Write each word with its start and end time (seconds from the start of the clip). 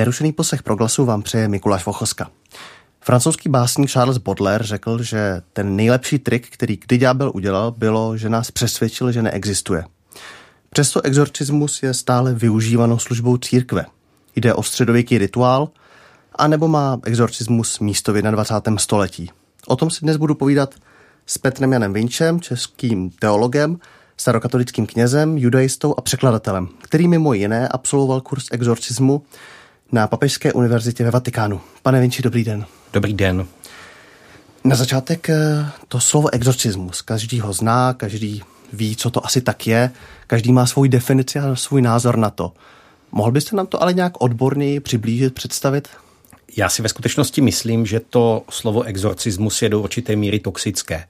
Nerušený 0.00 0.32
poslech 0.32 0.62
proglasu 0.62 1.04
vám 1.04 1.22
přeje 1.22 1.48
Mikuláš 1.48 1.86
Vochoska. 1.86 2.30
Francouzský 3.00 3.48
básník 3.48 3.90
Charles 3.90 4.18
Baudelaire 4.18 4.64
řekl, 4.64 5.02
že 5.02 5.42
ten 5.52 5.76
nejlepší 5.76 6.18
trik, 6.18 6.50
který 6.50 6.76
kdy 6.86 6.98
ďábel 6.98 7.30
udělal, 7.34 7.70
bylo, 7.70 8.16
že 8.16 8.28
nás 8.28 8.50
přesvědčil, 8.50 9.12
že 9.12 9.22
neexistuje. 9.22 9.84
Přesto 10.70 11.04
exorcismus 11.04 11.82
je 11.82 11.94
stále 11.94 12.34
využívanou 12.34 12.98
službou 12.98 13.36
církve. 13.36 13.86
Jde 14.36 14.54
o 14.54 14.62
středověký 14.62 15.18
rituál, 15.18 15.68
anebo 16.34 16.68
má 16.68 17.00
exorcismus 17.04 17.78
místo 17.78 18.12
v 18.12 18.22
21. 18.22 18.78
století. 18.78 19.30
O 19.66 19.76
tom 19.76 19.90
si 19.90 20.00
dnes 20.00 20.16
budu 20.16 20.34
povídat 20.34 20.74
s 21.26 21.38
Petrem 21.38 21.72
Janem 21.72 21.92
Vinčem, 21.92 22.40
českým 22.40 23.10
teologem, 23.10 23.78
starokatolickým 24.16 24.86
knězem, 24.86 25.38
judaistou 25.38 25.94
a 25.98 26.00
překladatelem, 26.00 26.68
který 26.82 27.08
mimo 27.08 27.32
jiné 27.32 27.68
absolvoval 27.68 28.20
kurz 28.20 28.46
exorcismu 28.50 29.22
na 29.92 30.06
Papežské 30.06 30.52
univerzitě 30.52 31.04
ve 31.04 31.10
Vatikánu. 31.10 31.60
Pane 31.82 32.00
Vinči, 32.00 32.22
dobrý 32.22 32.44
den. 32.44 32.66
Dobrý 32.92 33.14
den. 33.14 33.46
Na 34.64 34.76
začátek 34.76 35.30
eh, 35.30 35.66
to 35.88 36.00
slovo 36.00 36.34
exorcismus. 36.34 37.02
Každý 37.02 37.40
ho 37.40 37.52
zná, 37.52 37.92
každý 37.92 38.42
ví, 38.72 38.96
co 38.96 39.10
to 39.10 39.26
asi 39.26 39.40
tak 39.40 39.66
je, 39.66 39.90
každý 40.26 40.52
má 40.52 40.66
svou 40.66 40.84
definici 40.84 41.38
a 41.38 41.56
svůj 41.56 41.82
názor 41.82 42.18
na 42.18 42.30
to. 42.30 42.52
Mohl 43.12 43.32
byste 43.32 43.56
nám 43.56 43.66
to 43.66 43.82
ale 43.82 43.94
nějak 43.94 44.12
odborněji 44.20 44.80
přiblížit, 44.80 45.34
představit? 45.34 45.88
Já 46.56 46.68
si 46.68 46.82
ve 46.82 46.88
skutečnosti 46.88 47.40
myslím, 47.40 47.86
že 47.86 48.00
to 48.00 48.42
slovo 48.50 48.82
exorcismus 48.82 49.62
je 49.62 49.68
do 49.68 49.80
určité 49.80 50.16
míry 50.16 50.38
toxické, 50.38 51.04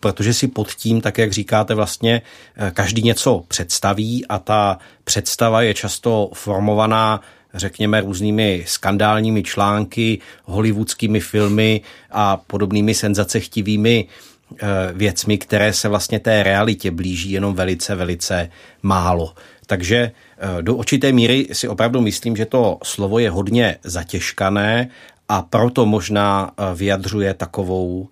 protože 0.00 0.34
si 0.34 0.48
pod 0.48 0.74
tím, 0.74 1.00
tak 1.00 1.18
jak 1.18 1.32
říkáte, 1.32 1.74
vlastně 1.74 2.22
eh, 2.56 2.70
každý 2.74 3.02
něco 3.02 3.44
představí 3.48 4.26
a 4.26 4.38
ta 4.38 4.78
představa 5.04 5.62
je 5.62 5.74
často 5.74 6.30
formovaná 6.34 7.20
řekněme, 7.54 8.00
různými 8.00 8.64
skandálními 8.66 9.42
články, 9.42 10.18
hollywoodskými 10.44 11.20
filmy 11.20 11.80
a 12.10 12.36
podobnými 12.36 12.94
senzacechtivými 12.94 14.06
eh, 14.06 14.66
věcmi, 14.92 15.38
které 15.38 15.72
se 15.72 15.88
vlastně 15.88 16.20
té 16.20 16.42
realitě 16.42 16.90
blíží 16.90 17.30
jenom 17.30 17.54
velice, 17.54 17.94
velice 17.94 18.50
málo. 18.82 19.34
Takže 19.66 19.96
eh, 19.96 20.62
do 20.62 20.74
určité 20.74 21.12
míry 21.12 21.46
si 21.52 21.68
opravdu 21.68 22.00
myslím, 22.00 22.36
že 22.36 22.46
to 22.46 22.78
slovo 22.84 23.18
je 23.18 23.30
hodně 23.30 23.76
zatěžkané 23.84 24.88
a 25.28 25.42
proto 25.42 25.86
možná 25.86 26.50
eh, 26.50 26.74
vyjadřuje 26.74 27.34
takovou 27.34 28.08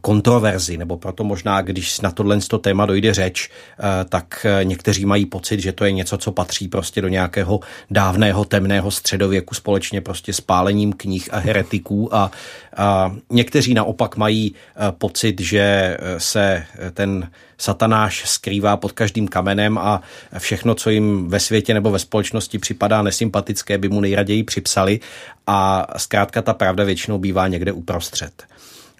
kontroverzi, 0.00 0.76
nebo 0.76 0.96
proto 0.96 1.24
možná, 1.24 1.62
když 1.62 2.00
na 2.00 2.10
tohle 2.10 2.38
téma 2.60 2.86
dojde 2.86 3.14
řeč, 3.14 3.50
eh, 3.50 4.04
tak 4.04 4.46
eh, 4.48 4.64
někteří 4.64 5.04
mají 5.04 5.26
pocit, 5.26 5.60
že 5.60 5.72
to 5.72 5.84
je 5.84 5.92
něco, 5.92 6.18
co 6.18 6.32
patří 6.32 6.68
prostě 6.68 7.02
do 7.02 7.08
nějakého 7.08 7.60
dávného 7.90 8.44
temného 8.44 8.90
středověku 8.90 9.54
společně 9.54 10.00
prostě 10.00 10.32
s 10.32 10.40
pálením 10.40 10.92
knih 10.92 11.28
a 11.32 11.38
heretiků 11.38 12.14
a, 12.14 12.30
a 12.76 13.16
někteří 13.30 13.74
naopak 13.74 14.16
mají 14.16 14.54
pocit, 14.98 15.40
že 15.40 15.96
se 16.18 16.64
ten 16.92 17.30
satanáš 17.58 18.22
skrývá 18.26 18.76
pod 18.76 18.92
každým 18.92 19.28
kamenem 19.28 19.78
a 19.78 20.02
všechno, 20.38 20.74
co 20.74 20.90
jim 20.90 21.28
ve 21.28 21.40
světě 21.40 21.74
nebo 21.74 21.90
ve 21.90 21.98
společnosti 21.98 22.58
připadá 22.58 23.02
nesympatické, 23.02 23.78
by 23.78 23.88
mu 23.88 24.00
nejraději 24.00 24.44
připsali 24.44 25.00
a 25.46 25.86
zkrátka 25.96 26.42
ta 26.42 26.54
pravda 26.54 26.84
většinou 26.84 27.18
bývá 27.18 27.48
někde 27.48 27.72
uprostřed. 27.72 28.44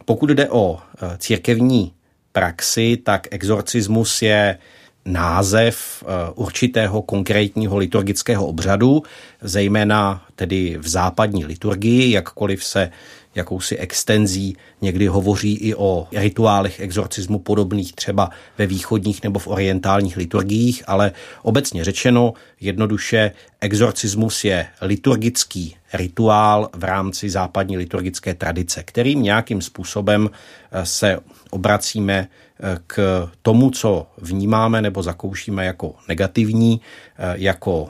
Pokud 0.05 0.31
jde 0.31 0.51
o 0.51 0.79
e, 0.79 1.19
církevní 1.19 1.93
praxi, 2.33 2.97
tak 2.97 3.27
exorcismus 3.31 4.23
je 4.23 4.59
název 5.05 6.05
e, 6.07 6.33
určitého 6.35 7.03
konkrétního 7.03 7.77
liturgického 7.77 8.47
obřadu, 8.47 9.03
zejména 9.41 10.27
tedy 10.35 10.77
v 10.79 10.89
západní 10.89 11.45
liturgii, 11.45 12.11
jakkoliv 12.11 12.65
se 12.65 12.91
jakousi 13.35 13.77
extenzí. 13.77 14.57
Někdy 14.81 15.07
hovoří 15.07 15.55
i 15.55 15.75
o 15.75 16.09
rituálech 16.13 16.81
exorcismu 16.81 17.39
podobných 17.39 17.93
třeba 17.93 18.31
ve 18.59 18.67
východních 18.67 19.23
nebo 19.23 19.39
v 19.39 19.49
orientálních 19.49 20.17
liturgiích, 20.17 20.83
ale 20.87 21.13
obecně 21.43 21.85
řečeno 21.85 22.33
jednoduše 22.61 23.33
exorcismus 23.61 24.45
je 24.45 24.67
liturgický 24.81 25.77
rituál 25.93 26.71
v 26.73 26.85
rámci 26.85 27.31
západní 27.31 27.77
liturgické 27.77 28.35
tradice, 28.35 28.83
kterým 28.83 29.23
nějakým 29.23 29.63
způsobem 29.63 30.31
eh, 30.73 30.87
se 30.87 31.19
obracíme 31.51 32.29
eh, 32.29 32.79
k 32.87 33.29
tomu, 33.43 33.71
co 33.71 34.07
vnímáme 34.19 34.83
nebo 34.83 35.03
zakoušíme 35.03 35.65
jako 35.65 35.95
negativní, 36.09 36.81
eh, 37.19 37.35
jako 37.37 37.89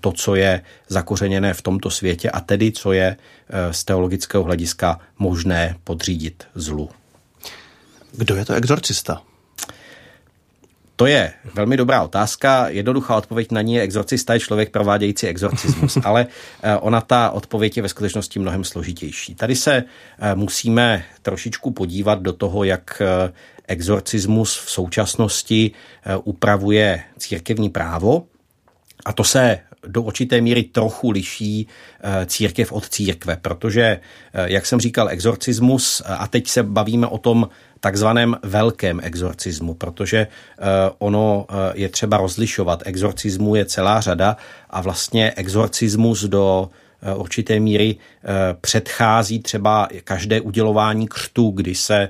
to, 0.00 0.12
co 0.12 0.34
je 0.34 0.62
zakořeněné 0.88 1.54
v 1.54 1.62
tomto 1.62 1.90
světě 1.90 2.30
a 2.30 2.40
tedy, 2.40 2.72
co 2.72 2.92
je 2.92 3.16
z 3.70 3.84
teologického 3.84 4.44
hlediska 4.44 5.00
možné 5.18 5.76
podřídit 5.84 6.44
zlu. 6.54 6.90
Kdo 8.12 8.36
je 8.36 8.44
to 8.44 8.54
exorcista? 8.54 9.22
To 11.00 11.06
je 11.06 11.32
velmi 11.54 11.76
dobrá 11.76 12.02
otázka. 12.02 12.68
Jednoduchá 12.68 13.16
odpověď 13.16 13.52
na 13.52 13.62
ní 13.62 13.74
je 13.74 13.82
exorcista 13.82 14.34
je 14.34 14.40
člověk 14.40 14.70
provádějící 14.70 15.26
exorcismus, 15.26 15.98
ale 16.04 16.26
eh, 16.62 16.76
ona 16.76 17.00
ta 17.00 17.30
odpověď 17.30 17.76
je 17.76 17.82
ve 17.82 17.88
skutečnosti 17.88 18.38
mnohem 18.38 18.64
složitější. 18.64 19.34
Tady 19.34 19.56
se 19.56 19.84
eh, 20.18 20.34
musíme 20.34 21.04
trošičku 21.22 21.70
podívat 21.70 22.22
do 22.22 22.32
toho, 22.32 22.64
jak 22.64 23.02
eh, 23.02 23.32
exorcismus 23.68 24.58
v 24.58 24.70
současnosti 24.70 25.70
upravuje 26.24 27.02
církevní 27.18 27.70
právo. 27.70 28.26
A 29.04 29.12
to 29.12 29.24
se 29.24 29.58
do 29.86 30.02
určité 30.02 30.40
míry 30.40 30.62
trochu 30.62 31.10
liší 31.10 31.66
církev 32.26 32.72
od 32.72 32.88
církve, 32.88 33.36
protože, 33.36 34.00
jak 34.32 34.66
jsem 34.66 34.80
říkal, 34.80 35.08
exorcismus, 35.08 36.02
a 36.06 36.26
teď 36.26 36.48
se 36.48 36.62
bavíme 36.62 37.06
o 37.06 37.18
tom 37.18 37.48
takzvaném 37.80 38.36
velkém 38.42 39.00
exorcismu, 39.02 39.74
protože 39.74 40.18
eh, 40.18 40.64
ono 40.98 41.46
eh, 41.48 41.54
je 41.74 41.88
třeba 41.88 42.16
rozlišovat. 42.16 42.82
Exorcismu 42.86 43.54
je 43.54 43.64
celá 43.64 44.00
řada 44.00 44.36
a 44.70 44.80
vlastně 44.80 45.32
exorcismus 45.36 46.24
do 46.24 46.70
eh, 46.72 46.89
určité 47.14 47.60
míry 47.60 47.96
předchází 48.60 49.40
třeba 49.40 49.88
každé 50.04 50.40
udělování 50.40 51.08
křtu, 51.08 51.50
kdy 51.50 51.74
se 51.74 52.08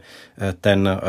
ten 0.61 1.01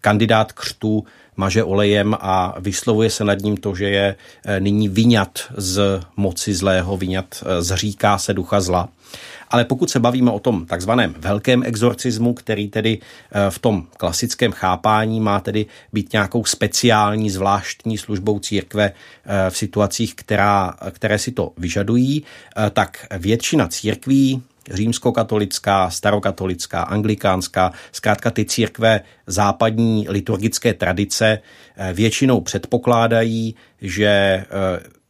kandidát 0.00 0.52
křtu 0.52 1.04
maže 1.36 1.64
olejem 1.64 2.16
a 2.20 2.54
vyslovuje 2.60 3.10
se 3.10 3.24
nad 3.24 3.38
ním 3.38 3.56
to, 3.56 3.74
že 3.74 3.88
je 3.88 4.16
nyní 4.58 4.88
vyňat 4.88 5.38
z 5.56 6.00
moci 6.16 6.54
zlého, 6.54 6.96
vyňat, 6.96 7.44
zříká 7.60 8.18
se 8.18 8.34
ducha 8.34 8.60
zla. 8.60 8.88
Ale 9.50 9.64
pokud 9.64 9.90
se 9.90 10.00
bavíme 10.00 10.30
o 10.30 10.38
tom 10.38 10.66
takzvaném 10.66 11.14
velkém 11.18 11.62
exorcismu, 11.66 12.34
který 12.34 12.68
tedy 12.68 12.98
eh, 12.98 13.50
v 13.50 13.58
tom 13.58 13.86
klasickém 13.96 14.52
chápání 14.52 15.20
má 15.20 15.40
tedy 15.40 15.66
být 15.92 16.12
nějakou 16.12 16.44
speciální, 16.44 17.30
zvláštní 17.30 17.98
službou 17.98 18.38
církve 18.38 18.92
eh, 18.92 19.50
v 19.50 19.56
situacích, 19.56 20.14
která, 20.14 20.74
které 20.90 21.18
si 21.18 21.32
to 21.32 21.52
vyžadují, 21.58 22.22
eh, 22.56 22.70
tak 22.70 23.06
většina 23.18 23.68
církví, 23.68 24.42
římskokatolická, 24.70 25.90
starokatolická, 25.90 26.82
anglikánská, 26.82 27.72
zkrátka 27.92 28.30
ty 28.30 28.44
církve 28.44 29.00
západní 29.26 30.06
liturgické 30.08 30.74
tradice 30.74 31.38
většinou 31.92 32.40
předpokládají, 32.40 33.54
že 33.80 34.44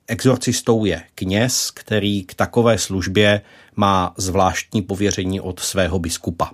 exorcistou 0.08 0.84
je 0.84 1.02
kněz, 1.14 1.70
který 1.70 2.24
k 2.24 2.34
takové 2.34 2.78
službě 2.78 3.40
má 3.76 4.14
zvláštní 4.16 4.82
pověření 4.82 5.40
od 5.40 5.60
svého 5.60 5.98
biskupa. 5.98 6.50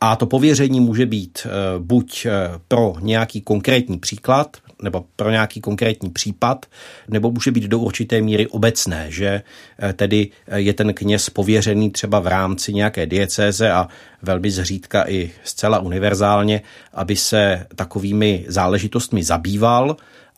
A 0.00 0.16
to 0.16 0.26
pověření 0.26 0.80
může 0.80 1.06
být 1.06 1.38
eh, 1.46 1.50
buď 1.78 2.26
eh, 2.26 2.30
pro 2.68 2.94
nějaký 3.00 3.40
konkrétní 3.40 3.98
příklad, 3.98 4.56
nebo 4.82 5.04
pro 5.16 5.30
nějaký 5.30 5.60
konkrétní 5.60 6.10
případ, 6.10 6.66
nebo 7.08 7.30
může 7.30 7.50
být 7.50 7.64
do 7.64 7.78
určité 7.78 8.20
míry 8.20 8.46
obecné, 8.46 9.06
že 9.08 9.42
eh, 9.78 9.92
tedy 9.92 10.28
je 10.54 10.72
ten 10.72 10.94
kněz 10.94 11.30
pověřený 11.30 11.90
třeba 11.90 12.20
v 12.20 12.26
rámci 12.26 12.74
nějaké 12.74 13.06
diecéze 13.06 13.70
a 13.72 13.88
velmi 14.22 14.50
zřídka 14.50 15.04
i 15.08 15.30
zcela 15.44 15.78
univerzálně, 15.78 16.62
aby 16.94 17.16
se 17.16 17.66
takovými 17.74 18.44
záležitostmi 18.48 19.24
zabýval 19.24 19.96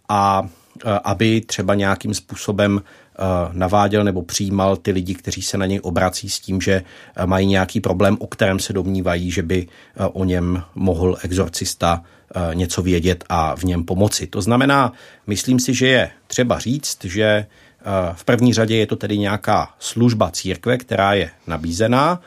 a 0.09 0.49
aby 1.05 1.41
třeba 1.41 1.75
nějakým 1.75 2.15
způsobem 2.15 2.83
naváděl 3.53 4.05
nebo 4.05 4.23
přijímal 4.23 4.77
ty 4.77 4.91
lidi, 4.91 5.15
kteří 5.15 5.43
se 5.43 5.59
na 5.59 5.67
něj 5.67 5.81
obrací 5.83 6.31
s 6.31 6.41
tím, 6.41 6.61
že 6.61 6.73
eh, 7.17 7.27
mají 7.27 7.47
nějaký 7.47 7.81
problém, 7.81 8.17
o 8.21 8.27
kterém 8.27 8.59
se 8.59 8.73
domnívají, 8.73 9.31
že 9.31 9.43
by 9.43 9.67
eh, 9.67 10.05
o 10.05 10.25
něm 10.25 10.63
mohl 10.75 11.17
exorcista 11.23 12.03
něco 12.55 12.83
vědět 12.83 13.25
a 13.29 13.57
v 13.57 13.65
něm 13.65 13.85
pomoci. 13.85 14.27
To 14.27 14.43
znamená, 14.43 14.93
myslím 15.27 15.61
si, 15.61 15.75
že 15.75 15.87
je 15.87 16.11
třeba 16.27 16.59
říct, 16.59 17.05
že 17.05 17.47
v 18.13 18.25
první 18.25 18.55
řadě 18.55 18.77
je 18.77 18.87
to 18.87 18.97
tedy 18.97 19.19
nějaká 19.19 19.75
služba 19.79 20.31
církve, 20.31 20.79
která 20.79 21.13
je 21.13 21.31
nabízená 21.47 22.21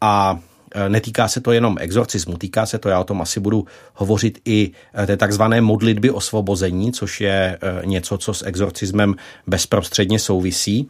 a 0.00 0.38
Eh, 0.38 0.53
netýká 0.88 1.28
se 1.28 1.40
to 1.40 1.52
jenom 1.52 1.76
exorcismu, 1.80 2.36
týká 2.36 2.66
se 2.66 2.78
to, 2.78 2.88
já 2.88 3.00
o 3.00 3.04
tom 3.04 3.22
asi 3.22 3.40
budu 3.40 3.66
hovořit 3.94 4.38
i 4.44 4.70
eh, 4.94 5.06
té 5.06 5.16
takzvané 5.16 5.60
modlitby 5.60 6.10
osvobození, 6.10 6.92
což 6.92 7.20
je 7.20 7.58
eh, 7.60 7.86
něco, 7.86 8.18
co 8.18 8.34
s 8.34 8.46
exorcismem 8.46 9.14
bezprostředně 9.46 10.18
souvisí. 10.18 10.88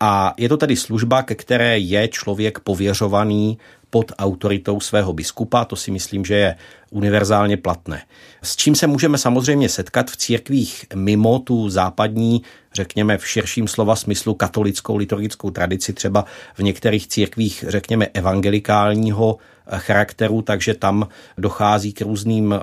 A 0.00 0.34
je 0.36 0.48
to 0.48 0.56
tedy 0.56 0.76
služba, 0.76 1.22
ke 1.22 1.34
které 1.34 1.78
je 1.78 2.08
člověk 2.08 2.58
pověřovaný 2.58 3.58
pod 3.90 4.12
autoritou 4.18 4.80
svého 4.80 5.12
biskupa, 5.12 5.64
to 5.64 5.76
si 5.76 5.90
myslím, 5.90 6.24
že 6.24 6.34
je 6.34 6.56
univerzálně 6.90 7.56
platné. 7.56 8.02
S 8.42 8.56
čím 8.56 8.74
se 8.74 8.86
můžeme 8.86 9.18
samozřejmě 9.18 9.68
setkat 9.68 10.10
v 10.10 10.16
církvích 10.16 10.86
mimo 10.94 11.38
tu 11.38 11.70
západní, 11.70 12.42
řekněme 12.74 13.18
v 13.18 13.28
širším 13.28 13.68
slova 13.68 13.96
smyslu 13.96 14.34
katolickou 14.34 14.96
liturgickou 14.96 15.50
tradici, 15.50 15.92
třeba 15.92 16.24
v 16.54 16.62
některých 16.62 17.08
církvích, 17.08 17.64
řekněme, 17.68 18.06
evangelikálního 18.14 19.38
eh, 19.66 19.78
charakteru, 19.78 20.42
takže 20.42 20.74
tam 20.74 21.08
dochází 21.38 21.92
k 21.92 22.00
různým 22.00 22.52
eh, 22.52 22.60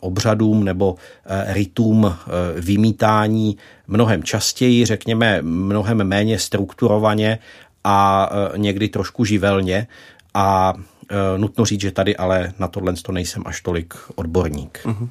obřadům 0.00 0.64
nebo 0.64 0.96
eh, 1.26 1.52
rytům 1.52 2.16
vymítání 2.56 3.56
mnohem 3.86 4.22
častěji, 4.22 4.86
řekněme, 4.86 5.42
mnohem 5.42 6.04
méně 6.04 6.38
strukturovaně 6.38 7.38
a 7.84 8.30
někdy 8.56 8.88
trošku 8.88 9.24
živelně. 9.24 9.86
A 10.34 10.74
e, 11.10 11.38
nutno 11.38 11.64
říct, 11.64 11.80
že 11.80 11.90
tady 11.90 12.16
ale 12.16 12.52
na 12.58 12.68
tohle 12.68 12.92
to 12.92 13.12
nejsem 13.12 13.42
až 13.46 13.60
tolik 13.60 13.94
odborník. 14.14 14.80
Uh-huh. 14.84 15.08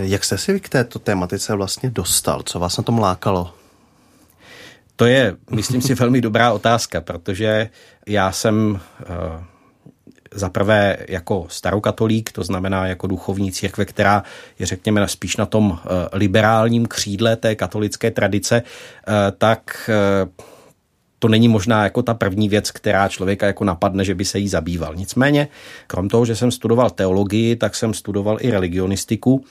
Jak 0.00 0.24
jste 0.24 0.38
si 0.38 0.60
k 0.60 0.68
této 0.68 0.98
tématice 0.98 1.54
vlastně 1.54 1.90
dostal? 1.90 2.42
Co 2.42 2.58
vás 2.58 2.76
na 2.76 2.82
tom 2.82 2.98
lákalo? 2.98 3.54
To 4.96 5.04
je, 5.04 5.36
myslím 5.50 5.82
si, 5.82 5.94
velmi 5.94 6.20
dobrá 6.20 6.52
otázka, 6.52 7.00
protože 7.00 7.70
já 8.06 8.32
jsem 8.32 8.80
e, 9.00 9.58
za 10.32 10.48
prvé 10.48 10.96
jako 11.08 11.46
starokatolík, 11.48 12.32
to 12.32 12.42
znamená 12.42 12.86
jako 12.86 13.06
duchovní 13.06 13.52
církve, 13.52 13.84
která 13.84 14.22
je 14.58 14.66
řekněme 14.66 15.08
spíš 15.08 15.36
na 15.36 15.46
tom 15.46 15.78
liberálním 16.12 16.86
křídle 16.86 17.36
té 17.36 17.54
katolické 17.54 18.10
tradice, 18.10 18.62
tak 19.38 19.90
to 21.18 21.28
není 21.28 21.48
možná 21.48 21.84
jako 21.84 22.02
ta 22.02 22.14
první 22.14 22.48
věc, 22.48 22.70
která 22.70 23.08
člověka 23.08 23.46
jako 23.46 23.64
napadne, 23.64 24.04
že 24.04 24.14
by 24.14 24.24
se 24.24 24.38
jí 24.38 24.48
zabýval. 24.48 24.94
Nicméně, 24.94 25.48
krom 25.86 26.08
toho, 26.08 26.24
že 26.24 26.36
jsem 26.36 26.50
studoval 26.50 26.90
teologii, 26.90 27.56
tak 27.56 27.74
jsem 27.74 27.94
studoval 27.94 28.38
i 28.40 28.50
religionistiku, 28.50 29.44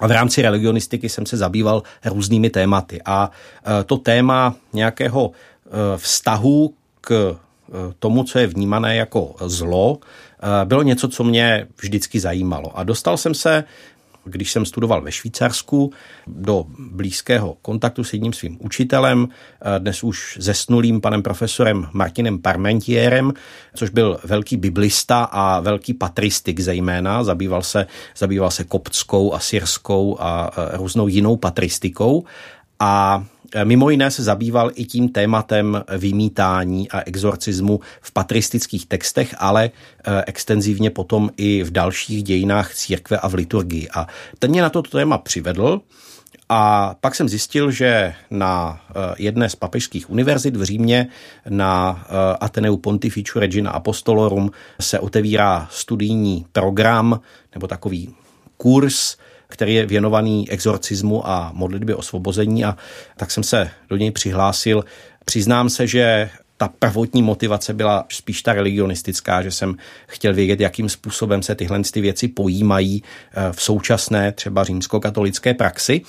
a 0.00 0.06
v 0.06 0.10
rámci 0.10 0.42
religionistiky 0.42 1.08
jsem 1.08 1.26
se 1.26 1.36
zabýval 1.36 1.82
různými 2.04 2.50
tématy. 2.50 3.00
A 3.04 3.30
e, 3.80 3.84
to 3.84 3.96
téma 3.96 4.54
nějakého 4.72 5.30
e, 5.30 5.98
vztahu 5.98 6.74
k 7.00 7.10
e, 7.12 7.36
tomu, 7.98 8.24
co 8.24 8.38
je 8.38 8.46
vnímané 8.46 8.96
jako 8.96 9.34
zlo, 9.40 9.98
bylo 10.64 10.82
něco, 10.82 11.08
co 11.08 11.24
mě 11.24 11.66
vždycky 11.82 12.20
zajímalo. 12.20 12.78
A 12.78 12.84
dostal 12.84 13.16
jsem 13.16 13.34
se 13.34 13.64
když 14.24 14.52
jsem 14.52 14.66
studoval 14.66 15.02
ve 15.02 15.12
Švýcarsku, 15.12 15.92
do 16.26 16.66
blízkého 16.78 17.56
kontaktu 17.62 18.04
s 18.04 18.12
jedním 18.12 18.32
svým 18.32 18.58
učitelem, 18.60 19.28
eh, 19.28 19.78
dnes 19.78 20.04
už 20.04 20.38
zesnulým 20.40 21.00
panem 21.00 21.22
profesorem 21.22 21.88
Martinem 21.92 22.38
Parmentierem, 22.38 23.32
což 23.74 23.90
byl 23.90 24.20
velký 24.24 24.56
biblista 24.56 25.24
a 25.24 25.60
velký 25.60 25.94
patristik 25.94 26.60
zejména, 26.60 27.24
zabýval 27.24 27.62
se, 27.62 27.86
zabýval 28.16 28.50
se 28.50 28.64
koptskou, 28.64 29.34
asyrskou 29.34 30.16
a 30.20 30.50
eh, 30.52 30.76
různou 30.76 31.08
jinou 31.08 31.36
patristikou. 31.36 32.24
A 32.80 33.24
mimo 33.64 33.90
jiné 33.90 34.10
se 34.10 34.22
zabýval 34.22 34.70
i 34.74 34.84
tím 34.84 35.08
tématem 35.08 35.84
vymítání 35.98 36.90
a 36.90 37.00
exorcismu 37.06 37.80
v 38.00 38.12
patristických 38.12 38.86
textech, 38.86 39.34
ale 39.38 39.70
eh, 39.70 40.24
extenzivně 40.26 40.90
potom 40.90 41.30
i 41.36 41.62
v 41.62 41.70
dalších 41.70 42.22
dějinách 42.22 42.74
církve 42.74 43.18
a 43.18 43.28
v 43.28 43.34
liturgii. 43.34 43.88
A 43.94 44.06
ten 44.38 44.50
mě 44.50 44.62
na 44.62 44.70
toto 44.70 44.90
téma 44.90 45.18
přivedl, 45.18 45.80
a 46.52 46.94
pak 47.00 47.14
jsem 47.14 47.28
zjistil, 47.28 47.70
že 47.70 48.14
na 48.30 48.80
eh, 48.90 49.14
jedné 49.18 49.48
z 49.48 49.56
papežských 49.56 50.10
univerzit 50.10 50.56
v 50.56 50.62
Římě, 50.62 51.06
na 51.48 52.04
Ateneu 52.40 52.76
Pontificu 52.76 53.40
Regina 53.40 53.70
Apostolorum, 53.70 54.50
se 54.80 54.98
otevírá 54.98 55.68
studijní 55.70 56.46
program 56.52 57.20
nebo 57.54 57.66
takový 57.66 58.14
kurz 58.56 59.16
který 59.50 59.74
je 59.74 59.86
věnovaný 59.86 60.50
exorcismu 60.50 61.28
a 61.28 61.50
modlitbě 61.54 61.96
osvobození 61.96 62.64
a 62.64 62.76
tak 63.16 63.30
jsem 63.30 63.42
se 63.42 63.70
do 63.88 63.96
něj 63.96 64.10
přihlásil. 64.10 64.84
Přiznám 65.24 65.70
se, 65.70 65.86
že 65.86 66.30
ta 66.56 66.68
prvotní 66.78 67.22
motivace 67.22 67.74
byla 67.74 68.04
spíš 68.08 68.42
ta 68.42 68.52
religionistická, 68.52 69.42
že 69.42 69.50
jsem 69.50 69.76
chtěl 70.06 70.34
vědět, 70.34 70.60
jakým 70.60 70.88
způsobem 70.88 71.42
se 71.42 71.54
tyhle 71.54 71.80
ty 71.92 72.00
věci 72.00 72.28
pojímají 72.28 73.02
eh, 73.02 73.52
v 73.52 73.62
současné 73.62 74.32
třeba 74.32 74.64
římskokatolické 74.64 75.54
praxi. 75.54 76.02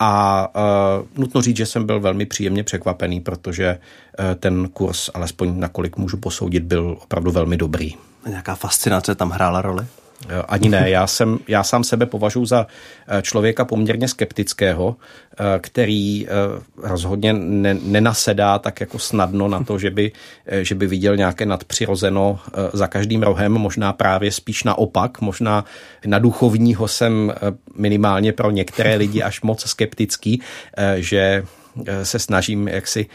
A 0.00 0.48
uh, 0.54 1.06
nutno 1.16 1.42
říct, 1.42 1.56
že 1.56 1.66
jsem 1.66 1.86
byl 1.86 2.00
velmi 2.00 2.26
příjemně 2.26 2.64
překvapený, 2.64 3.20
protože 3.20 3.78
uh, 4.18 4.24
ten 4.34 4.68
kurz, 4.68 5.10
alespoň 5.14 5.60
nakolik 5.60 5.96
můžu 5.96 6.16
posoudit, 6.16 6.62
byl 6.62 6.98
opravdu 7.02 7.30
velmi 7.30 7.56
dobrý. 7.56 7.94
Nějaká 8.28 8.54
fascinace 8.54 9.14
tam 9.14 9.30
hrála 9.30 9.62
roli? 9.62 9.86
Eh, 10.28 10.42
ani 10.48 10.68
ne. 10.68 10.90
Já, 10.90 11.06
jsem, 11.06 11.38
já 11.48 11.62
sám 11.62 11.84
sebe 11.84 12.06
považuji 12.06 12.46
za 12.46 12.66
eh, 13.08 13.22
člověka 13.22 13.64
poměrně 13.64 14.08
skeptického, 14.08 14.96
eh, 15.32 15.58
který 15.58 16.26
rozhodně 16.82 17.32
ne, 17.32 17.74
nenasedá 17.74 18.58
tak 18.58 18.80
jako 18.80 18.98
snadno 18.98 19.48
na 19.48 19.64
to, 19.64 19.78
že 19.78 19.90
by, 19.90 20.12
že 20.62 20.74
by 20.74 20.86
viděl 20.86 21.16
nějaké 21.16 21.46
nadpřirozeno 21.46 22.38
za 22.72 22.86
každým 22.86 23.22
rohem, 23.22 23.52
možná 23.52 23.92
právě 23.92 24.32
spíš 24.32 24.64
naopak, 24.64 25.20
možná 25.20 25.64
na 26.06 26.18
duchovního 26.18 26.88
jsem 26.88 27.32
minimálně 27.76 28.32
pro 28.32 28.50
některé 28.50 28.96
lidi 28.96 29.22
až 29.22 29.42
moc 29.42 29.66
skeptický, 29.66 30.40
že 30.96 31.44
se 32.02 32.18
snažím 32.18 32.68
jaksi 32.68 33.06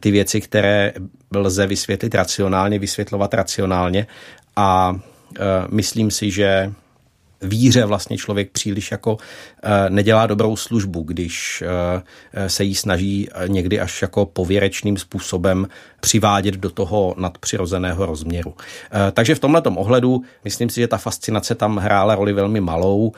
ty 0.00 0.10
věci, 0.10 0.40
které 0.40 0.92
lze 1.34 1.66
vysvětlit 1.66 2.14
racionálně, 2.14 2.78
vysvětlovat 2.78 3.34
racionálně 3.34 4.06
a 4.56 4.96
myslím 5.70 6.10
si, 6.10 6.30
že 6.30 6.72
víře 7.42 7.84
vlastně 7.84 8.16
člověk 8.16 8.50
příliš 8.50 8.90
jako 8.90 9.16
eh, 9.20 9.51
nedělá 9.88 10.26
dobrou 10.26 10.56
službu, 10.56 11.02
když 11.02 11.62
eh, 12.32 12.48
se 12.48 12.64
jí 12.64 12.74
snaží 12.74 13.28
někdy 13.46 13.80
až 13.80 14.02
jako 14.02 14.26
pověrečným 14.26 14.96
způsobem 14.96 15.68
přivádět 16.00 16.54
do 16.54 16.70
toho 16.70 17.14
nadpřirozeného 17.18 18.06
rozměru. 18.06 18.54
Takže 19.12 19.34
v 19.34 19.38
tomhle 19.38 19.62
ohledu 19.62 20.22
myslím 20.44 20.70
si, 20.70 20.80
že 20.80 20.88
ta 20.88 20.98
fascinace 20.98 21.54
tam 21.54 21.76
hrála 21.76 22.14
roli 22.14 22.32
velmi 22.32 22.60
malou. 22.60 23.12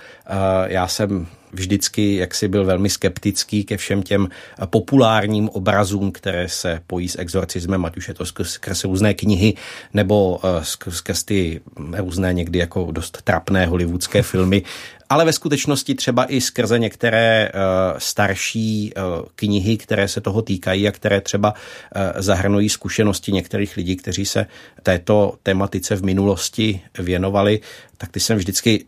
Já 0.66 0.88
jsem 0.88 1.26
vždycky 1.54 2.16
jaksi 2.16 2.48
byl 2.48 2.64
velmi 2.64 2.90
skeptický 2.90 3.64
ke 3.64 3.76
všem 3.76 4.02
těm 4.02 4.28
populárním 4.66 5.48
obrazům, 5.48 6.12
které 6.12 6.48
se 6.48 6.80
pojí 6.86 7.08
s 7.08 7.18
exorcismem, 7.18 7.84
ať 7.84 7.96
už 7.96 8.08
je 8.08 8.14
to 8.14 8.24
skrz 8.24 8.84
různé 8.84 9.14
knihy, 9.14 9.54
nebo 9.94 10.40
eh, 10.44 10.64
skrz 10.90 11.24
ty 11.24 11.60
různé 11.96 12.32
někdy 12.32 12.58
jako 12.58 12.88
dost 12.92 13.22
trapné 13.22 13.66
hollywoodské 13.66 14.22
filmy, 14.22 14.62
ale 15.08 15.24
ve 15.24 15.32
skutečnosti 15.32 15.94
třeba 15.94 16.32
i 16.32 16.40
skrze 16.40 16.78
některé 16.78 17.50
uh, 17.54 17.98
starší 17.98 18.92
uh, 18.96 19.26
knihy, 19.34 19.76
které 19.76 20.08
se 20.08 20.20
toho 20.20 20.42
týkají 20.42 20.88
a 20.88 20.92
které 20.92 21.20
třeba 21.20 21.52
uh, 21.52 22.02
zahrnují 22.16 22.68
zkušenosti 22.68 23.32
některých 23.32 23.76
lidí, 23.76 23.96
kteří 23.96 24.24
se 24.24 24.46
této 24.82 25.34
tematice 25.42 25.96
v 25.96 26.04
minulosti 26.04 26.80
věnovali, 26.98 27.60
tak 27.96 28.10
ty 28.10 28.20
jsem 28.20 28.36
vždycky 28.36 28.84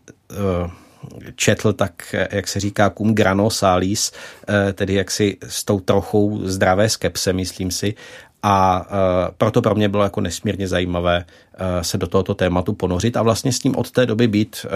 četl 1.35 1.73
tak, 1.73 2.15
jak 2.31 2.47
se 2.47 2.59
říká, 2.59 2.89
cum 2.89 3.15
grano 3.15 3.49
salis, 3.49 4.11
eh, 4.49 4.73
tedy 4.73 4.93
jaksi 4.93 5.37
s 5.47 5.63
tou 5.63 5.79
trochou 5.79 6.39
zdravé 6.43 6.89
skepse, 6.89 7.33
myslím 7.33 7.71
si. 7.71 7.95
A 8.43 8.85
uh, 8.89 9.35
proto 9.37 9.61
pro 9.61 9.75
mě 9.75 9.89
bylo 9.89 10.03
jako 10.03 10.21
nesmírně 10.21 10.67
zajímavé 10.67 11.25
uh, 11.25 11.81
se 11.81 11.97
do 11.97 12.07
tohoto 12.07 12.33
tématu 12.33 12.73
ponořit 12.73 13.17
a 13.17 13.21
vlastně 13.21 13.51
s 13.51 13.59
tím 13.59 13.75
od 13.75 13.91
té 13.91 14.05
doby 14.05 14.27
být 14.27 14.65
uh, 14.65 14.71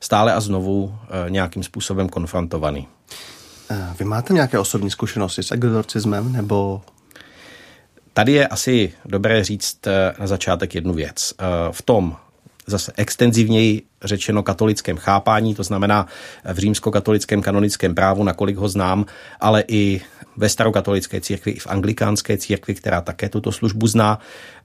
stále 0.00 0.34
a 0.34 0.40
znovu 0.40 0.94
nějakým 1.28 1.62
způsobem 1.62 2.08
konfrontovaný. 2.08 2.88
Vy 3.98 4.04
máte 4.04 4.34
nějaké 4.34 4.58
osobní 4.58 4.90
zkušenosti 4.90 5.42
s 5.42 5.52
exorcismem 5.52 6.32
nebo 6.32 6.82
Tady 8.12 8.32
je 8.32 8.46
asi 8.46 8.92
dobré 9.04 9.44
říct 9.44 9.78
na 10.18 10.26
začátek 10.26 10.74
jednu 10.74 10.94
věc. 10.94 11.34
V 11.70 11.82
tom 11.82 12.16
zase 12.66 12.92
extenzivněji 12.96 13.82
řečeno 14.04 14.42
katolickém 14.42 14.96
chápání, 14.96 15.54
to 15.54 15.62
znamená 15.62 16.06
v 16.52 16.58
římskokatolickém 16.58 17.42
kanonickém 17.42 17.94
právu, 17.94 18.24
nakolik 18.24 18.56
ho 18.56 18.68
znám, 18.68 19.06
ale 19.40 19.64
i 19.68 20.00
ve 20.36 20.48
starokatolické 20.48 21.20
církvi, 21.20 21.52
i 21.52 21.58
v 21.58 21.66
anglikánské 21.66 22.36
církvi, 22.36 22.74
která 22.74 23.00
také 23.00 23.28
tuto 23.28 23.52
službu 23.52 23.86
zná, 23.86 24.18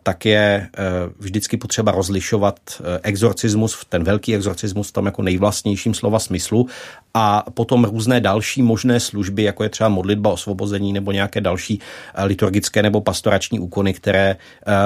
tak 0.03 0.25
je 0.25 0.69
eh, 0.77 0.81
vždycky 1.19 1.57
potřeba 1.57 1.91
rozlišovat 1.91 2.60
eh, 2.79 3.00
exorcismus, 3.03 3.86
ten 3.89 4.03
velký 4.03 4.36
exorcismus 4.36 4.89
v 4.89 4.91
tom 4.91 5.05
jako 5.05 5.22
nejvlastnějším 5.22 5.93
slova 5.93 6.19
smyslu 6.19 6.67
a 7.13 7.45
potom 7.53 7.86
různé 7.86 8.22
další 8.22 8.62
možné 8.62 9.00
služby, 9.00 9.43
jako 9.43 9.63
je 9.63 9.69
třeba 9.69 9.89
modlitba 9.89 10.31
osvobození 10.31 10.93
nebo 10.93 11.12
nějaké 11.12 11.41
další 11.41 11.79
eh, 12.13 12.24
liturgické 12.25 12.84
nebo 12.84 13.01
pastorační 13.01 13.60
úkony, 13.60 13.93
které 13.93 14.36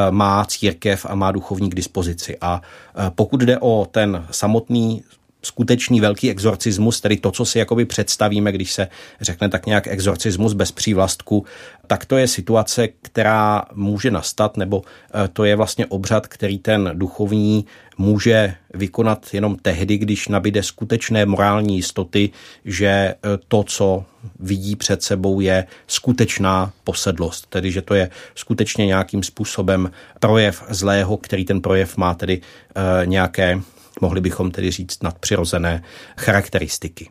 má 0.10 0.46
církev 0.46 1.06
a 1.10 1.16
má 1.16 1.32
duchovní 1.32 1.70
k 1.70 1.76
dispozici. 1.76 2.38
A 2.42 2.62
pokud 3.10 3.42
jde 3.42 3.58
o 3.60 3.88
ten 3.92 4.26
samotný 4.32 5.04
skutečný 5.42 6.02
velký 6.02 6.30
exorcismus, 6.32 7.02
tedy 7.02 7.18
to, 7.18 7.32
co 7.32 7.46
si 7.46 7.60
jakoby 7.60 7.86
představíme, 7.86 8.52
když 8.52 8.74
se 8.74 8.88
řekne 9.22 9.50
tak 9.50 9.66
nějak 9.66 9.88
exorcismus 9.88 10.54
bez 10.54 10.72
přívlastku, 10.72 11.46
tak 11.88 12.06
to 12.06 12.18
je 12.18 12.28
situace, 12.28 12.88
která 13.02 13.64
může 13.74 14.12
nastat, 14.12 14.58
nebo 14.58 14.82
eh, 15.14 15.28
to 15.28 15.44
je 15.44 15.56
vlastně 15.56 15.86
obřad, 15.86 16.28
který 16.28 16.58
ten 16.58 16.92
duchovní 16.94 17.66
může 17.98 18.56
vykonat 18.74 19.34
jenom 19.34 19.56
tehdy, 19.56 19.98
když 19.98 20.28
nabíde 20.28 20.64
skutečné 20.64 21.26
morální 21.26 21.76
jistoty, 21.76 22.30
že 22.66 22.88
eh, 22.88 23.16
to, 23.48 23.64
co 23.64 24.06
vidí 24.40 24.76
před 24.76 25.04
sebou, 25.04 25.40
je 25.40 25.66
skutečná 25.88 26.72
posedlost, 26.84 27.48
tedy 27.48 27.72
že 27.72 27.82
to 27.82 27.94
je 27.94 28.10
skutečně 28.36 28.86
nějakým 28.86 29.24
způsobem 29.24 29.92
projev 30.20 30.64
zlého, 30.70 31.18
který 31.18 31.46
ten 31.46 31.62
projev 31.62 31.98
má 31.98 32.14
tedy 32.14 32.42
eh, 32.42 33.06
nějaké 33.06 33.62
mohli 34.02 34.22
bychom 34.22 34.52
tedy 34.52 34.72
říct 34.72 35.04
nadpřirozené 35.04 35.84
charakteristiky. 36.18 37.10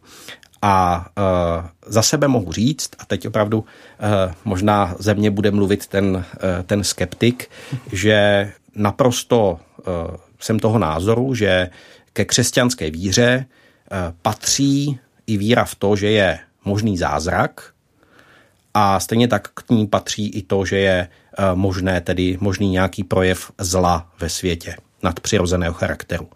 A 0.63 1.07
uh, 1.19 1.67
za 1.87 2.03
sebe 2.03 2.29
mohu 2.29 2.53
říct, 2.53 2.91
a 2.99 3.07
teď 3.07 3.27
opravdu 3.27 3.59
uh, 3.59 3.67
možná 4.45 4.95
ze 4.99 5.15
mě 5.15 5.31
bude 5.31 5.51
mluvit 5.51 5.87
ten, 5.87 6.17
uh, 6.17 6.23
ten 6.67 6.85
skeptik, 6.85 7.51
že 7.93 8.51
naprosto 8.75 9.61
jsem 10.41 10.59
toho 10.59 10.79
názoru, 10.79 11.35
že 11.35 11.71
ke 12.13 12.25
křesťanské 12.25 12.91
víře 12.91 13.47
patří 14.23 14.99
i 15.27 15.37
víra 15.37 15.65
v 15.65 15.75
to, 15.75 15.97
že 15.97 16.11
je 16.11 16.39
možný 16.65 16.99
zázrak, 16.99 17.73
a 18.75 19.01
stejně 19.01 19.29
tak 19.29 19.49
k 19.49 19.71
ní 19.71 19.87
patří 19.87 20.29
i 20.29 20.43
to, 20.43 20.65
že 20.65 20.79
je 20.79 21.09
možné, 21.55 22.01
tedy 22.01 22.39
možný 22.41 22.71
nějaký 22.71 23.05
projev 23.05 23.53
zla 23.59 24.11
ve 24.21 24.29
světě 24.29 24.77
nadpřirozeného 25.03 25.75
charakteru. 25.75 26.29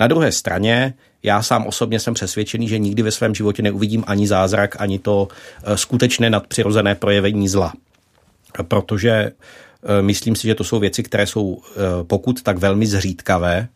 Na 0.00 0.06
druhé 0.06 0.32
straně 0.32 0.94
já 1.22 1.42
sám 1.42 1.66
osobně 1.66 2.00
jsem 2.00 2.14
přesvědčený, 2.14 2.68
že 2.68 2.78
nikdy 2.78 3.02
ve 3.02 3.10
svém 3.10 3.34
životě 3.34 3.62
neuvidím 3.62 4.04
ani 4.06 4.26
zázrak, 4.26 4.76
ani 4.78 4.98
to 4.98 5.28
eh, 5.64 5.76
skutečné 5.76 6.30
nadpřirozené 6.30 6.94
projevení 6.94 7.48
zla. 7.48 7.72
Protože 8.68 9.10
eh, 9.12 10.02
myslím 10.02 10.36
si, 10.36 10.46
že 10.46 10.54
to 10.54 10.64
jsou 10.64 10.78
věci, 10.78 11.02
které 11.02 11.26
jsou 11.26 11.62
eh, 11.62 11.80
pokud 12.02 12.42
tak 12.42 12.58
velmi 12.58 12.86
zřídkavé 12.86 13.68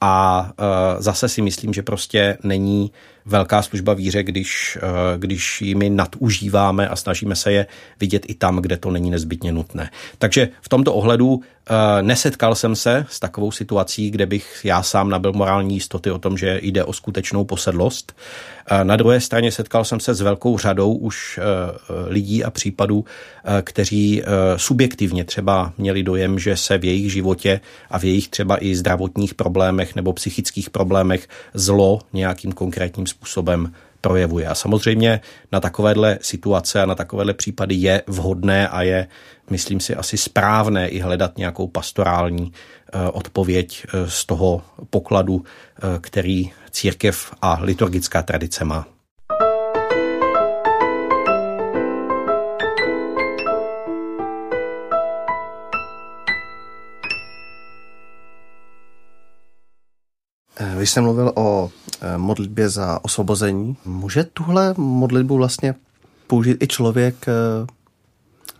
a 0.00 0.52
zase 0.98 1.28
si 1.28 1.42
myslím, 1.42 1.72
že 1.72 1.82
prostě 1.82 2.38
není 2.42 2.90
velká 3.26 3.62
služba 3.62 3.94
víře, 3.94 4.22
když, 4.22 4.78
když 5.16 5.62
jimi 5.62 5.90
nadužíváme 5.90 6.88
a 6.88 6.96
snažíme 6.96 7.36
se 7.36 7.52
je 7.52 7.66
vidět 8.00 8.22
i 8.28 8.34
tam, 8.34 8.56
kde 8.56 8.76
to 8.76 8.90
není 8.90 9.10
nezbytně 9.10 9.52
nutné. 9.52 9.90
Takže 10.18 10.48
v 10.60 10.68
tomto 10.68 10.94
ohledu 10.94 11.40
Eh, 11.70 12.02
nesetkal 12.02 12.54
jsem 12.54 12.76
se 12.76 13.06
s 13.08 13.20
takovou 13.20 13.52
situací, 13.52 14.10
kde 14.10 14.26
bych 14.26 14.60
já 14.64 14.82
sám 14.82 15.10
nabil 15.10 15.32
morální 15.32 15.74
jistoty 15.74 16.10
o 16.10 16.18
tom, 16.18 16.38
že 16.38 16.60
jde 16.62 16.84
o 16.84 16.92
skutečnou 16.92 17.44
posedlost. 17.44 18.16
Eh, 18.70 18.84
na 18.84 18.96
druhé 18.96 19.20
straně 19.20 19.52
setkal 19.52 19.84
jsem 19.84 20.00
se 20.00 20.14
s 20.14 20.20
velkou 20.20 20.58
řadou 20.58 20.94
už 20.94 21.38
eh, 21.38 21.42
lidí 22.08 22.44
a 22.44 22.50
případů, 22.50 23.04
kteří 23.62 24.22
subjektivně 24.56 25.24
třeba 25.24 25.72
měli 25.78 26.02
dojem, 26.02 26.38
že 26.38 26.56
se 26.56 26.78
v 26.78 26.84
jejich 26.84 27.12
životě 27.12 27.60
a 27.90 27.98
v 27.98 28.04
jejich 28.04 28.28
třeba 28.28 28.64
i 28.64 28.76
zdravotních 28.76 29.34
problémech 29.34 29.94
nebo 29.94 30.12
psychických 30.12 30.70
problémech 30.70 31.28
zlo 31.54 32.00
nějakým 32.12 32.52
konkrétním 32.52 33.06
způsobem 33.16 33.72
projevuje. 34.00 34.46
A 34.46 34.54
samozřejmě 34.54 35.20
na 35.52 35.60
takovéhle 35.60 36.18
situace 36.22 36.82
a 36.82 36.86
na 36.86 36.94
takovéhle 36.94 37.34
případy 37.34 37.74
je 37.74 38.02
vhodné 38.06 38.68
a 38.68 38.82
je, 38.82 39.08
myslím 39.50 39.80
si, 39.80 39.94
asi 39.94 40.16
správné 40.16 40.88
i 40.88 40.98
hledat 41.00 41.38
nějakou 41.38 41.66
pastorální 41.66 42.52
eh, 42.52 43.10
odpověď 43.10 43.86
eh, 43.86 44.10
z 44.10 44.24
toho 44.24 44.62
pokladu, 44.90 45.42
eh, 45.42 45.98
který 46.00 46.50
církev 46.70 47.34
a 47.42 47.58
liturgická 47.62 48.22
tradice 48.22 48.64
má. 48.64 48.86
Když 60.76 60.90
jsem 60.90 61.04
mluvil 61.04 61.32
o 61.34 61.70
modlitbě 62.16 62.68
za 62.68 63.04
osvobození, 63.04 63.76
může 63.84 64.24
tuhle 64.24 64.74
modlitbu 64.76 65.36
vlastně 65.36 65.74
použít 66.26 66.62
i 66.62 66.66
člověk 66.66 67.14
eh, 67.28 67.66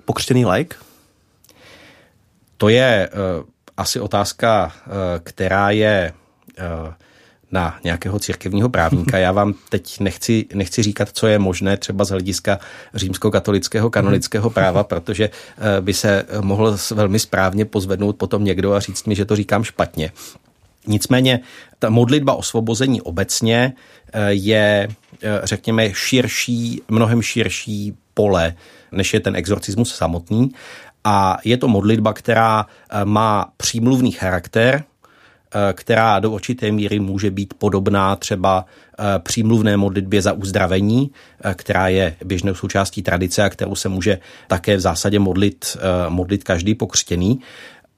pokřtěný 0.05 0.47
like? 0.47 0.76
To 2.57 2.69
je 2.69 3.09
uh, 3.12 3.45
asi 3.76 4.00
otázka, 4.00 4.73
uh, 4.87 4.93
která 5.23 5.71
je 5.71 6.12
uh, 6.59 6.93
na 7.50 7.78
nějakého 7.85 8.19
církevního 8.19 8.69
právníka. 8.69 9.19
Já 9.19 9.33
vám 9.33 9.55
teď 9.69 10.00
nechci, 10.00 10.47
nechci 10.55 10.83
říkat, 10.83 11.09
co 11.12 11.26
je 11.26 11.38
možné 11.38 11.76
třeba 11.76 12.05
z 12.05 12.11
hlediska 12.11 12.59
římskokatolického 12.95 13.90
kanonického 13.90 14.50
práva, 14.50 14.85
protože 14.85 15.31
by 15.81 15.95
se 15.95 16.25
mohl 16.40 16.76
velmi 16.95 17.19
správně 17.19 17.64
pozvednout 17.64 18.16
potom 18.16 18.45
někdo 18.45 18.73
a 18.73 18.81
říct 18.81 19.05
mi, 19.05 19.14
že 19.14 19.25
to 19.25 19.37
říkám 19.37 19.64
špatně. 19.64 20.12
Nicméně 20.87 21.40
ta 21.78 21.90
modlitba 21.90 22.35
osvobození 22.35 23.00
obecně 23.02 23.73
eh, 24.12 24.33
je, 24.33 24.88
eh, 25.23 25.40
řekněme, 25.45 25.95
širší, 25.95 26.83
mnohem 26.88 27.23
širší 27.23 27.97
pole, 28.14 28.55
než 28.93 29.14
je 29.14 29.21
ten 29.21 29.37
exorcismus 29.37 29.95
samotný. 29.95 30.50
A 31.05 31.38
je 31.45 31.57
to 31.57 31.69
modlitba, 31.69 32.12
která 32.12 32.66
eh, 32.66 33.05
má 33.05 33.52
přímluvný 33.57 34.12
charakter, 34.12 34.85
která 35.73 36.19
do 36.19 36.31
určité 36.31 36.73
míry 36.73 37.00
může 37.00 37.31
být 37.31 37.55
podobná 37.55 38.16
třeba 38.16 38.64
přímluvné 39.19 39.76
modlitbě 39.76 40.23
za 40.23 40.33
uzdravení, 40.33 41.11
která 41.55 41.88
je 41.88 42.16
běžnou 42.25 42.55
součástí 42.55 43.02
tradice 43.02 43.43
a 43.43 43.49
kterou 43.49 43.75
se 43.75 43.88
může 43.88 44.19
také 44.47 44.76
v 44.76 44.81
zásadě 44.81 45.19
modlit, 45.19 45.76
modlit 46.09 46.45
každý 46.45 46.75
pokřtěný 46.75 47.40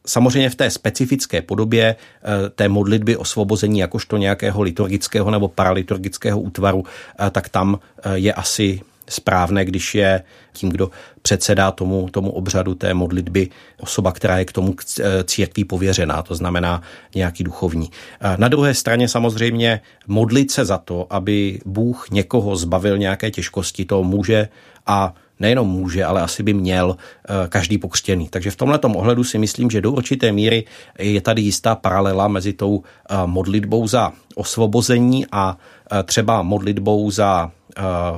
samozřejmě 0.09 0.50
v 0.50 0.55
té 0.55 0.71
specifické 0.71 1.43
podobě 1.43 1.97
eh, 1.97 2.50
té 2.50 2.69
modlitby 2.69 3.17
osvobození 3.17 3.79
jakožto 3.79 4.17
nějakého 4.17 4.62
liturgického 4.62 5.31
nebo 5.31 5.49
paraliturgického 5.49 6.41
útvaru, 6.41 6.85
eh, 6.87 7.31
tak 7.31 7.49
tam 7.49 7.79
eh, 8.03 8.19
je 8.19 8.33
asi 8.33 8.81
správné, 9.09 9.65
když 9.65 9.95
je 9.95 10.23
tím, 10.53 10.69
kdo 10.69 10.91
předsedá 11.23 11.71
tomu, 11.71 12.09
tomu 12.11 12.31
obřadu 12.31 12.75
té 12.75 12.95
modlitby, 12.95 13.49
osoba, 13.81 14.12
která 14.12 14.38
je 14.38 14.45
k 14.45 14.53
tomu 14.53 14.77
církví 15.25 15.65
pověřená, 15.65 16.23
to 16.23 16.35
znamená 16.35 16.83
nějaký 17.15 17.45
duchovní. 17.45 17.91
Na 18.37 18.49
druhé 18.49 18.75
straně 18.75 19.09
samozřejmě 19.09 19.81
modlit 20.07 20.50
se 20.50 20.65
za 20.65 20.79
to, 20.79 21.07
aby 21.11 21.61
Bůh 21.65 22.11
někoho 22.11 22.57
zbavil 22.57 22.99
nějaké 22.99 23.31
těžkosti, 23.31 23.85
to 23.85 24.03
může 24.03 24.49
a 24.87 25.15
nejenom 25.40 25.68
může, 25.68 26.04
ale 26.04 26.23
asi 26.23 26.42
by 26.42 26.54
měl 26.54 26.97
eh, 26.97 27.49
každý 27.49 27.78
pokřtěný. 27.78 28.28
Takže 28.28 28.50
v 28.50 28.57
tomhle 28.57 28.78
ohledu 28.78 29.25
si 29.25 29.38
myslím, 29.38 29.71
že 29.71 29.80
do 29.80 29.92
určité 29.92 30.33
míry 30.33 30.64
je 30.99 31.21
tady 31.21 31.42
jistá 31.42 31.75
paralela 31.75 32.28
mezi 32.28 32.52
tou 32.52 32.83
eh, 32.83 33.16
modlitbou 33.26 33.88
za 33.88 34.12
osvobození 34.35 35.26
a 35.33 35.57
eh, 35.92 36.02
třeba 36.02 36.42
modlitbou 36.42 37.11
za 37.11 37.50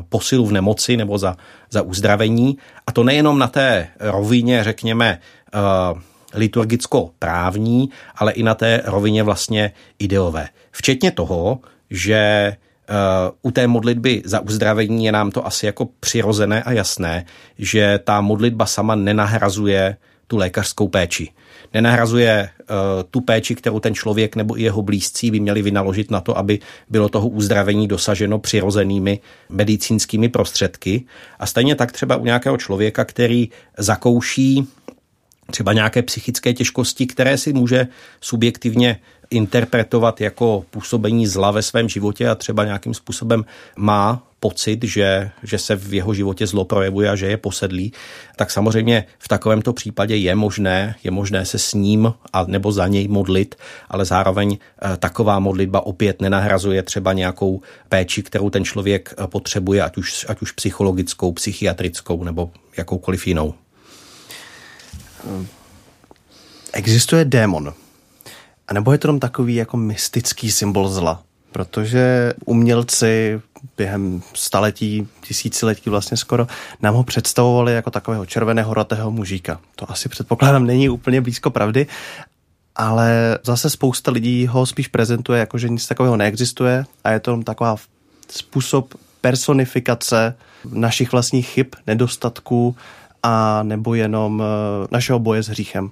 posilu 0.09 0.47
v 0.47 0.53
nemoci 0.53 0.97
nebo 0.97 1.19
za, 1.19 1.37
za 1.71 1.83
uzdravení. 1.83 2.57
A 2.87 2.93
to 2.93 3.05
nejenom 3.05 3.39
na 3.39 3.47
té 3.47 3.89
rovině, 4.01 4.65
řekněme, 4.65 5.19
liturgicko-právní, 6.35 7.89
ale 8.17 8.33
i 8.33 8.43
na 8.43 8.55
té 8.55 8.83
rovině 8.85 9.23
vlastně 9.23 9.73
ideové. 9.99 10.49
Včetně 10.71 11.11
toho, 11.11 11.59
že 11.91 12.53
u 13.43 13.51
té 13.51 13.67
modlitby 13.67 14.23
za 14.25 14.41
uzdravení 14.41 15.05
je 15.05 15.13
nám 15.13 15.31
to 15.31 15.47
asi 15.47 15.67
jako 15.67 15.89
přirozené 16.01 16.63
a 16.63 16.73
jasné, 16.73 17.25
že 17.59 18.01
ta 18.05 18.21
modlitba 18.21 18.67
sama 18.67 18.95
nenahrazuje 18.95 19.97
tu 20.27 20.37
lékařskou 20.37 20.89
péči. 20.89 21.29
Nenahrazuje 21.75 22.49
uh, 22.61 22.77
tu 23.11 23.21
péči, 23.21 23.55
kterou 23.55 23.81
ten 23.81 23.95
člověk 23.95 24.37
nebo 24.37 24.59
i 24.59 24.63
jeho 24.63 24.83
blízcí 24.83 25.31
by 25.31 25.41
měli 25.41 25.63
vynaložit 25.63 26.11
na 26.11 26.21
to, 26.21 26.39
aby 26.39 26.59
bylo 26.89 27.09
toho 27.09 27.29
uzdravení 27.29 27.89
dosaženo 27.89 28.39
přirozenými 28.39 29.21
medicínskými 29.49 30.29
prostředky. 30.29 31.05
A 31.39 31.47
stejně 31.47 31.75
tak 31.75 31.93
třeba 31.93 32.17
u 32.17 32.25
nějakého 32.25 32.57
člověka, 32.57 33.05
který 33.05 33.49
zakouší 33.79 34.69
třeba 35.51 35.73
nějaké 35.73 36.03
psychické 36.03 36.53
těžkosti, 36.53 37.07
které 37.07 37.39
si 37.39 37.53
může 37.53 37.89
subjektivně 38.21 39.01
interpretovat 39.31 40.21
jako 40.21 40.65
působení 40.71 41.27
zla 41.27 41.51
ve 41.51 41.63
svém 41.63 41.89
životě 41.89 42.29
a 42.29 42.35
třeba 42.35 42.65
nějakým 42.65 42.95
způsobem 42.95 43.45
má 43.77 44.23
pocit, 44.41 44.85
že, 44.85 45.31
že 45.43 45.59
se 45.59 45.77
v 45.77 45.95
jeho 45.95 46.15
životě 46.15 46.47
zlo 46.47 46.65
projevuje 46.65 47.11
a 47.11 47.17
že 47.17 47.27
je 47.27 47.37
posedlý, 47.37 47.93
tak 48.37 48.51
samozřejmě 48.51 49.05
v 49.19 49.29
takovémto 49.29 49.73
případě 49.73 50.17
je 50.17 50.35
možné, 50.35 50.95
je 51.05 51.11
možné 51.11 51.45
se 51.45 51.59
s 51.59 51.75
ním 51.75 52.15
a 52.33 52.45
nebo 52.45 52.73
za 52.73 52.89
něj 52.89 53.09
modlit, 53.09 53.55
ale 53.89 54.05
zároveň 54.05 54.59
eh, 54.59 54.97
taková 54.97 55.39
modlitba 55.39 55.87
opět 55.87 56.21
nenahrazuje 56.21 56.83
třeba 56.83 57.13
nějakou 57.13 57.61
péči, 57.89 58.23
kterou 58.23 58.51
ten 58.51 58.65
člověk 58.65 59.15
eh, 59.19 59.27
potřebuje, 59.27 59.83
ať 59.83 59.97
už, 59.97 60.27
ať 60.29 60.43
už 60.43 60.53
psychologickou, 60.53 61.33
psychiatrickou 61.33 62.25
nebo 62.25 62.51
jakoukoliv 62.77 63.27
jinou. 63.27 63.55
Existuje 66.73 67.25
démon, 67.25 67.75
a 68.71 68.75
nebo 68.75 68.93
je 68.93 68.99
to 68.99 69.09
jenom 69.09 69.21
takový 69.21 69.55
jako 69.55 69.77
mystický 69.77 70.51
symbol 70.51 70.89
zla? 70.89 71.23
protože 71.53 72.33
umělci 72.45 73.41
během 73.77 74.23
staletí, 74.35 75.09
tisíciletí 75.21 75.91
vlastně 75.91 76.17
skoro, 76.17 76.47
nám 76.83 76.95
ho 76.95 77.05
představovali 77.05 77.75
jako 77.75 77.91
takového 77.91 78.27
červeného 78.27 78.75
rotého 78.75 79.11
mužíka. 79.11 79.61
To 79.77 79.91
asi 79.91 80.09
předpokládám 80.09 80.67
není 80.67 80.89
úplně 80.89 81.21
blízko 81.21 81.51
pravdy, 81.51 81.87
ale 82.77 83.39
zase 83.43 83.71
spousta 83.71 84.11
lidí 84.11 84.47
ho 84.47 84.67
spíš 84.67 84.89
prezentuje 84.89 85.41
jako, 85.41 85.59
že 85.59 85.69
nic 85.69 85.87
takového 85.87 86.17
neexistuje 86.17 86.85
a 87.05 87.11
je 87.11 87.21
to 87.21 87.43
taková 87.43 87.77
způsob 88.29 88.95
personifikace 89.21 90.37
našich 90.73 91.13
vlastních 91.13 91.49
chyb, 91.49 91.67
nedostatků 91.87 92.77
a 93.23 93.63
nebo 93.63 93.95
jenom 93.95 94.43
eh, 94.43 94.89
našeho 94.91 95.19
boje 95.19 95.43
s 95.43 95.49
hříchem. 95.49 95.91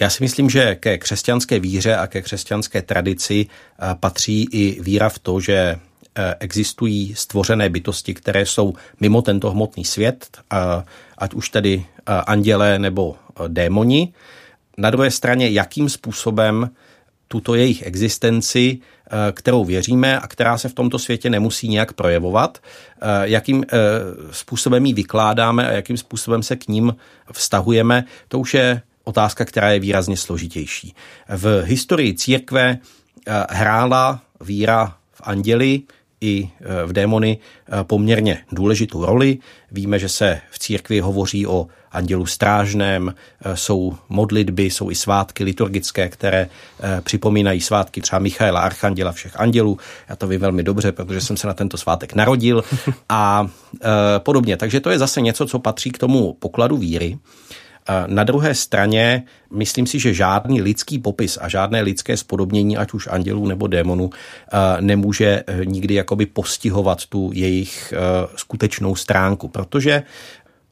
Já 0.00 0.10
si 0.10 0.22
myslím, 0.24 0.50
že 0.50 0.74
ke 0.74 0.98
křesťanské 0.98 1.58
víře 1.58 1.96
a 1.96 2.06
ke 2.06 2.22
křesťanské 2.22 2.82
tradici 2.82 3.46
eh, 3.46 3.94
patří 4.00 4.46
i 4.52 4.82
víra 4.82 5.08
v 5.08 5.18
to, 5.18 5.40
že 5.40 5.54
eh, 5.54 6.34
existují 6.40 7.14
stvořené 7.14 7.68
bytosti, 7.68 8.14
které 8.14 8.46
jsou 8.46 8.74
mimo 9.00 9.22
tento 9.22 9.50
hmotný 9.50 9.84
svět, 9.84 10.38
ať 11.18 11.34
už 11.34 11.48
tedy 11.48 11.86
andělé 12.06 12.78
nebo 12.78 13.16
démoni. 13.48 14.12
Na 14.78 14.90
druhé 14.90 15.10
straně, 15.10 15.50
jakým 15.50 15.88
způsobem 15.88 16.70
tuto 17.28 17.54
jejich 17.54 17.82
existenci, 17.82 18.78
kterou 19.32 19.64
věříme 19.64 20.20
a 20.20 20.28
která 20.28 20.58
se 20.58 20.68
v 20.68 20.74
tomto 20.74 20.98
světě 20.98 21.30
nemusí 21.30 21.68
nějak 21.68 21.92
projevovat, 21.92 22.58
jakým 23.22 23.64
způsobem 24.30 24.86
ji 24.86 24.92
vykládáme 24.92 25.68
a 25.68 25.72
jakým 25.72 25.96
způsobem 25.96 26.42
se 26.42 26.56
k 26.56 26.68
ním 26.68 26.96
vztahujeme, 27.32 28.04
to 28.28 28.38
už 28.38 28.54
je 28.54 28.82
otázka, 29.04 29.44
která 29.44 29.70
je 29.70 29.80
výrazně 29.80 30.16
složitější. 30.16 30.94
V 31.28 31.62
historii 31.64 32.14
církve 32.14 32.78
eh, 33.26 33.46
hrála 33.50 34.20
víra 34.40 34.96
v 35.12 35.20
anděli 35.24 35.82
i 36.20 36.50
eh, 36.60 36.86
v 36.86 36.92
démony 36.92 37.38
eh, 37.38 37.84
poměrně 37.84 38.38
důležitou 38.52 39.06
roli. 39.06 39.38
Víme, 39.70 39.98
že 39.98 40.08
se 40.08 40.40
v 40.50 40.58
církvi 40.58 41.00
hovoří 41.00 41.46
o 41.46 41.66
andělu 41.92 42.26
strážném, 42.26 43.14
jsou 43.54 43.96
modlitby, 44.08 44.62
jsou 44.62 44.90
i 44.90 44.94
svátky 44.94 45.44
liturgické, 45.44 46.08
které 46.08 46.48
připomínají 47.00 47.60
svátky 47.60 48.00
třeba 48.00 48.18
Michaela 48.18 48.60
Archanděla 48.60 49.12
všech 49.12 49.40
andělů. 49.40 49.78
Já 50.08 50.16
to 50.16 50.28
vím 50.28 50.40
velmi 50.40 50.62
dobře, 50.62 50.92
protože 50.92 51.20
jsem 51.20 51.36
se 51.36 51.46
na 51.46 51.54
tento 51.54 51.76
svátek 51.76 52.14
narodil 52.14 52.64
a 53.08 53.46
podobně. 54.18 54.56
Takže 54.56 54.80
to 54.80 54.90
je 54.90 54.98
zase 54.98 55.20
něco, 55.20 55.46
co 55.46 55.58
patří 55.58 55.90
k 55.90 55.98
tomu 55.98 56.32
pokladu 56.32 56.76
víry. 56.76 57.18
Na 58.06 58.24
druhé 58.24 58.54
straně 58.54 59.22
myslím 59.52 59.86
si, 59.86 59.98
že 59.98 60.14
žádný 60.14 60.62
lidský 60.62 60.98
popis 60.98 61.38
a 61.40 61.48
žádné 61.48 61.80
lidské 61.82 62.16
spodobnění, 62.16 62.76
ať 62.76 62.92
už 62.92 63.08
andělů 63.10 63.46
nebo 63.46 63.66
démonů, 63.66 64.10
nemůže 64.80 65.44
eh, 65.46 65.64
nikdy 65.64 65.94
jakoby 65.94 66.26
postihovat 66.26 67.06
tu 67.06 67.30
jejich 67.34 67.94
eh, 67.96 67.98
skutečnou 68.36 68.96
stránku, 68.96 69.48
protože 69.48 70.02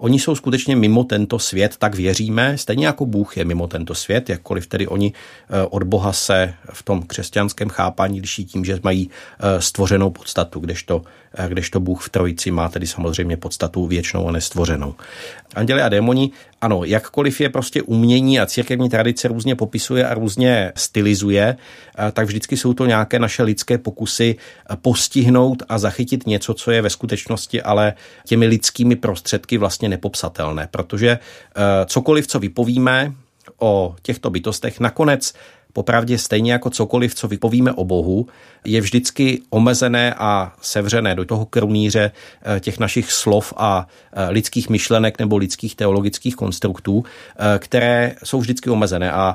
Oni 0.02 0.18
jsou 0.18 0.34
skutečně 0.34 0.76
mimo 0.76 1.04
tento 1.04 1.38
svět, 1.38 1.76
tak 1.76 1.94
věříme, 1.94 2.58
stejně 2.58 2.86
jako 2.86 3.06
Bůh 3.06 3.36
je 3.36 3.44
mimo 3.44 3.66
tento 3.66 3.94
svět, 3.94 4.30
jakkoliv 4.30 4.66
tedy 4.66 4.86
oni 4.86 5.12
eh, 5.12 5.66
od 5.70 5.82
Boha 5.82 6.12
se 6.12 6.54
v 6.72 6.82
tom 6.82 7.02
křesťanském 7.02 7.68
chápání 7.68 8.20
liší 8.20 8.44
tím, 8.44 8.64
že 8.64 8.80
mají 8.82 9.10
stvořenou 9.58 10.10
podstatu, 10.10 10.60
kdežto, 10.60 11.02
kdežto 11.48 11.80
Bůh 11.80 12.02
v 12.02 12.08
trojici 12.08 12.50
má 12.50 12.68
tedy 12.68 12.86
samozřejmě 12.86 13.36
podstatu 13.36 13.86
věčnou 13.86 14.28
a 14.28 14.32
nestvořenou. 14.32 14.94
Anděli 15.54 15.82
a 15.82 15.88
démoni, 15.88 16.30
ano, 16.60 16.84
jakkoliv 16.84 17.40
je 17.40 17.48
prostě 17.48 17.82
umění 17.82 18.40
a 18.40 18.46
církevní 18.46 18.88
tradice 18.88 19.28
různě 19.28 19.54
popisuje 19.54 20.06
a 20.06 20.14
různě 20.14 20.72
stylizuje, 20.76 21.56
eh, 21.98 22.12
tak 22.12 22.26
vždycky 22.26 22.56
jsou 22.56 22.74
to 22.74 22.86
nějaké 22.86 23.18
naše 23.18 23.42
lidské 23.42 23.78
pokusy 23.78 24.36
eh, 24.36 24.76
postihnout 24.76 25.62
a 25.68 25.78
zachytit 25.78 26.26
něco, 26.26 26.54
co 26.54 26.70
je 26.70 26.82
ve 26.82 26.90
skutečnosti 26.90 27.62
ale 27.62 27.94
těmi 28.26 28.46
lidskými 28.46 28.96
prostředky 28.96 29.58
vlastně 29.58 29.88
nepopsatelné, 29.88 30.68
protože 30.70 31.10
eh, 31.10 31.62
cokoliv, 31.86 32.26
co 32.26 32.38
vypovíme 32.38 33.12
o 33.58 33.94
těchto 34.02 34.30
bytostech, 34.30 34.80
nakonec 34.80 35.34
popravdě 35.72 36.18
stejně 36.18 36.52
jako 36.52 36.70
cokoliv, 36.70 37.14
co 37.14 37.28
vypovíme 37.28 37.72
o 37.72 37.84
Bohu, 37.84 38.26
je 38.64 38.80
vždycky 38.80 39.42
omezené 39.50 40.14
a 40.14 40.52
sevřené 40.62 41.14
do 41.14 41.24
toho 41.24 41.46
krunýře 41.46 42.10
eh, 42.42 42.60
těch 42.60 42.78
našich 42.78 43.12
slov 43.12 43.52
a 43.56 43.86
eh, 44.12 44.30
lidských 44.30 44.68
myšlenek 44.68 45.18
nebo 45.18 45.36
lidských 45.36 45.76
teologických 45.76 46.36
konstruktů, 46.36 47.04
eh, 47.04 47.58
které 47.58 48.14
jsou 48.24 48.40
vždycky 48.40 48.70
omezené 48.70 49.12
a 49.12 49.34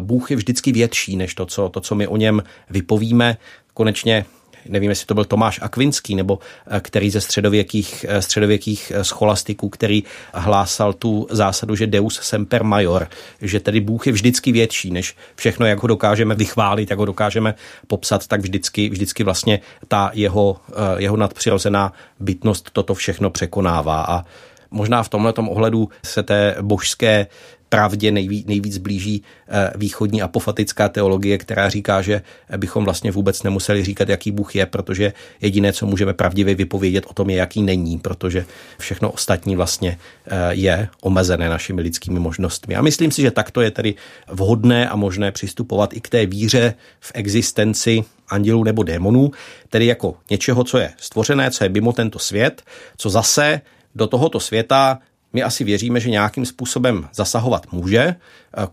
Bůh 0.00 0.30
je 0.30 0.36
vždycky 0.36 0.72
větší 0.72 1.16
než 1.16 1.34
to, 1.34 1.46
co, 1.46 1.68
to, 1.68 1.80
co 1.80 1.94
my 1.94 2.06
o 2.06 2.16
něm 2.16 2.42
vypovíme. 2.70 3.36
Konečně 3.74 4.24
nevím, 4.68 4.90
jestli 4.90 5.06
to 5.06 5.14
byl 5.14 5.24
Tomáš 5.24 5.60
Akvinský, 5.62 6.14
nebo 6.14 6.38
eh, 6.66 6.80
který 6.80 7.10
ze 7.10 7.20
středověkých, 7.20 8.06
eh, 8.08 8.22
středověkých 8.22 8.92
eh, 8.94 9.04
scholastiků, 9.04 9.68
který 9.68 10.04
hlásal 10.34 10.92
tu 10.92 11.26
zásadu, 11.30 11.74
že 11.74 11.86
Deus 11.86 12.20
semper 12.22 12.64
major, 12.64 13.08
že 13.42 13.60
tedy 13.60 13.80
Bůh 13.80 14.06
je 14.06 14.12
vždycky 14.12 14.52
větší, 14.52 14.90
než 14.90 15.16
všechno, 15.34 15.66
jak 15.66 15.82
ho 15.82 15.88
dokážeme 15.88 16.34
vychválit, 16.34 16.90
jak 16.90 16.98
ho 16.98 17.04
dokážeme 17.04 17.54
popsat, 17.86 18.26
tak 18.26 18.40
vždycky, 18.40 18.88
vždycky 18.88 19.24
vlastně 19.24 19.60
ta 19.88 20.10
jeho, 20.14 20.56
jeho 20.96 21.16
nadpřirozená 21.16 21.92
bytnost 22.20 22.70
toto 22.72 22.94
všechno 22.94 23.30
překonává. 23.30 24.04
A 24.04 24.24
možná 24.70 25.02
v 25.02 25.08
tomhle 25.08 25.32
ohledu 25.32 25.88
se 26.04 26.22
té 26.22 26.56
božské 26.60 27.26
pravdě 27.70 28.10
nejvíc, 28.10 28.46
nejvíc 28.46 28.78
blíží 28.78 29.22
eh, 29.48 29.70
východní 29.76 30.22
apofatická 30.22 30.88
teologie, 30.88 31.38
která 31.38 31.68
říká, 31.68 32.02
že 32.02 32.22
bychom 32.56 32.84
vlastně 32.84 33.10
vůbec 33.10 33.42
nemuseli 33.42 33.84
říkat, 33.84 34.08
jaký 34.08 34.30
Bůh 34.30 34.56
je, 34.56 34.66
protože 34.66 35.12
jediné, 35.40 35.72
co 35.72 35.86
můžeme 35.86 36.14
pravdivě 36.14 36.54
vypovědět 36.54 37.04
o 37.08 37.14
tom, 37.14 37.30
je, 37.30 37.36
jaký 37.36 37.62
není, 37.62 37.98
protože 37.98 38.44
všechno 38.78 39.10
ostatní 39.10 39.56
vlastně 39.56 39.98
eh, 40.26 40.36
je 40.50 40.88
omezené 41.02 41.48
našimi 41.48 41.82
lidskými 41.82 42.20
možnostmi. 42.20 42.76
A 42.76 42.82
myslím 42.82 43.10
si, 43.10 43.22
že 43.22 43.30
takto 43.30 43.60
je 43.60 43.70
tedy 43.70 43.94
vhodné 44.28 44.88
a 44.88 44.96
možné 44.96 45.32
přistupovat 45.32 45.92
i 45.92 46.00
k 46.00 46.08
té 46.08 46.26
víře 46.26 46.74
v 47.00 47.12
existenci 47.14 48.04
andělů 48.28 48.64
nebo 48.64 48.82
démonů, 48.82 49.30
tedy 49.68 49.86
jako 49.86 50.16
něčeho, 50.30 50.64
co 50.64 50.78
je 50.78 50.92
stvořené, 50.96 51.50
co 51.50 51.64
je 51.64 51.70
mimo 51.70 51.92
tento 51.92 52.18
svět, 52.18 52.62
co 52.96 53.10
zase 53.10 53.60
do 53.94 54.06
tohoto 54.06 54.40
světa 54.40 54.98
my 55.32 55.42
asi 55.42 55.64
věříme, 55.64 56.00
že 56.00 56.10
nějakým 56.10 56.46
způsobem 56.46 57.08
zasahovat 57.14 57.72
může. 57.72 58.00
Eh, 58.00 58.16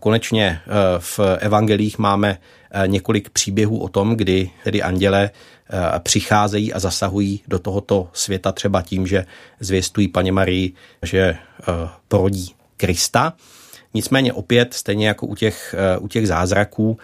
konečně 0.00 0.60
eh, 0.62 0.70
v 0.98 1.20
evangelích 1.38 1.98
máme 1.98 2.38
eh, 2.70 2.88
několik 2.88 3.30
příběhů 3.30 3.78
o 3.78 3.88
tom, 3.88 4.16
kdy 4.16 4.50
tedy 4.64 4.82
anděle 4.82 5.30
přicházejí 5.98 6.72
a 6.72 6.78
zasahují 6.78 7.40
do 7.48 7.58
tohoto 7.58 8.08
světa 8.12 8.52
třeba 8.52 8.82
tím, 8.82 9.06
že 9.06 9.26
zvěstují 9.60 10.08
paně 10.08 10.32
Marii, 10.32 10.72
že 11.02 11.36
porodí 12.08 12.54
Krista. 12.76 13.32
Nicméně 13.94 14.32
opět, 14.32 14.74
stejně 14.74 15.08
jako 15.08 15.26
u 15.26 15.34
těch, 15.34 15.74
u 15.98 16.08
těch 16.08 16.28
zázraků, 16.28 16.98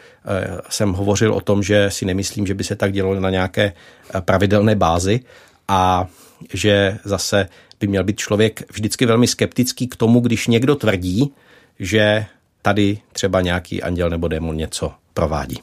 jsem 0.69 0.93
hovořil 0.93 1.35
o 1.35 1.41
tom, 1.41 1.63
že 1.63 1.91
si 1.91 2.05
nemyslím, 2.05 2.47
že 2.47 2.55
by 2.55 2.65
se 2.65 2.77
tak 2.77 2.93
dělo 2.93 3.21
na 3.21 3.31
nějaké 3.31 3.73
pravidelné 4.21 4.75
bázi 4.75 5.21
a 5.69 6.07
že 6.53 6.99
zase 7.05 7.49
by 7.85 7.89
měl 7.89 8.05
být 8.05 8.19
člověk 8.19 8.73
vždycky 8.73 9.07
velmi 9.07 9.27
skeptický 9.27 9.89
k 9.89 9.97
tomu, 9.97 10.21
když 10.21 10.47
někdo 10.47 10.75
tvrdí, 10.75 11.33
že 11.79 12.27
tady 12.63 12.99
třeba 13.13 13.41
nějaký 13.41 13.83
anděl 13.83 14.11
nebo 14.11 14.29
démon 14.29 14.57
něco 14.57 14.93
provádí. 15.15 15.59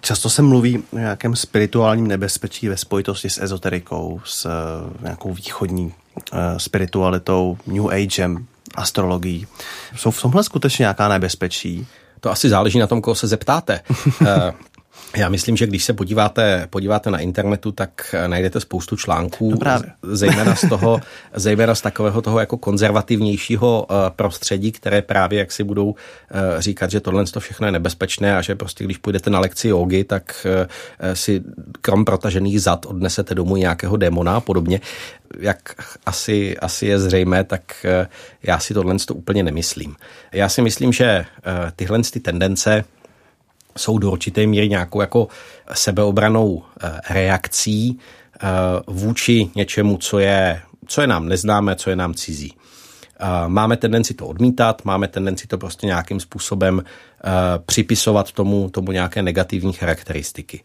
Často 0.00 0.30
se 0.30 0.42
mluví 0.42 0.82
o 0.92 0.98
nějakém 0.98 1.36
spirituálním 1.36 2.06
nebezpečí 2.06 2.68
ve 2.68 2.76
spojitosti 2.76 3.30
s 3.30 3.42
ezoterikou, 3.42 4.20
s 4.24 4.46
eh, 4.46 4.50
nějakou 5.02 5.32
východní 5.32 5.84
uh, 5.84 6.38
spiritualitou, 6.56 7.58
New 7.66 7.88
Agem, 7.88 8.46
astrologií. 8.74 9.46
Jsou 9.96 10.10
v 10.10 10.22
tomhle 10.22 10.44
skutečně 10.44 10.82
nějaká 10.82 11.08
nebezpečí? 11.08 11.86
To 12.20 12.30
asi 12.30 12.48
záleží 12.48 12.78
na 12.78 12.86
tom, 12.86 13.02
koho 13.02 13.14
se 13.14 13.26
zeptáte. 13.26 13.80
Eh, 15.16 15.20
já 15.20 15.28
myslím, 15.28 15.56
že 15.56 15.66
když 15.66 15.84
se 15.84 15.92
podíváte, 15.92 16.66
podíváte 16.70 17.10
na 17.10 17.18
internetu, 17.18 17.72
tak 17.72 18.14
najdete 18.26 18.60
spoustu 18.60 18.96
článků, 18.96 19.50
no 19.50 19.56
právě. 19.56 19.90
zejména 20.02 20.54
z 20.54 20.68
toho, 20.68 21.00
zejména 21.34 21.74
z 21.74 21.80
takového 21.80 22.22
toho 22.22 22.40
jako 22.40 22.56
konzervativnějšího 22.56 23.86
eh, 23.90 23.94
prostředí, 24.16 24.72
které 24.72 25.02
právě 25.02 25.38
jak 25.38 25.52
si 25.52 25.64
budou 25.64 25.94
eh, 26.30 26.62
říkat, 26.62 26.90
že 26.90 27.00
tohle 27.00 27.24
to 27.24 27.40
všechno 27.40 27.66
je 27.66 27.72
nebezpečné 27.72 28.36
a 28.36 28.42
že 28.42 28.54
prostě 28.54 28.84
když 28.84 28.96
půjdete 28.96 29.30
na 29.30 29.40
lekci 29.40 29.68
jogy, 29.68 30.04
tak 30.04 30.46
eh, 31.00 31.16
si 31.16 31.42
krom 31.80 32.04
protažených 32.04 32.62
zad 32.62 32.86
odnesete 32.86 33.34
domů 33.34 33.56
nějakého 33.56 33.96
démona 33.96 34.36
a 34.36 34.40
podobně. 34.40 34.80
Jak 35.38 35.58
asi, 36.06 36.58
asi 36.58 36.86
je 36.86 36.98
zřejmé, 36.98 37.44
tak 37.44 37.86
já 38.42 38.58
si 38.58 38.74
tohle 38.74 38.96
to 39.06 39.14
úplně 39.14 39.42
nemyslím. 39.42 39.96
Já 40.32 40.48
si 40.48 40.62
myslím, 40.62 40.92
že 40.92 41.24
tyhle 41.76 42.02
ty 42.02 42.20
tendence 42.20 42.84
jsou 43.76 43.98
do 43.98 44.10
určité 44.10 44.46
míry 44.46 44.68
nějakou 44.68 45.00
jako 45.00 45.28
sebeobranou 45.72 46.62
eh, 46.82 47.00
reakcí 47.10 47.98
eh, 47.98 48.46
vůči 48.86 49.50
něčemu, 49.54 49.96
co 49.96 50.18
je, 50.18 50.60
co 50.86 51.00
je 51.00 51.06
nám 51.06 51.28
neznámé, 51.28 51.76
co 51.76 51.90
je 51.90 51.96
nám 51.96 52.14
cizí. 52.14 52.52
Eh, 53.20 53.26
máme 53.48 53.76
tendenci 53.76 54.14
to 54.14 54.26
odmítat, 54.26 54.84
máme 54.84 55.08
tendenci 55.08 55.46
to 55.46 55.58
prostě 55.58 55.86
nějakým 55.86 56.20
způsobem 56.20 56.82
připisovat 57.66 58.32
tomu, 58.32 58.70
tomu 58.70 58.92
nějaké 58.92 59.22
negativní 59.22 59.72
charakteristiky. 59.72 60.62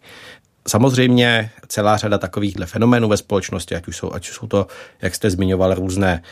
Samozřejmě 0.67 1.49
celá 1.67 1.97
řada 1.97 2.17
takovýchhle 2.17 2.65
fenoménů 2.65 3.07
ve 3.07 3.17
společnosti, 3.17 3.75
ať 3.75 3.87
už 3.87 3.97
jsou, 3.97 4.13
ať 4.13 4.27
jsou 4.27 4.47
to, 4.47 4.67
jak 5.01 5.15
jste 5.15 5.29
zmiňoval, 5.29 5.73
různé 5.73 6.23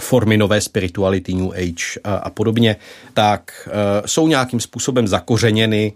formy 0.00 0.36
nové 0.36 0.60
spirituality, 0.60 1.34
New 1.34 1.52
Age 1.52 2.00
a, 2.04 2.14
a 2.14 2.30
podobně, 2.30 2.76
tak 3.14 3.68
jsou 4.06 4.28
nějakým 4.28 4.60
způsobem 4.60 5.08
zakořeněny, 5.08 5.92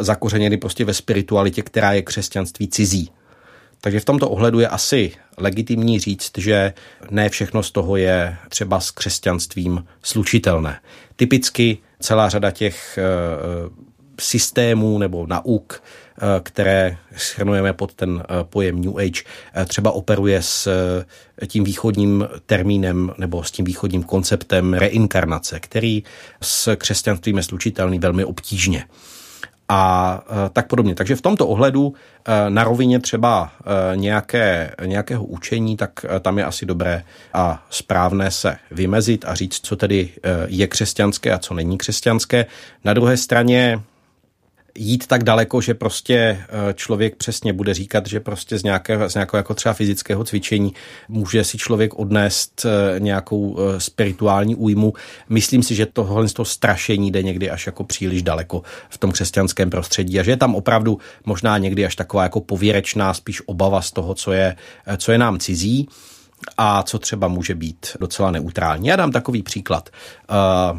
zakořeněny 0.00 0.56
prostě 0.56 0.84
ve 0.84 0.94
spiritualitě, 0.94 1.62
která 1.62 1.92
je 1.92 2.02
křesťanství 2.02 2.68
cizí. 2.68 3.10
Takže 3.80 4.00
v 4.00 4.04
tomto 4.04 4.30
ohledu 4.30 4.60
je 4.60 4.68
asi 4.68 5.12
legitimní 5.38 6.00
říct, 6.00 6.38
že 6.38 6.72
ne 7.10 7.28
všechno 7.28 7.62
z 7.62 7.70
toho 7.70 7.96
je 7.96 8.36
třeba 8.48 8.80
s 8.80 8.90
křesťanstvím 8.90 9.84
slučitelné. 10.02 10.80
Typicky 11.16 11.78
celá 12.00 12.28
řada 12.28 12.50
těch 12.50 12.98
uh, 13.68 13.72
systémů 14.20 14.98
nebo 14.98 15.26
nauk, 15.26 15.82
Eh, 16.18 16.40
které 16.42 16.96
schrnujeme 17.16 17.72
pod 17.72 17.94
ten 17.94 18.22
eh, 18.22 18.44
pojem 18.44 18.80
New 18.80 18.98
Age, 18.98 19.22
eh, 19.54 19.64
třeba 19.64 19.90
operuje 19.90 20.42
s 20.42 20.68
tím 21.46 21.64
východním 21.64 22.28
termínem 22.46 23.12
nebo 23.18 23.44
s 23.44 23.50
tím 23.50 23.64
východním 23.64 24.02
konceptem 24.02 24.74
reinkarnace, 24.74 25.60
který 25.60 26.04
s 26.40 26.76
křesťanstvím 26.76 27.36
je 27.36 27.42
slučitelný 27.42 27.98
velmi 27.98 28.24
obtížně 28.24 28.84
a 29.68 30.20
tak 30.52 30.66
podobně. 30.66 30.94
Takže 30.94 31.16
v 31.16 31.22
tomto 31.22 31.46
ohledu 31.48 31.94
na 32.48 32.64
rovině 32.64 33.00
třeba 33.00 33.52
nějaké, 33.94 34.74
nějakého 34.84 35.24
učení, 35.24 35.76
tak 35.76 35.90
tam 36.20 36.38
je 36.38 36.44
asi 36.44 36.66
dobré 36.66 37.02
a 37.34 37.66
správné 37.70 38.30
se 38.30 38.56
vymezit 38.70 39.24
a 39.28 39.34
říct, 39.34 39.60
co 39.62 39.76
tedy 39.76 40.08
je 40.46 40.66
křesťanské 40.66 41.32
a 41.32 41.38
co 41.38 41.54
není 41.54 41.78
křesťanské. 41.78 42.46
Na 42.84 42.94
druhé 42.94 43.16
straně 43.16 43.80
jít 44.76 45.06
tak 45.06 45.24
daleko, 45.24 45.60
že 45.60 45.74
prostě 45.74 46.14
eh, 46.14 46.74
člověk 46.74 47.16
přesně 47.16 47.52
bude 47.52 47.74
říkat, 47.74 48.06
že 48.06 48.20
prostě 48.20 48.58
z 48.58 48.62
nějakého, 48.62 49.10
z 49.10 49.14
nějakého 49.14 49.38
jako 49.38 49.54
třeba 49.54 49.72
fyzického 49.72 50.24
cvičení 50.24 50.72
může 51.08 51.44
si 51.44 51.58
člověk 51.58 51.94
odnést 51.94 52.66
eh, 52.66 53.00
nějakou 53.00 53.58
eh, 53.58 53.80
spirituální 53.80 54.54
újmu. 54.54 54.92
Myslím 55.28 55.62
si, 55.62 55.74
že 55.74 55.86
tohle 55.86 56.28
z 56.28 56.32
toho 56.32 56.46
strašení 56.46 57.10
jde 57.10 57.22
někdy 57.22 57.50
až 57.50 57.66
jako 57.66 57.84
příliš 57.84 58.22
daleko 58.22 58.62
v 58.88 58.98
tom 58.98 59.12
křesťanském 59.12 59.70
prostředí 59.70 60.20
a 60.20 60.22
že 60.22 60.30
je 60.30 60.36
tam 60.36 60.54
opravdu 60.54 60.98
možná 61.24 61.58
někdy 61.58 61.86
až 61.86 61.96
taková 61.96 62.22
jako 62.22 62.40
pověrečná 62.40 63.14
spíš 63.14 63.42
obava 63.46 63.82
z 63.82 63.92
toho, 63.92 64.14
co 64.14 64.32
je, 64.32 64.56
co 64.96 65.12
je 65.12 65.18
nám 65.18 65.38
cizí 65.38 65.88
a 66.58 66.82
co 66.82 66.98
třeba 66.98 67.28
může 67.28 67.54
být 67.54 67.86
docela 68.00 68.30
neutrální. 68.30 68.88
Já 68.88 68.96
dám 68.96 69.12
takový 69.12 69.42
příklad. 69.42 69.90
Uh, 70.72 70.78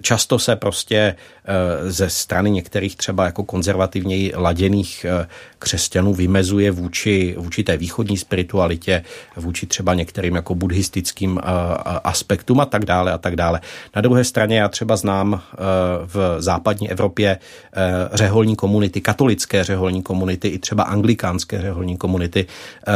často 0.00 0.38
se 0.38 0.56
prostě 0.56 0.96
eh, 0.96 1.90
ze 1.90 2.10
strany 2.10 2.50
některých 2.50 2.96
třeba 2.96 3.24
jako 3.24 3.44
konzervativněji 3.44 4.32
laděných 4.36 5.06
eh, 5.08 5.28
křesťanů 5.58 6.14
vymezuje 6.14 6.70
vůči, 6.70 7.34
vůči 7.38 7.64
té 7.64 7.76
východní 7.76 8.16
spiritualitě, 8.16 9.04
vůči 9.36 9.66
třeba 9.66 9.94
některým 9.94 10.34
jako 10.34 10.54
buddhistickým 10.54 11.40
eh, 11.42 11.46
aspektům 12.04 12.60
a 12.60 12.66
tak 12.66 12.84
dále 12.84 13.12
a 13.12 13.18
tak 13.18 13.36
dále. 13.36 13.60
Na 13.96 14.02
druhé 14.02 14.24
straně 14.24 14.58
já 14.58 14.68
třeba 14.68 14.96
znám 14.96 15.42
v 16.06 16.36
západní 16.38 16.90
Evropě 16.90 17.38
řeholní 18.12 18.56
komunity, 18.56 19.00
katolické 19.00 19.64
řeholní 19.64 20.02
komunity 20.02 20.48
i 20.48 20.58
třeba 20.58 20.82
anglikánské 20.82 21.60
řeholní 21.60 21.96
komunity, 21.96 22.46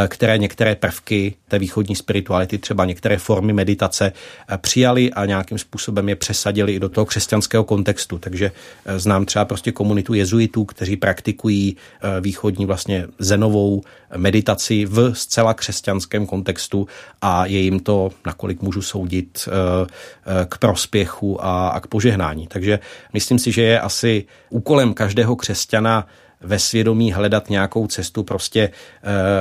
které 0.08 0.38
některé 0.38 0.74
prvky 0.74 1.34
té 1.48 1.58
východní 1.58 1.96
spirituality, 1.96 2.58
třeba 2.58 2.84
některé 2.84 3.18
formy 3.18 3.52
meditace 3.52 4.12
přijali 4.56 5.12
a 5.12 5.24
nějakým 5.24 5.58
způsobem 5.58 6.08
je 6.08 6.16
přesadili 6.16 6.79
do 6.80 6.88
toho 6.88 7.06
křesťanského 7.06 7.64
kontextu. 7.64 8.18
Takže 8.18 8.52
eh, 8.84 8.98
znám 8.98 9.24
třeba 9.24 9.44
prostě 9.44 9.72
komunitu 9.72 10.14
jezuitů, 10.14 10.64
kteří 10.64 10.96
praktikují 10.96 11.76
eh, 11.76 12.20
východní 12.20 12.66
vlastně 12.66 13.06
zenovou 13.18 13.82
meditaci 14.16 14.84
v 14.84 15.14
zcela 15.14 15.54
křesťanském 15.54 16.26
kontextu 16.26 16.86
a 17.22 17.46
je 17.46 17.58
jim 17.60 17.80
to, 17.80 18.10
nakolik 18.26 18.62
můžu 18.62 18.82
soudit, 18.82 19.48
eh, 19.48 20.46
k 20.48 20.58
prospěchu 20.58 21.44
a, 21.44 21.80
k 21.80 21.86
požehnání. 21.86 22.46
Takže 22.46 22.78
myslím 23.12 23.38
si, 23.38 23.52
že 23.52 23.62
je 23.62 23.80
asi 23.80 24.24
úkolem 24.50 24.94
každého 24.94 25.36
křesťana 25.36 26.06
ve 26.40 26.58
svědomí 26.58 27.12
hledat 27.12 27.50
nějakou 27.50 27.86
cestu 27.86 28.22
prostě 28.22 28.70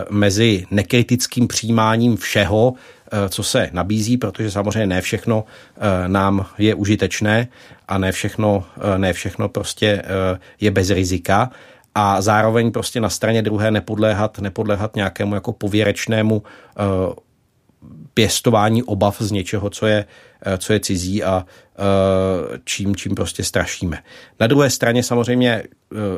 mezi 0.10 0.65
nekritickým 0.71 1.47
přijímáním 1.47 2.17
všeho, 2.17 2.73
co 3.30 3.43
se 3.43 3.69
nabízí, 3.74 4.17
protože 4.17 4.52
samozřejmě 4.52 4.88
ne 4.88 5.02
všechno 5.02 5.45
e, 5.78 6.08
nám 6.08 6.45
je 6.58 6.76
užitečné 6.76 7.48
a 7.88 7.98
ne 7.98 8.12
všechno, 8.12 8.65
e, 8.95 8.98
ne 8.98 9.13
všechno 9.13 9.50
prostě 9.50 10.04
je 10.62 10.72
bez 10.72 10.89
rizika 10.89 11.52
a 11.95 12.22
zároveň 12.22 12.72
prostě 12.72 13.02
na 13.02 13.10
straně 13.10 13.41
druhé 13.41 13.72
nepodléhat, 13.72 14.39
nepodléhat 14.39 14.95
nějakému 14.95 15.36
jako 15.36 15.54
pověrečnému 15.54 16.43
pěstování 18.13 18.84
obav 18.84 19.22
z 19.22 19.32
něčeho, 19.32 19.69
co 19.69 19.88
je, 19.88 20.06
co 20.58 20.74
je 20.74 20.80
cizí 20.80 21.24
a 21.24 21.45
čím, 22.63 22.95
čím 22.95 23.15
prostě 23.15 23.43
strašíme. 23.43 23.98
Na 24.39 24.48
druhé 24.48 24.69
straně 24.69 25.04
samozřejmě 25.04 25.63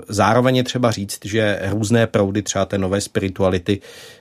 zároveň 0.07 0.55
je 0.55 0.63
třeba 0.63 0.91
říct, 0.91 1.25
že 1.25 1.59
různé 1.69 2.07
proudy 2.07 2.41
třeba 2.41 2.65
té 2.65 2.77
nové 2.77 3.01
spirituality 3.01 3.81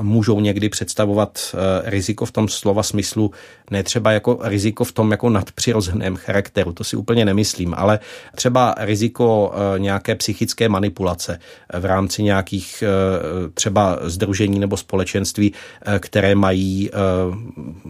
můžou 0.00 0.40
někdy 0.40 0.68
představovat 0.68 1.38
eh, 1.54 1.90
riziko 1.90 2.26
v 2.26 2.32
tom 2.32 2.48
slova 2.48 2.82
smyslu, 2.82 3.30
ne 3.70 3.82
třeba 3.82 4.12
jako 4.12 4.38
riziko 4.42 4.84
v 4.84 4.92
tom 4.92 5.10
jako 5.10 5.30
nadpřirozeném 5.30 6.16
charakteru, 6.16 6.72
to 6.72 6.84
si 6.84 6.96
úplně 6.96 7.24
nemyslím, 7.24 7.74
ale 7.76 7.98
třeba 8.34 8.74
riziko 8.78 9.54
eh, 9.54 9.78
nějaké 9.78 10.14
psychické 10.14 10.68
manipulace 10.68 11.38
v 11.78 11.84
rámci 11.84 12.22
nějakých 12.22 12.84
třeba 13.54 13.98
združení 14.02 14.58
nebo 14.58 14.76
společenství, 14.76 15.52
které 15.98 16.34
mají, 16.34 16.90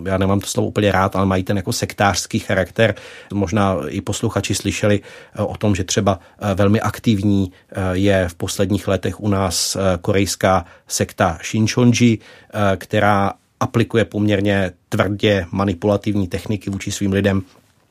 já 0.05 0.19
nemám 0.19 0.41
to 0.41 0.47
slovo 0.47 0.69
úplně 0.69 0.93
rád, 0.93 1.17
ale 1.17 1.27
mají 1.27 1.43
ten 1.43 1.57
jako 1.57 1.73
sektářský 1.73 2.39
charakter. 2.39 2.95
Možná 3.33 3.77
i 3.89 4.01
posluchači 4.01 4.55
slyšeli 4.55 5.01
o 5.39 5.57
tom, 5.57 5.75
že 5.75 5.85
třeba 5.85 6.19
velmi 6.55 6.81
aktivní 6.81 7.53
je 7.93 8.29
v 8.29 8.35
posledních 8.35 8.89
letech 8.89 9.21
u 9.21 9.29
nás 9.29 9.77
korejská 10.01 10.65
sekta 10.89 11.26
sekta 11.27 11.39
Shinchonji, 11.45 12.19
eh, 12.19 12.77
která 12.77 13.33
aplikuje 13.61 14.05
poměrně 14.05 14.73
tvrdě 14.89 15.47
manipulativní 15.53 16.29
techniky 16.29 16.71
vůči 16.71 16.93
svým 16.93 17.13
lidem. 17.13 17.43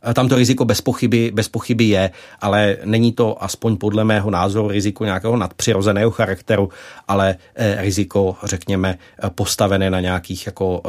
Eh, 0.03 0.13
tam 0.13 0.29
to 0.29 0.35
riziko 0.35 0.65
bez 0.65 0.81
pochyby, 0.81 1.31
bez 1.33 1.49
pochyby 1.49 1.83
je, 1.83 2.11
ale 2.41 2.77
není 2.85 3.11
to 3.11 3.43
aspoň 3.43 3.77
podle 3.77 4.03
mého 4.03 4.31
názoru 4.31 4.69
riziko 4.69 5.05
nějakého 5.05 5.37
nadpřirozeného 5.37 6.11
charakteru, 6.11 6.69
ale 7.07 7.35
eh, 7.55 7.81
riziko, 7.81 8.35
řekněme, 8.43 8.97
postavené 9.35 9.89
na 9.89 9.99
nějakých 9.99 10.45
jako 10.45 10.81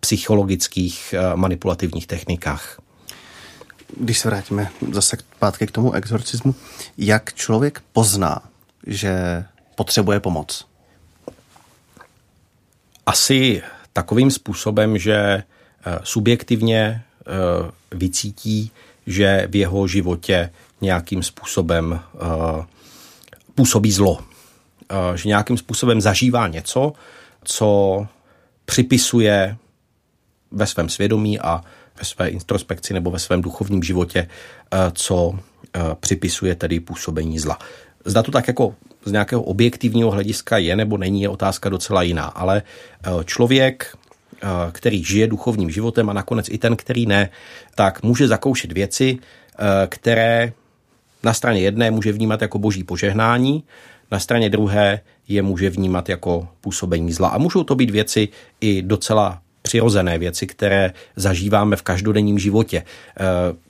psychologických 0.00 1.14
manipulativních 1.34 2.06
technikách. 2.06 2.80
Když 4.00 4.18
se 4.18 4.28
vrátíme 4.28 4.70
zase 4.92 5.16
zpátky 5.36 5.66
k 5.66 5.70
tomu 5.70 5.92
exorcismu, 5.92 6.54
jak 6.98 7.34
člověk 7.34 7.82
pozná, 7.92 8.42
že 8.86 9.44
potřebuje 9.74 10.20
pomoc? 10.20 10.66
Asi 13.06 13.62
takovým 13.92 14.30
způsobem, 14.30 14.98
že 14.98 15.14
eh, 15.14 15.44
subjektivně 16.02 16.78
eh, 16.80 17.30
vycítí, 17.92 18.70
že 19.06 19.48
v 19.50 19.56
jeho 19.56 19.86
životě 19.86 20.50
nějakým 20.80 21.22
způsobem 21.22 22.00
eh, 22.14 22.64
působí 23.54 23.92
zlo. 23.92 24.18
Že 25.14 25.28
nějakým 25.28 25.56
způsobem 25.56 26.00
zažívá 26.00 26.48
něco, 26.48 26.92
co 27.44 28.06
připisuje 28.64 29.56
ve 30.50 30.66
svém 30.66 30.88
svědomí 30.88 31.40
a 31.40 31.64
ve 31.98 32.04
své 32.04 32.28
introspekci 32.28 32.94
nebo 32.94 33.10
ve 33.10 33.18
svém 33.18 33.42
duchovním 33.42 33.82
životě, 33.82 34.28
co 34.92 35.38
připisuje 36.00 36.54
tedy 36.54 36.80
působení 36.80 37.38
zla. 37.38 37.58
Zda 38.04 38.22
to 38.22 38.30
tak 38.30 38.48
jako 38.48 38.74
z 39.04 39.12
nějakého 39.12 39.42
objektivního 39.42 40.10
hlediska 40.10 40.58
je 40.58 40.76
nebo 40.76 40.98
není, 40.98 41.22
je 41.22 41.28
otázka 41.28 41.68
docela 41.68 42.02
jiná. 42.02 42.24
Ale 42.24 42.62
eh, 42.62 43.10
člověk, 43.24 43.96
eh, 44.42 44.46
který 44.72 45.04
žije 45.04 45.26
duchovním 45.26 45.70
životem 45.70 46.10
a 46.10 46.12
nakonec 46.12 46.48
i 46.48 46.58
ten, 46.58 46.76
který 46.76 47.06
ne, 47.06 47.30
tak 47.74 48.02
může 48.02 48.28
zakoušet 48.28 48.72
věci, 48.72 49.18
eh, 49.18 49.86
které 49.86 50.52
na 51.22 51.34
straně 51.34 51.60
jedné 51.60 51.90
může 51.90 52.12
vnímat 52.12 52.42
jako 52.42 52.58
boží 52.58 52.84
požehnání, 52.84 53.64
na 54.10 54.20
straně 54.20 54.50
druhé 54.50 55.00
je 55.28 55.42
může 55.42 55.70
vnímat 55.70 56.08
jako 56.08 56.48
působení 56.60 57.12
zla. 57.12 57.28
A 57.28 57.38
můžou 57.38 57.64
to 57.64 57.74
být 57.74 57.90
věci 57.90 58.28
i 58.60 58.82
docela 58.82 59.40
přirozené 59.66 60.18
věci, 60.18 60.46
které 60.46 60.92
zažíváme 61.16 61.76
v 61.76 61.82
každodenním 61.82 62.38
životě. 62.38 62.82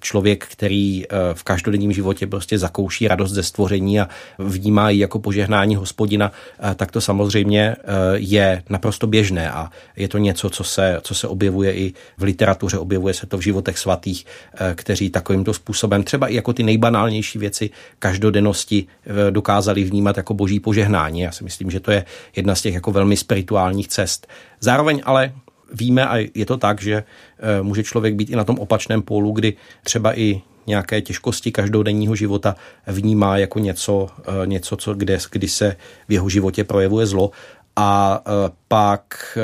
Člověk, 0.01 0.47
který 0.51 1.05
v 1.35 1.43
každodenním 1.45 1.93
životě 1.93 2.27
prostě 2.27 2.59
zakouší 2.59 3.09
radost 3.09 3.33
ze 3.33 3.43
stvoření 3.43 4.01
a 4.01 4.09
vnímá 4.39 4.91
ji 4.91 5.01
jako 5.01 5.19
požehnání 5.19 5.77
hospodina, 5.77 6.33
tak 6.77 6.93
to 6.93 7.01
samozřejmě 7.01 7.77
je 8.15 8.63
naprosto 8.71 9.07
běžné 9.07 9.51
a 9.51 9.71
je 9.97 10.09
to 10.09 10.19
něco, 10.19 10.51
co 10.51 10.65
se, 10.65 10.99
co 11.03 11.15
se 11.15 11.29
objevuje 11.29 11.75
i 11.75 11.93
v 12.19 12.23
literatuře, 12.23 12.79
objevuje 12.79 13.15
se 13.15 13.27
to 13.27 13.39
v 13.39 13.43
životech 13.43 13.79
svatých, 13.79 14.27
kteří 14.75 15.11
takovýmto 15.11 15.55
způsobem 15.55 16.03
třeba 16.03 16.27
i 16.27 16.35
jako 16.35 16.53
ty 16.53 16.63
nejbanálnější 16.63 17.39
věci 17.39 17.71
každodennosti 17.99 18.87
dokázali 19.31 19.85
vnímat 19.85 20.17
jako 20.17 20.35
boží 20.35 20.61
požehnání. 20.61 21.21
Já 21.21 21.33
si 21.33 21.45
myslím, 21.45 21.71
že 21.71 21.81
to 21.81 21.91
je 21.91 22.05
jedna 22.37 22.55
z 22.55 22.63
těch 22.63 22.75
jako 22.75 22.93
velmi 22.93 23.17
spirituálních 23.17 23.89
cest. 23.89 24.27
Zároveň 24.61 25.03
ale 25.05 25.33
víme, 25.73 26.07
a 26.09 26.29
je 26.35 26.47
to 26.47 26.57
tak, 26.57 26.83
že 26.83 26.95
eh, 26.95 27.63
může 27.63 27.83
člověk 27.83 28.15
být 28.15 28.31
i 28.31 28.37
na 28.37 28.45
tom 28.45 28.59
opačném 28.59 29.03
pólu, 29.03 29.33
kdy 29.33 29.57
třeba 29.83 30.19
i 30.19 30.43
nějaké 30.67 31.01
těžkosti 31.01 31.53
každodenního 31.53 32.17
života 32.17 32.57
vnímá 32.87 33.37
jako 33.37 33.59
něco, 33.59 34.07
eh, 34.19 34.47
něco 34.47 34.77
co, 34.77 34.95
kde, 34.95 35.19
kdy 35.31 35.49
se 35.49 35.77
v 36.09 36.13
jeho 36.13 36.29
životě 36.29 36.65
projevuje 36.65 37.07
zlo. 37.07 37.31
A 37.77 38.21
eh, 38.27 38.51
pak 38.69 39.39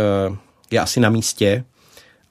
je 0.71 0.81
asi 0.81 1.01
na 1.01 1.11
místě, 1.11 1.65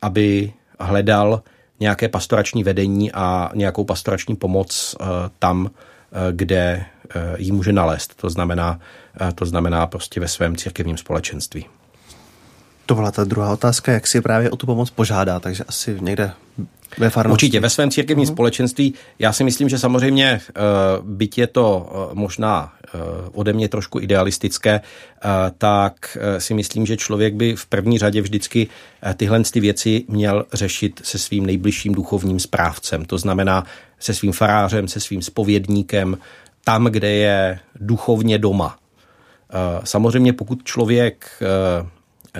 aby 0.02 0.54
hledal 0.80 1.44
nějaké 1.80 2.10
pastorační 2.10 2.64
vedení 2.64 3.12
a 3.12 3.52
nějakou 3.56 3.84
pastorační 3.84 4.36
pomoc 4.36 4.96
tam, 5.40 5.70
kde 6.32 6.86
ji 7.38 7.52
může 7.52 7.74
nalézt. 7.74 8.16
To 8.16 8.30
znamená, 8.30 8.80
to 9.36 9.46
znamená 9.46 9.88
prostě 9.88 10.20
ve 10.20 10.28
svém 10.28 10.56
církevním 10.56 10.98
společenství. 10.98 11.66
To 12.90 12.96
byla 12.96 13.12
ta 13.12 13.24
druhá 13.24 13.54
otázka, 13.54 13.92
jak 13.92 14.08
si 14.08 14.22
právě 14.22 14.52
o 14.52 14.56
tu 14.56 14.66
pomoc 14.66 14.90
požádá, 14.90 15.40
takže 15.40 15.64
asi 15.64 15.98
někde 16.02 16.32
ve 16.98 17.10
farnosti. 17.10 17.34
Určitě, 17.46 17.60
ve 17.60 17.70
svém 17.70 17.92
církevním 17.92 18.28
uh-huh. 18.28 18.32
společenství. 18.32 18.94
Já 19.20 19.34
si 19.34 19.44
myslím, 19.44 19.70
že 19.70 19.80
samozřejmě, 19.80 20.26
eh, 20.26 20.62
byť 21.02 21.38
je 21.38 21.48
to 21.48 21.90
eh, 21.92 22.16
možná 22.16 22.74
eh, 22.86 22.98
ode 23.34 23.54
mě 23.54 23.70
trošku 23.70 24.00
idealistické, 24.00 24.82
tak 25.58 26.18
si 26.38 26.54
myslím, 26.54 26.86
že 26.86 26.98
člověk 26.98 27.34
by 27.34 27.56
v 27.56 27.66
první 27.66 28.00
řadě 28.00 28.22
vždycky 28.22 28.68
tyhle 29.18 29.44
ty 29.44 29.60
věci 29.60 30.04
měl 30.08 30.46
řešit 30.54 31.02
se 31.04 31.18
svým 31.18 31.46
nejbližším 31.46 31.94
duchovním 31.94 32.40
správcem. 32.40 33.06
To 33.06 33.18
znamená 33.18 33.64
se 34.00 34.14
svým 34.14 34.32
farářem, 34.32 34.88
se 34.88 35.00
svým 35.00 35.22
spovědníkem, 35.22 36.18
tam, 36.64 36.86
kde 36.86 37.10
je 37.10 37.60
duchovně 37.80 38.38
doma. 38.38 38.78
Samozřejmě 39.84 40.34
pokud 40.34 40.64
člověk 40.64 41.26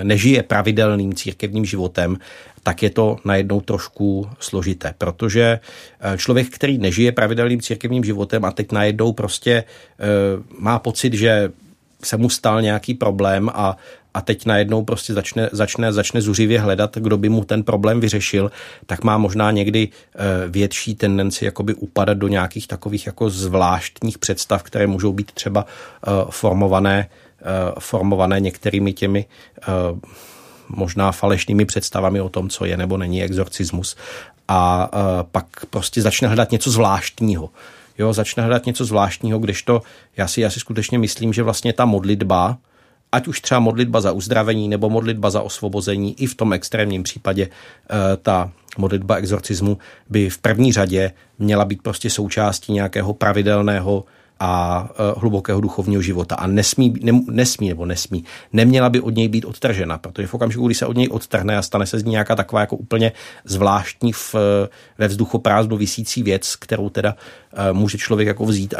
nežije 0.02 0.42
pravidelným 0.42 1.14
církevním 1.14 1.64
životem, 1.64 2.18
tak 2.62 2.82
je 2.82 2.90
to 2.90 3.16
najednou 3.24 3.60
trošku 3.60 4.28
složité, 4.40 4.94
protože 4.98 5.60
eh, 6.00 6.18
člověk, 6.18 6.48
který 6.48 6.78
nežije 6.78 7.12
pravidelným 7.12 7.60
církevním 7.60 8.04
životem 8.04 8.44
a 8.44 8.50
teď 8.50 8.72
najednou 8.72 9.12
prostě 9.12 9.52
eh, 9.52 10.06
má 10.58 10.78
pocit, 10.78 11.14
že 11.14 11.52
se 12.04 12.16
mu 12.16 12.30
stal 12.30 12.62
nějaký 12.62 12.94
problém 12.94 13.50
a, 13.54 13.76
a 14.14 14.20
teď 14.20 14.46
najednou 14.46 14.84
prostě 14.84 15.14
začne, 15.14 15.48
začne, 15.52 15.92
začne 15.92 16.20
zuřivě 16.20 16.60
hledat, 16.60 16.96
kdo 16.96 17.16
by 17.16 17.28
mu 17.28 17.44
ten 17.44 17.62
problém 17.62 18.00
vyřešil, 18.00 18.50
tak 18.86 19.04
má 19.04 19.18
možná 19.18 19.50
někdy 19.50 19.88
eh, 19.88 20.18
větší 20.48 20.94
tendenci 20.94 21.44
jakoby 21.44 21.74
upadat 21.74 22.18
do 22.18 22.28
nějakých 22.28 22.66
takových 22.66 23.06
jako 23.06 23.30
zvláštních 23.30 24.18
představ, 24.18 24.62
které 24.62 24.86
můžou 24.86 25.12
být 25.12 25.32
třeba 25.32 25.66
formované 26.30 27.08
formované 27.78 28.40
některými 28.40 28.92
těmi 28.92 29.24
eh, 29.62 29.64
možná 30.68 31.12
falešnými 31.12 31.64
představami 31.64 32.20
o 32.20 32.28
tom, 32.28 32.48
co 32.48 32.64
je 32.64 32.76
nebo 32.76 32.96
není 32.96 33.22
exorcismus. 33.22 33.96
A 34.48 34.90
eh, 34.92 34.98
pak 35.32 35.46
prostě 35.70 36.02
začne 36.02 36.28
hledat 36.28 36.52
něco 36.52 36.70
zvláštního. 36.70 37.50
Jo, 37.98 38.12
začne 38.12 38.42
hledat 38.42 38.66
něco 38.66 38.84
zvláštního, 38.84 39.38
kdežto 39.38 39.82
já 40.16 40.28
si, 40.28 40.40
já 40.40 40.50
si 40.50 40.60
skutečně 40.60 40.98
myslím, 40.98 41.32
že 41.32 41.42
vlastně 41.42 41.72
ta 41.72 41.84
modlitba, 41.84 42.58
ať 43.12 43.28
už 43.28 43.40
třeba 43.40 43.60
modlitba 43.60 44.00
za 44.00 44.12
uzdravení 44.12 44.68
nebo 44.68 44.90
modlitba 44.90 45.30
za 45.30 45.42
osvobození, 45.42 46.22
i 46.22 46.26
v 46.26 46.34
tom 46.34 46.52
extrémním 46.52 47.02
případě 47.02 47.48
ta 48.22 48.52
modlitba 48.78 49.16
exorcismu 49.16 49.78
by 50.08 50.30
v 50.30 50.38
první 50.38 50.72
řadě 50.72 51.12
měla 51.38 51.64
být 51.64 51.82
prostě 51.82 52.10
součástí 52.10 52.72
nějakého 52.72 53.14
pravidelného 53.14 54.04
a 54.40 54.88
e, 54.90 55.20
hlubokého 55.20 55.60
duchovního 55.60 56.02
života. 56.02 56.34
A 56.34 56.46
nesmí, 56.46 56.94
ne, 57.02 57.20
nesmí 57.30 57.68
nebo 57.68 57.86
nesmí, 57.86 58.24
neměla 58.52 58.90
by 58.90 59.00
od 59.00 59.14
něj 59.14 59.28
být 59.28 59.44
odtržena, 59.44 59.98
protože 59.98 60.26
v 60.26 60.34
okamžiku, 60.34 60.66
kdy 60.66 60.74
se 60.74 60.86
od 60.86 60.96
něj 60.96 61.08
odtrhne 61.10 61.56
a 61.56 61.62
stane 61.62 61.86
se 61.86 61.98
z 61.98 62.04
ní 62.04 62.10
nějaká 62.10 62.36
taková 62.36 62.60
jako 62.60 62.76
úplně 62.76 63.12
zvláštní 63.44 64.12
v, 64.12 64.34
ve 64.98 65.08
vzduchu 65.08 65.38
prázdno 65.38 65.76
vysící 65.76 66.22
věc, 66.22 66.56
kterou 66.56 66.90
teda 66.90 67.16
e, 67.52 67.72
může 67.72 67.98
člověk 67.98 68.28
jako 68.28 68.44
vzít 68.44 68.74
a 68.74 68.78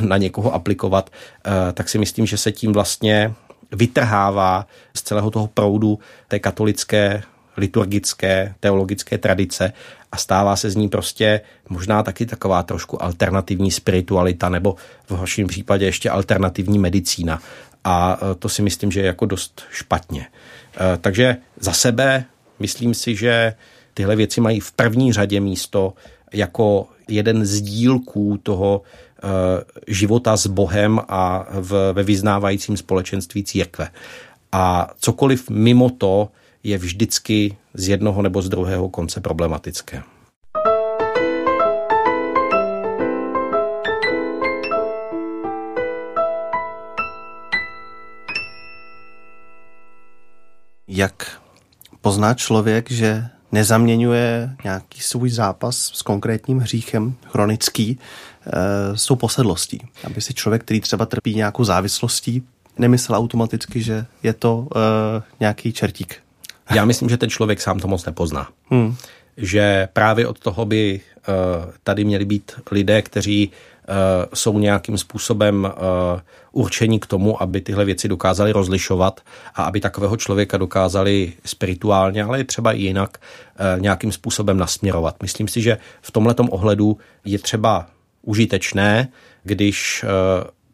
na 0.00 0.16
někoho 0.16 0.54
aplikovat, 0.54 1.10
e, 1.10 1.72
tak 1.72 1.88
si 1.88 1.98
myslím, 1.98 2.26
že 2.26 2.36
se 2.36 2.52
tím 2.52 2.72
vlastně 2.72 3.34
vytrhává 3.72 4.66
z 4.94 5.02
celého 5.02 5.30
toho 5.30 5.46
proudu 5.46 5.98
té 6.28 6.38
katolické 6.38 7.22
liturgické, 7.56 8.54
teologické 8.60 9.18
tradice 9.18 9.72
a 10.12 10.16
stává 10.16 10.56
se 10.56 10.70
z 10.70 10.76
ní 10.76 10.88
prostě 10.88 11.40
možná 11.68 12.02
taky 12.02 12.26
taková 12.26 12.62
trošku 12.62 13.02
alternativní 13.02 13.70
spiritualita 13.70 14.48
nebo 14.48 14.76
v 15.06 15.10
horším 15.10 15.46
případě 15.46 15.84
ještě 15.84 16.10
alternativní 16.10 16.78
medicína. 16.78 17.42
A 17.84 18.18
e, 18.22 18.34
to 18.34 18.48
si 18.48 18.62
myslím, 18.62 18.92
že 18.92 19.00
je 19.00 19.06
jako 19.06 19.26
dost 19.26 19.62
špatně. 19.70 20.26
E, 20.26 20.96
takže 20.96 21.36
za 21.60 21.72
sebe 21.72 22.24
myslím 22.58 22.94
si, 22.94 23.16
že 23.16 23.54
tyhle 23.94 24.16
věci 24.16 24.40
mají 24.40 24.60
v 24.60 24.72
první 24.72 25.12
řadě 25.12 25.40
místo 25.40 25.94
jako 26.32 26.88
jeden 27.08 27.46
z 27.46 27.60
dílků 27.60 28.40
toho 28.42 28.82
e, 28.82 29.94
života 29.94 30.36
s 30.36 30.46
Bohem 30.46 31.00
a 31.08 31.46
v, 31.50 31.92
ve 31.92 32.02
vyznávajícím 32.02 32.76
společenství 32.76 33.44
církve. 33.44 33.88
A 34.52 34.90
cokoliv 35.00 35.50
mimo 35.50 35.90
to 35.90 36.28
je 36.64 36.78
vždycky 36.78 37.56
z 37.74 37.88
jednoho 37.88 38.22
nebo 38.22 38.42
z 38.42 38.48
druhého 38.48 38.88
konce 38.88 39.20
problematické. 39.20 40.02
Jak 50.88 51.40
pozná 52.00 52.34
člověk, 52.34 52.90
že 52.90 53.28
nezaměňuje 53.52 54.56
nějaký 54.64 55.00
svůj 55.00 55.30
zápas 55.30 55.76
s 55.76 56.02
konkrétním 56.02 56.58
hříchem 56.58 57.14
chronický 57.26 57.98
e, 58.46 58.96
s 58.96 59.06
tou 59.06 59.16
posedlostí. 59.16 59.80
Aby 60.04 60.20
si 60.20 60.34
člověk, 60.34 60.62
který 60.62 60.80
třeba 60.80 61.06
trpí 61.06 61.34
nějakou 61.34 61.64
závislostí, 61.64 62.42
nemyslel 62.78 63.18
automaticky, 63.18 63.82
že 63.82 64.06
je 64.22 64.32
to 64.32 64.68
e, 64.76 65.22
nějaký 65.40 65.72
čertík. 65.72 66.22
Já 66.70 66.84
myslím, 66.84 67.08
že 67.08 67.16
ten 67.16 67.30
člověk 67.30 67.60
sám 67.60 67.78
to 67.78 67.88
moc 67.88 68.06
nepozná. 68.06 68.48
Hmm. 68.70 68.96
Že 69.36 69.88
právě 69.92 70.26
od 70.26 70.38
toho 70.38 70.64
by 70.64 71.00
uh, 71.28 71.72
tady 71.82 72.04
měli 72.04 72.24
být 72.24 72.52
lidé, 72.70 73.02
kteří 73.02 73.48
uh, 73.48 73.94
jsou 74.34 74.58
nějakým 74.58 74.98
způsobem 74.98 75.64
uh, 75.64 76.20
určení 76.52 77.00
k 77.00 77.06
tomu, 77.06 77.42
aby 77.42 77.60
tyhle 77.60 77.84
věci 77.84 78.08
dokázali 78.08 78.52
rozlišovat 78.52 79.20
a 79.54 79.62
aby 79.62 79.80
takového 79.80 80.16
člověka 80.16 80.58
dokázali 80.58 81.32
spirituálně, 81.44 82.24
ale 82.24 82.40
i 82.40 82.44
třeba 82.44 82.72
i 82.72 82.80
jinak 82.80 83.18
nějakým 83.78 84.12
způsobem 84.12 84.58
nasměrovat. 84.58 85.22
Myslím 85.22 85.48
si, 85.48 85.62
že 85.62 85.78
v 86.02 86.10
tomhletom 86.10 86.48
ohledu 86.50 86.98
je 87.24 87.38
třeba 87.38 87.86
užitečné, 88.22 89.08
když 89.44 90.04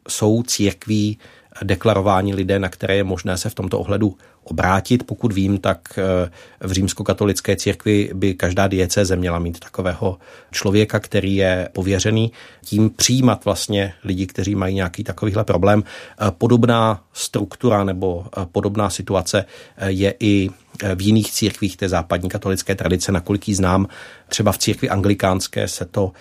jsou 0.09 0.43
církví 0.43 1.19
deklarováni 1.63 2.35
lidé, 2.35 2.59
na 2.59 2.69
které 2.69 2.97
je 2.97 3.05
možné 3.05 3.37
se 3.37 3.51
v 3.51 3.55
tomto 3.55 3.79
ohledu 3.79 4.17
obrátit. 4.51 5.07
Pokud 5.07 5.33
vím, 5.33 5.59
tak 5.59 5.99
eh, 5.99 6.31
v 6.61 6.73
římskokatolické 6.73 7.57
církvi 7.57 8.11
by 8.15 8.35
každá 8.35 8.69
diecéze 8.69 9.17
měla 9.17 9.39
mít 9.39 9.61
takového 9.61 10.19
člověka, 10.51 11.01
který 11.01 11.37
je 11.37 11.69
pověřený 11.73 12.33
tím 12.65 12.91
přijímat 12.91 13.45
vlastně 13.45 13.95
lidi, 14.05 14.27
kteří 14.27 14.55
mají 14.55 14.75
nějaký 14.75 15.05
takovýhle 15.05 15.45
problém. 15.45 15.85
Eh, 15.85 16.31
podobná 16.39 17.03
struktura 17.13 17.85
nebo 17.85 18.27
eh, 18.27 18.47
podobná 18.53 18.91
situace 18.91 19.45
je 19.87 20.15
i 20.21 20.51
v 20.95 21.01
jiných 21.03 21.33
církvích 21.33 21.77
té 21.77 21.89
západní 21.89 22.29
katolické 22.29 22.75
tradice, 22.75 23.13
nakolik 23.13 23.49
ji 23.49 23.55
znám. 23.55 23.89
Třeba 24.29 24.53
v 24.53 24.59
církvi 24.59 24.89
anglikánské 24.89 25.69
se 25.69 25.85
to 25.85 26.13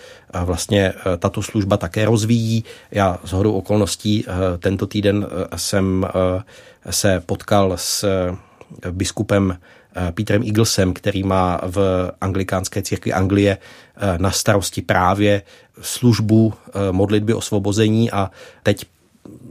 vlastně 0.43 0.93
tato 1.19 1.41
služba 1.41 1.77
také 1.77 2.05
rozvíjí. 2.05 2.63
Já 2.91 3.19
z 3.23 3.31
hodou 3.31 3.53
okolností 3.53 4.25
tento 4.59 4.87
týden 4.87 5.27
jsem 5.55 6.05
se 6.89 7.19
potkal 7.25 7.73
s 7.75 8.03
eh, 8.03 8.91
biskupem 8.91 9.57
eh, 9.95 10.11
Petrem 10.11 10.43
Eaglesem, 10.43 10.93
který 10.93 11.23
má 11.23 11.61
v 11.63 12.11
anglikánské 12.21 12.81
církvi 12.81 13.13
Anglie 13.13 13.57
eh, 13.57 14.17
na 14.17 14.31
starosti 14.31 14.81
právě 14.81 15.41
službu 15.81 16.53
modlitby 16.91 17.33
osvobození. 17.33 18.11
A 18.11 18.31
teď 18.63 18.85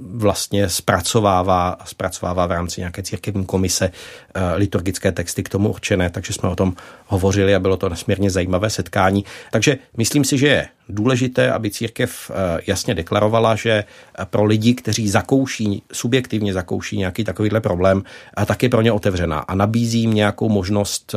vlastně 0.01 0.69
zpracovává, 0.69 1.77
zpracovává 1.85 2.47
v 2.47 2.51
rámci 2.51 2.81
nějaké 2.81 3.03
církevní 3.03 3.47
komise 3.47 3.91
eh, 4.35 4.55
liturgické 4.55 5.13
texty 5.13 5.43
k 5.43 5.49
tomu 5.49 5.69
určené, 5.69 6.11
takže 6.11 6.33
jsme 6.33 6.49
o 6.49 6.57
tom 6.57 6.75
hovořili 7.07 7.55
a 7.55 7.61
bylo 7.61 7.77
to 7.77 7.89
nesmírně 7.89 8.31
zajímavé 8.31 8.71
setkání. 8.71 9.25
Takže 9.53 9.79
myslím 9.97 10.25
si, 10.25 10.39
že 10.39 10.47
je 10.47 10.69
důležité, 10.89 11.53
aby 11.53 11.71
církev 11.71 12.31
eh, 12.31 12.61
jasně 12.67 12.95
deklarovala, 12.95 13.55
že 13.55 13.85
pro 14.25 14.45
lidi, 14.45 14.75
kteří 14.75 15.09
zakouší, 15.09 15.83
subjektivně 15.93 16.53
zakouší 16.53 16.99
nějaký 16.99 17.25
takovýhle 17.25 17.61
problém, 17.61 18.03
tak 18.47 18.63
je 18.63 18.69
pro 18.69 18.83
ně 18.83 18.93
otevřená 18.93 19.39
a 19.39 19.55
nabízí 19.55 20.01
jim 20.01 20.15
nějakou 20.15 20.49
možnost 20.49 21.15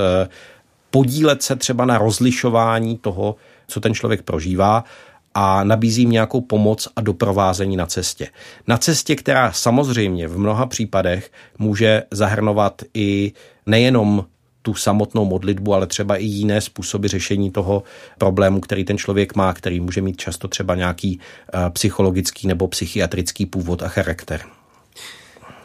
podílet 0.92 1.44
se 1.44 1.56
třeba 1.56 1.86
na 1.86 1.98
rozlišování 1.98 2.98
toho, 2.98 3.36
co 3.68 3.80
ten 3.80 3.94
člověk 3.94 4.22
prožívá 4.22 4.84
a 5.34 5.64
nabízím 5.64 6.12
nějakou 6.12 6.42
pomoc 6.42 6.88
a 6.96 7.02
doprovázení 7.02 7.78
na 7.78 7.86
cestě. 7.86 8.28
Na 8.68 8.78
cestě, 8.78 9.16
která 9.16 9.52
samozřejmě 9.52 10.28
v 10.28 10.38
mnoha 10.38 10.66
případech 10.66 11.32
může 11.58 12.04
zahrnovat 12.12 12.82
i 12.94 13.34
nejenom 13.66 14.26
tu 14.62 14.74
samotnou 14.74 15.26
modlitbu, 15.26 15.74
ale 15.74 15.88
třeba 15.88 16.16
i 16.16 16.26
jiné 16.26 16.62
způsoby 16.62 17.08
řešení 17.08 17.52
toho 17.52 17.84
problému, 18.18 18.60
který 18.60 18.84
ten 18.84 18.98
člověk 18.98 19.36
má, 19.36 19.54
který 19.54 19.80
může 19.80 20.02
mít 20.02 20.18
často 20.18 20.48
třeba 20.48 20.76
nějaký 20.76 21.20
eh, 21.20 21.70
psychologický 21.70 22.48
nebo 22.48 22.68
psychiatrický 22.68 23.46
původ 23.46 23.84
a 23.84 23.88
charakter. 23.88 24.42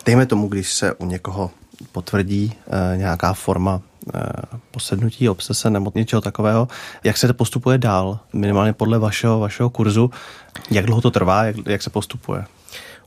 Dejme 0.07 0.27
tomu, 0.27 0.49
když 0.49 0.73
se 0.73 0.95
u 0.95 1.07
někoho 1.07 1.51
potvrdí 1.93 2.53
e, 2.53 2.97
nějaká 2.97 3.33
forma 3.33 3.83
posednutí, 4.71 5.29
obsese 5.29 5.71
nebo 5.71 5.93
něčeho 5.95 6.21
takového. 6.21 6.69
Jak 7.05 7.17
se 7.17 7.27
to 7.27 7.35
postupuje 7.35 7.79
dál, 7.79 8.19
minimálně 8.33 8.73
podle 8.73 8.99
vašeho, 8.99 9.41
vašeho 9.41 9.71
kurzu? 9.71 10.11
Jak 10.71 10.87
dlouho 10.87 11.01
to 11.01 11.11
trvá, 11.11 11.45
jak, 11.45 11.57
jak 11.67 11.83
se 11.83 11.91
postupuje? 11.91 12.45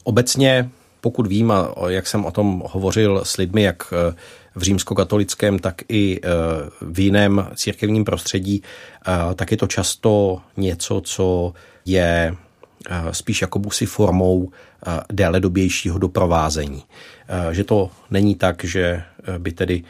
Obecně, 0.04 0.70
pokud 1.02 1.28
vím, 1.28 1.52
a 1.52 1.74
jak 1.88 2.08
jsem 2.08 2.26
o 2.26 2.32
tom 2.32 2.64
hovořil 2.66 3.22
s 3.24 3.38
lidmi, 3.38 3.64
jak 3.64 3.94
eh, 3.94 4.16
v 4.56 4.62
římskokatolickém, 4.62 5.60
tak 5.60 5.82
i 5.90 6.22
v 6.82 7.00
jiném 7.00 7.48
církevním 7.56 8.06
prostředí, 8.06 8.64
tak 9.36 9.52
je 9.52 9.58
to 9.58 9.68
často 9.68 10.42
něco, 10.58 11.02
co 11.02 11.54
je 11.86 12.36
spíš 13.12 13.42
jako 13.42 13.62
si 13.72 13.86
formou 13.86 14.52
déle 15.14 15.40
dobějšího 15.40 16.00
doprovázení. 16.00 16.84
Že 17.52 17.64
to 17.64 17.90
není 18.12 18.36
tak, 18.36 18.64
že 18.64 19.04
by 19.38 19.52
tedy 19.52 19.84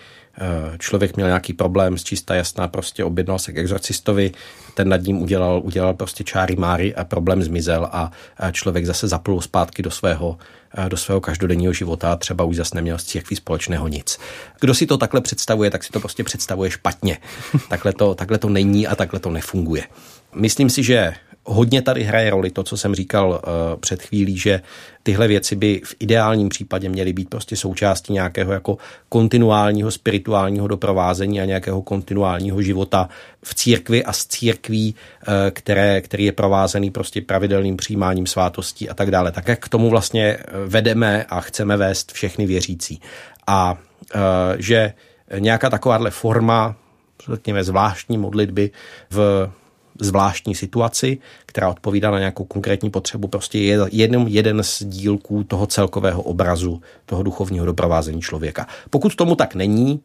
člověk 0.80 1.16
měl 1.16 1.28
nějaký 1.28 1.54
problém 1.54 1.98
s 1.98 2.04
čistá 2.04 2.36
jasná, 2.36 2.68
prostě 2.68 3.04
objednal 3.04 3.40
se 3.40 3.52
k 3.52 3.58
exorcistovi, 3.58 4.32
ten 4.74 4.90
nad 4.90 5.02
ním 5.02 5.22
udělal, 5.22 5.62
udělal 5.64 5.94
prostě 5.94 6.24
čáry 6.24 6.56
máry 6.56 6.96
a 6.96 7.04
problém 7.04 7.44
zmizel 7.44 7.90
a 7.92 8.12
člověk 8.52 8.86
zase 8.86 9.08
zaplul 9.08 9.42
zpátky 9.42 9.84
do 9.84 9.92
svého, 9.92 10.38
do 10.90 10.98
svého 10.98 11.22
každodenního 11.22 11.74
života 11.74 12.12
a 12.12 12.16
třeba 12.16 12.44
už 12.44 12.56
zase 12.56 12.76
neměl 12.76 12.98
s 12.98 13.04
církví 13.04 13.36
společného 13.36 13.88
nic. 13.88 14.20
Kdo 14.60 14.74
si 14.74 14.86
to 14.86 14.98
takhle 14.98 15.22
představuje, 15.22 15.72
tak 15.72 15.84
si 15.84 15.90
to 15.90 16.00
prostě 16.00 16.24
představuje 16.24 16.72
špatně. 16.72 17.18
Takhle 17.70 17.94
to, 17.94 18.16
takhle 18.16 18.38
to 18.38 18.50
není 18.50 18.88
a 18.88 18.96
takhle 18.96 19.20
to 19.20 19.32
nefunguje. 19.32 19.84
Myslím 20.36 20.70
si, 20.70 20.84
že 20.84 21.14
hodně 21.48 21.82
tady 21.82 22.04
hraje 22.04 22.30
roli 22.30 22.52
to, 22.52 22.64
co 22.64 22.78
jsem 22.78 22.96
říkal 22.96 23.30
uh, 23.30 23.80
před 23.80 24.02
chvílí, 24.02 24.38
že 24.38 24.62
tyhle 25.04 25.28
věci 25.28 25.56
by 25.56 25.82
v 25.86 25.96
ideálním 26.00 26.50
případě 26.50 26.90
měly 26.90 27.14
být 27.14 27.30
prostě 27.30 27.56
součástí 27.56 28.14
nějakého 28.14 28.54
jako 28.54 28.78
kontinuálního 29.10 29.92
spirituálního 29.92 30.68
doprovázení 30.68 31.42
a 31.42 31.46
nějakého 31.46 31.82
kontinuálního 31.82 32.62
života 32.62 33.10
v 33.44 33.56
církvi 33.56 34.04
a 34.04 34.14
z 34.14 34.26
církví, 34.26 34.96
uh, 35.28 35.34
které, 35.52 36.02
který 36.02 36.26
je 36.26 36.32
provázený 36.32 36.92
prostě 36.92 37.22
pravidelným 37.22 37.78
přijímáním 37.78 38.28
svátostí 38.28 38.90
a 38.90 38.94
tak 38.94 39.12
dále. 39.12 39.32
Tak 39.32 39.48
jak 39.48 39.60
k 39.60 39.70
tomu 39.70 39.90
vlastně 39.90 40.38
vedeme 40.66 41.26
a 41.30 41.42
chceme 41.42 41.78
vést 41.78 42.12
všechny 42.12 42.46
věřící. 42.46 43.02
A 43.48 43.72
uh, 43.72 44.22
že 44.58 44.94
nějaká 45.40 45.70
takováhle 45.70 46.12
forma, 46.12 46.76
řekněme, 47.32 47.64
zvláštní 47.64 48.18
modlitby 48.18 48.72
v 49.10 49.50
zvláštní 50.02 50.56
situaci, 50.56 51.18
která 51.46 51.70
odpovídá 51.70 52.12
na 52.12 52.20
nějakou 52.20 52.44
konkrétní 52.44 52.90
potřebu, 52.90 53.28
prostě 53.28 53.60
je 53.60 53.80
jenom 53.92 54.28
jeden 54.28 54.64
z 54.64 54.84
dílků 54.84 55.44
toho 55.44 55.68
celkového 55.68 56.22
obrazu, 56.22 56.82
toho 57.06 57.24
duchovního 57.24 57.66
doprovázení 57.66 58.22
člověka. 58.22 58.68
Pokud 58.90 59.16
tomu 59.16 59.36
tak 59.36 59.56
není, 59.56 60.00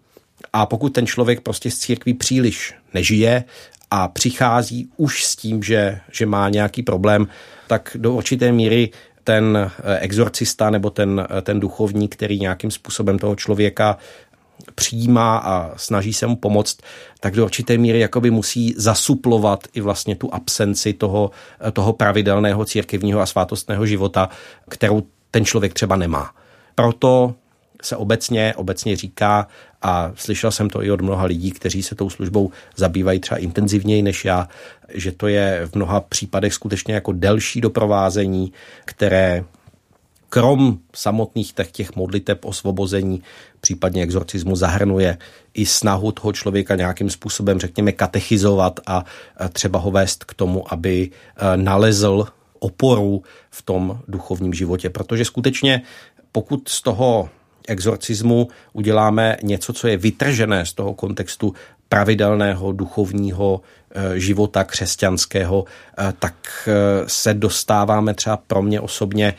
a 0.53 0.67
pokud 0.67 0.89
ten 0.89 1.07
člověk 1.07 1.41
prostě 1.41 1.71
z 1.71 1.79
církví 1.79 2.15
příliš 2.15 2.75
nežije 2.95 3.45
a 3.91 4.09
přichází 4.09 4.89
už 4.97 5.25
s 5.25 5.37
tím, 5.37 5.63
že, 5.63 6.01
že 6.13 6.27
má 6.27 6.49
nějaký 6.49 6.83
problém, 6.83 7.27
tak 7.67 7.97
do 8.01 8.13
určité 8.13 8.53
míry 8.53 8.91
ten 9.25 9.59
eh, 9.59 9.99
exorcista 9.99 10.71
nebo 10.71 10.91
ten, 10.91 11.27
eh, 11.31 11.43
ten 11.43 11.61
duchovní, 11.61 12.09
který 12.09 12.41
nějakým 12.41 12.71
způsobem 12.71 13.19
toho 13.19 13.37
člověka 13.37 13.99
přijímá 14.75 15.37
a 15.37 15.72
snaží 15.77 16.12
se 16.12 16.27
mu 16.27 16.37
pomoct, 16.37 16.79
tak 17.20 17.35
do 17.35 17.44
určité 17.44 17.79
míry 17.79 18.01
jakoby 18.01 18.31
musí 18.31 18.75
zasuplovat 18.77 19.68
i 19.72 19.81
vlastně 19.81 20.16
tu 20.16 20.35
absenci 20.35 20.92
toho, 20.92 21.31
toho 21.72 21.92
pravidelného 21.92 22.64
církevního 22.64 23.20
a 23.20 23.27
svátostného 23.27 23.87
života, 23.87 24.29
kterou 24.68 25.03
ten 25.31 25.44
člověk 25.44 25.75
třeba 25.75 25.96
nemá. 25.96 26.31
Proto 26.75 27.35
se 27.83 27.96
obecně, 27.96 28.55
obecně 28.57 28.96
říká, 28.96 29.48
a 29.83 30.12
slyšel 30.14 30.51
jsem 30.51 30.70
to 30.70 30.83
i 30.83 30.90
od 30.90 31.01
mnoha 31.01 31.25
lidí, 31.25 31.51
kteří 31.51 31.83
se 31.83 31.94
tou 31.94 32.11
službou 32.11 32.51
zabývají 32.77 33.20
třeba 33.20 33.38
intenzivněji 33.38 34.03
než 34.03 34.25
já, 34.25 34.48
že 34.94 35.12
to 35.12 35.29
je 35.29 35.62
v 35.66 35.75
mnoha 35.75 36.01
případech 36.01 36.55
skutečně 36.55 36.94
jako 36.94 37.12
delší 37.12 37.61
doprovázení, 37.61 38.53
které 38.85 39.44
krom 40.29 40.79
samotných 40.94 41.55
těch 41.72 41.96
modliteb 41.96 42.44
osvobození, 42.44 43.22
případně 43.62 44.03
exorcismu, 44.03 44.57
zahrnuje 44.57 45.18
i 45.55 45.66
snahu 45.66 46.12
toho 46.12 46.33
člověka 46.33 46.75
nějakým 46.77 47.11
způsobem, 47.11 47.61
řekněme, 47.61 47.92
katechizovat 47.92 48.81
a 48.87 49.05
třeba 49.53 49.79
ho 49.79 49.90
vést 49.90 50.25
k 50.25 50.35
tomu, 50.35 50.72
aby 50.72 51.11
e, 51.11 51.57
nalezl 51.57 52.27
oporu 52.59 53.22
v 53.51 53.62
tom 53.62 54.01
duchovním 54.09 54.55
životě. 54.55 54.90
Protože 54.90 55.25
skutečně, 55.25 55.83
pokud 56.33 56.68
z 56.68 56.83
toho 56.83 57.29
exorcismu 57.68 58.48
uděláme 58.72 59.37
něco, 59.42 59.72
co 59.72 59.88
je 59.88 59.96
vytržené 59.96 60.66
z 60.66 60.72
toho 60.72 60.94
kontextu 60.94 61.55
pravidelného 61.93 62.73
duchovního 62.73 63.61
e, 63.95 64.21
života 64.21 64.65
křesťanského, 64.65 65.65
e, 65.99 66.13
tak 66.19 66.69
se 67.07 67.35
dostáváme 67.35 68.15
třeba 68.15 68.37
pro 68.37 68.63
mě 68.63 68.81
osobně 68.81 69.35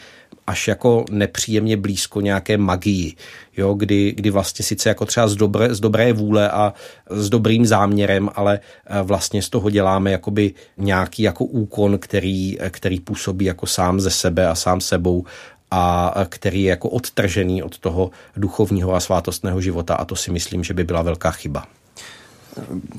až 0.47 0.67
jako 0.67 1.05
nepříjemně 1.11 1.77
blízko 1.77 2.21
nějaké 2.21 2.57
magii, 2.57 3.15
jo, 3.57 3.73
kdy, 3.73 4.11
kdy 4.11 4.29
vlastně 4.29 4.65
sice 4.65 4.89
jako 4.89 5.05
třeba 5.05 5.27
z 5.27 5.35
dobré, 5.35 5.75
z 5.75 5.79
dobré 5.79 6.13
vůle 6.13 6.49
a 6.49 6.73
s 7.09 7.29
dobrým 7.29 7.65
záměrem, 7.65 8.29
ale 8.35 8.59
eh, 8.85 9.01
vlastně 9.01 9.41
z 9.41 9.49
toho 9.49 9.69
děláme 9.69 10.11
jakoby 10.11 10.53
nějaký 10.77 11.23
jako 11.23 11.45
úkon, 11.45 11.97
který, 11.97 12.57
který 12.69 12.99
působí 12.99 13.45
jako 13.45 13.65
sám 13.67 13.99
ze 13.99 14.11
sebe 14.11 14.47
a 14.47 14.55
sám 14.55 14.81
sebou 14.81 15.25
a 15.71 16.13
který 16.29 16.63
je 16.63 16.69
jako 16.69 16.89
odtržený 16.89 17.63
od 17.63 17.79
toho 17.79 18.11
duchovního 18.37 18.93
a 18.93 18.99
svátostného 18.99 19.61
života 19.61 19.95
a 19.95 20.05
to 20.05 20.15
si 20.15 20.31
myslím, 20.31 20.63
že 20.63 20.73
by 20.73 20.83
byla 20.83 21.01
velká 21.01 21.31
chyba. 21.31 21.65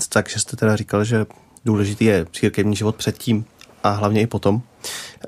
Takže 0.09 0.39
jste 0.39 0.57
teda 0.57 0.77
říkal, 0.77 1.05
že 1.05 1.27
důležitý 1.65 2.05
je 2.05 2.27
církevní 2.33 2.77
život 2.77 2.97
předtím 2.97 3.45
a 3.83 3.91
hlavně 3.91 4.21
i 4.21 4.27
potom. 4.27 4.63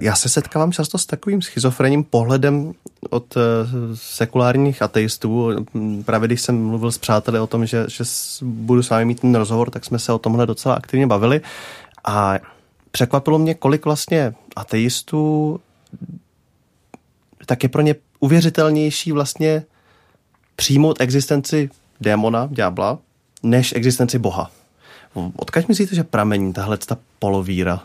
Já 0.01 0.17
se 0.17 0.29
setkávám 0.29 0.73
často 0.73 0.99
s 0.99 1.07
takovým 1.07 1.43
schizofrenním 1.43 2.05
pohledem 2.05 2.73
od 3.11 3.37
eh, 3.37 3.41
sekulárních 3.95 4.83
ateistů. 4.83 5.51
Právě 6.05 6.27
když 6.29 6.41
jsem 6.41 6.67
mluvil 6.67 6.93
s 6.93 6.99
přáteli 6.99 7.39
o 7.39 7.47
tom, 7.47 7.67
že, 7.67 7.85
že 7.89 8.05
budu 8.43 8.83
s 8.83 8.91
vámi 8.91 9.05
mít 9.05 9.21
ten 9.21 9.35
rozhovor, 9.35 9.71
tak 9.71 9.85
jsme 9.85 9.99
se 9.99 10.13
o 10.13 10.19
tomhle 10.19 10.47
docela 10.47 10.75
aktivně 10.75 11.07
bavili. 11.07 11.41
A 12.05 12.39
překvapilo 12.91 13.39
mě, 13.39 13.55
kolik 13.55 13.85
vlastně 13.85 14.35
ateistů 14.57 15.61
tak 17.47 17.63
je 17.63 17.69
pro 17.69 17.83
ně 17.83 17.95
uvěřitelnější 18.21 19.13
vlastně 19.13 19.65
přijmout 20.57 21.01
existenci 21.01 21.71
démona, 22.01 22.49
ďábla, 22.51 22.99
než 23.47 23.73
existenci 23.77 24.19
Boha. 24.19 24.51
Odkaď 25.37 25.69
myslíte, 25.69 25.95
že 25.95 26.05
pramení 26.05 26.53
tahle 26.53 26.77
ta 26.77 26.99
polovíra? 27.19 27.83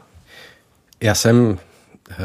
Já 1.02 1.16
jsem 1.16 1.58
eh, 2.12 2.16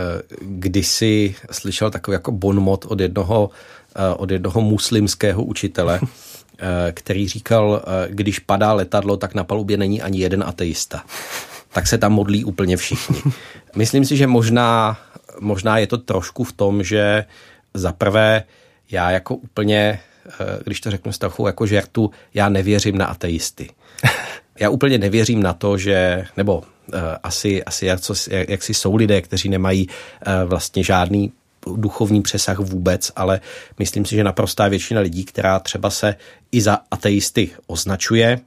kdysi 0.40 1.35
slyšel 1.51 1.90
takový 1.90 2.12
jako 2.12 2.33
bonmot 2.33 2.85
od 2.85 3.01
jednoho, 3.01 3.51
eh, 3.96 4.14
od 4.14 4.31
jednoho 4.31 4.61
muslimského 4.61 5.45
učitele, 5.45 6.01
eh, 6.59 6.93
který 6.93 7.28
říkal, 7.28 7.82
když 8.09 8.39
padá 8.39 8.72
letadlo, 8.72 9.16
tak 9.16 9.34
na 9.34 9.45
palubě 9.45 9.76
není 9.76 10.03
ani 10.03 10.18
jeden 10.18 10.45
ateista. 10.47 11.05
Tak 11.72 11.87
se 11.87 11.99
tam 11.99 12.12
modlí 12.12 12.45
úplně 12.45 12.76
všichni. 12.76 13.22
Myslím 13.76 14.05
si, 14.05 14.16
že 14.16 14.26
možná, 14.26 14.99
možná 15.41 15.78
je 15.78 15.87
to 15.87 15.99
trošku 15.99 16.45
v 16.45 16.53
tom, 16.53 16.82
že 16.82 17.24
za 17.74 17.93
prvé 17.93 18.43
já 18.91 19.11
jako 19.11 19.34
úplně, 19.34 19.99
když 20.64 20.81
to 20.81 20.91
řeknu 20.91 21.12
s 21.12 21.18
trochu 21.18 21.47
jako 21.47 21.66
žertu, 21.66 22.11
já 22.35 22.49
nevěřím 22.49 22.99
na 22.99 23.07
ateisty. 23.07 23.70
Já 24.61 24.70
úplně 24.70 24.99
nevěřím 24.99 25.43
na 25.43 25.53
to, 25.53 25.79
že, 25.79 26.24
nebo 26.37 26.59
uh, 26.59 26.64
asi, 27.22 27.64
asi 27.64 27.87
jak, 27.87 28.01
co, 28.01 28.14
jak, 28.31 28.62
si 28.62 28.74
jsou 28.74 28.97
lidé, 28.97 29.20
kteří 29.20 29.49
nemají 29.49 29.87
uh, 29.87 30.49
vlastně 30.49 30.85
žádný 30.85 31.33
duchovní 31.77 32.22
přesah 32.22 32.59
vůbec, 32.59 33.12
ale 33.16 33.41
myslím 33.79 34.05
si, 34.05 34.16
že 34.16 34.24
naprostá 34.24 34.68
většina 34.68 35.01
lidí, 35.01 35.24
která 35.24 35.59
třeba 35.59 35.91
se 35.91 36.14
i 36.53 36.61
za 36.61 36.79
ateisty 36.91 37.51
označuje, 37.66 38.41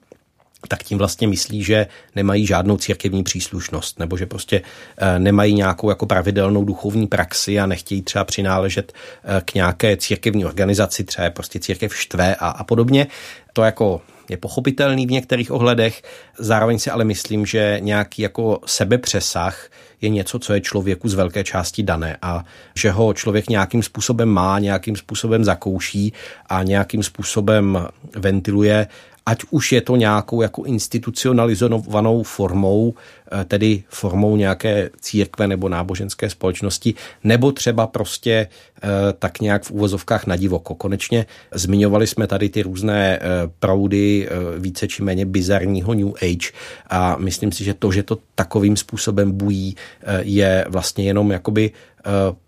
tak 0.67 0.83
tím 0.83 0.97
vlastně 0.97 1.27
myslí, 1.27 1.63
že 1.63 1.87
nemají 2.15 2.45
žádnou 2.45 2.77
církevní 2.77 3.23
příslušnost, 3.23 3.99
nebo 3.99 4.17
že 4.17 4.25
prostě 4.25 4.61
eh, 4.97 5.19
nemají 5.19 5.53
nějakou 5.53 5.89
jako 5.89 6.05
pravidelnou 6.05 6.65
duchovní 6.65 7.07
praxi 7.07 7.59
a 7.59 7.65
nechtějí 7.65 8.01
třeba 8.01 8.25
přináležet 8.25 8.93
eh, 9.23 9.41
k 9.45 9.53
nějaké 9.53 9.97
církevní 9.97 10.45
organizaci, 10.45 11.03
třeba 11.03 11.29
prostě 11.29 11.59
církev 11.59 11.95
štve 11.95 12.35
a, 12.35 12.49
a 12.49 12.63
podobně. 12.63 13.07
To 13.53 13.63
jako 13.63 14.01
je 14.29 14.37
pochopitelný 14.37 15.05
v 15.05 15.11
některých 15.11 15.51
ohledech, 15.51 16.01
zároveň 16.37 16.79
si 16.79 16.89
ale 16.89 17.03
myslím, 17.03 17.45
že 17.45 17.77
nějaký 17.79 18.21
jako 18.21 18.59
sebepřesah 18.65 19.69
je 20.01 20.09
něco, 20.09 20.39
co 20.39 20.53
je 20.53 20.61
člověku 20.61 21.09
z 21.09 21.13
velké 21.13 21.43
části 21.43 21.83
dané 21.83 22.17
a 22.21 22.45
že 22.75 22.91
ho 22.91 23.13
člověk 23.13 23.49
nějakým 23.49 23.83
způsobem 23.83 24.29
má, 24.29 24.59
nějakým 24.59 24.95
způsobem 24.95 25.43
zakouší 25.43 26.13
a 26.45 26.63
nějakým 26.63 27.03
způsobem 27.03 27.87
ventiluje 28.15 28.87
ať 29.29 29.43
už 29.49 29.71
je 29.71 29.81
to 29.81 29.95
nějakou 29.95 30.41
jako 30.41 30.63
institucionalizovanou 30.63 32.23
formou, 32.23 32.93
eh, 33.31 33.45
tedy 33.45 33.83
formou 33.89 34.35
nějaké 34.35 34.89
církve 35.01 35.47
nebo 35.47 35.69
náboženské 35.69 36.29
společnosti, 36.29 36.93
nebo 37.23 37.51
třeba 37.51 37.87
prostě 37.87 38.47
eh, 38.83 38.89
tak 39.19 39.41
nějak 39.41 39.63
v 39.63 39.71
úvozovkách 39.71 40.25
na 40.25 40.35
divoko. 40.35 40.75
Konečně 40.75 41.25
zmiňovali 41.53 42.07
jsme 42.07 42.27
tady 42.27 42.49
ty 42.49 42.61
různé 42.61 43.19
eh, 43.21 43.21
proudy 43.59 44.29
více 44.57 44.87
či 44.87 45.03
méně 45.03 45.25
bizarního 45.25 45.93
New 45.93 46.13
Age 46.21 46.49
a 46.89 47.17
myslím 47.17 47.51
si, 47.51 47.63
že 47.63 47.73
to, 47.73 47.91
že 47.91 48.03
to 48.03 48.17
takovým 48.35 48.77
způsobem 48.77 49.31
bují, 49.31 49.75
je 50.21 50.65
vlastně 50.69 51.03
jenom 51.03 51.31
jakoby 51.31 51.71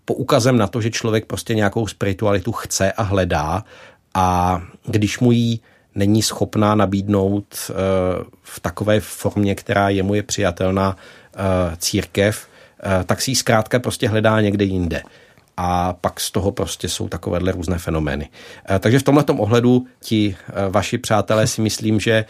poukazem 0.04 0.56
na 0.56 0.66
to, 0.66 0.80
že 0.80 0.90
člověk 0.90 1.26
prostě 1.26 1.54
nějakou 1.54 1.86
spiritualitu 1.86 2.52
chce 2.52 2.92
a 2.92 3.02
hledá 3.02 3.64
a 4.14 4.60
když 4.86 5.18
mu 5.18 5.32
ji 5.32 5.58
není 5.94 6.22
schopná 6.22 6.74
nabídnout 6.74 7.44
eh, 7.70 7.74
v 8.42 8.60
takové 8.60 9.00
formě, 9.00 9.54
která 9.54 9.88
jemu 9.88 10.14
je 10.14 10.22
přijatelná 10.22 10.96
eh, 10.96 11.38
církev, 11.76 12.46
eh, 12.82 13.04
tak 13.04 13.22
si 13.22 13.30
ji 13.30 13.36
zkrátka 13.36 13.78
prostě 13.78 14.08
hledá 14.08 14.40
někde 14.40 14.64
jinde 14.64 15.02
a 15.56 15.92
pak 15.92 16.20
z 16.20 16.30
toho 16.30 16.52
prostě 16.52 16.88
jsou 16.88 17.08
takovéhle 17.08 17.52
různé 17.52 17.78
fenomény. 17.78 18.28
Takže 18.80 18.98
v 18.98 19.02
tomto 19.02 19.34
ohledu 19.34 19.86
ti 20.00 20.36
vaši 20.70 20.98
přátelé 20.98 21.46
si 21.46 21.60
myslím, 21.60 22.00
že 22.00 22.24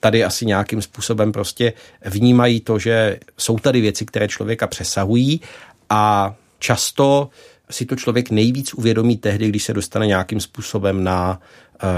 tady 0.00 0.24
asi 0.24 0.46
nějakým 0.46 0.82
způsobem 0.82 1.32
prostě 1.32 1.72
vnímají 2.04 2.60
to, 2.60 2.78
že 2.78 3.18
jsou 3.38 3.58
tady 3.58 3.80
věci, 3.80 4.06
které 4.06 4.28
člověka 4.28 4.66
přesahují 4.66 5.40
a 5.90 6.34
často 6.58 7.30
si 7.72 7.86
to 7.86 7.96
člověk 7.96 8.30
nejvíc 8.30 8.74
uvědomí 8.74 9.16
tehdy, 9.16 9.48
když 9.48 9.64
se 9.64 9.74
dostane 9.74 10.06
nějakým 10.06 10.40
způsobem 10.40 11.04
na 11.04 11.40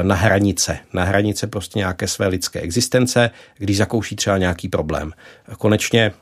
na 0.02 0.14
hranice, 0.14 0.78
na 0.92 1.04
hranice 1.04 1.46
prostě 1.46 1.78
nějaké 1.78 2.08
své 2.08 2.26
lidské 2.26 2.60
existence, 2.60 3.30
když 3.58 3.76
zakouší 3.76 4.16
třeba 4.16 4.38
nějaký 4.38 4.68
problém. 4.68 5.12
Konečně 5.58 6.12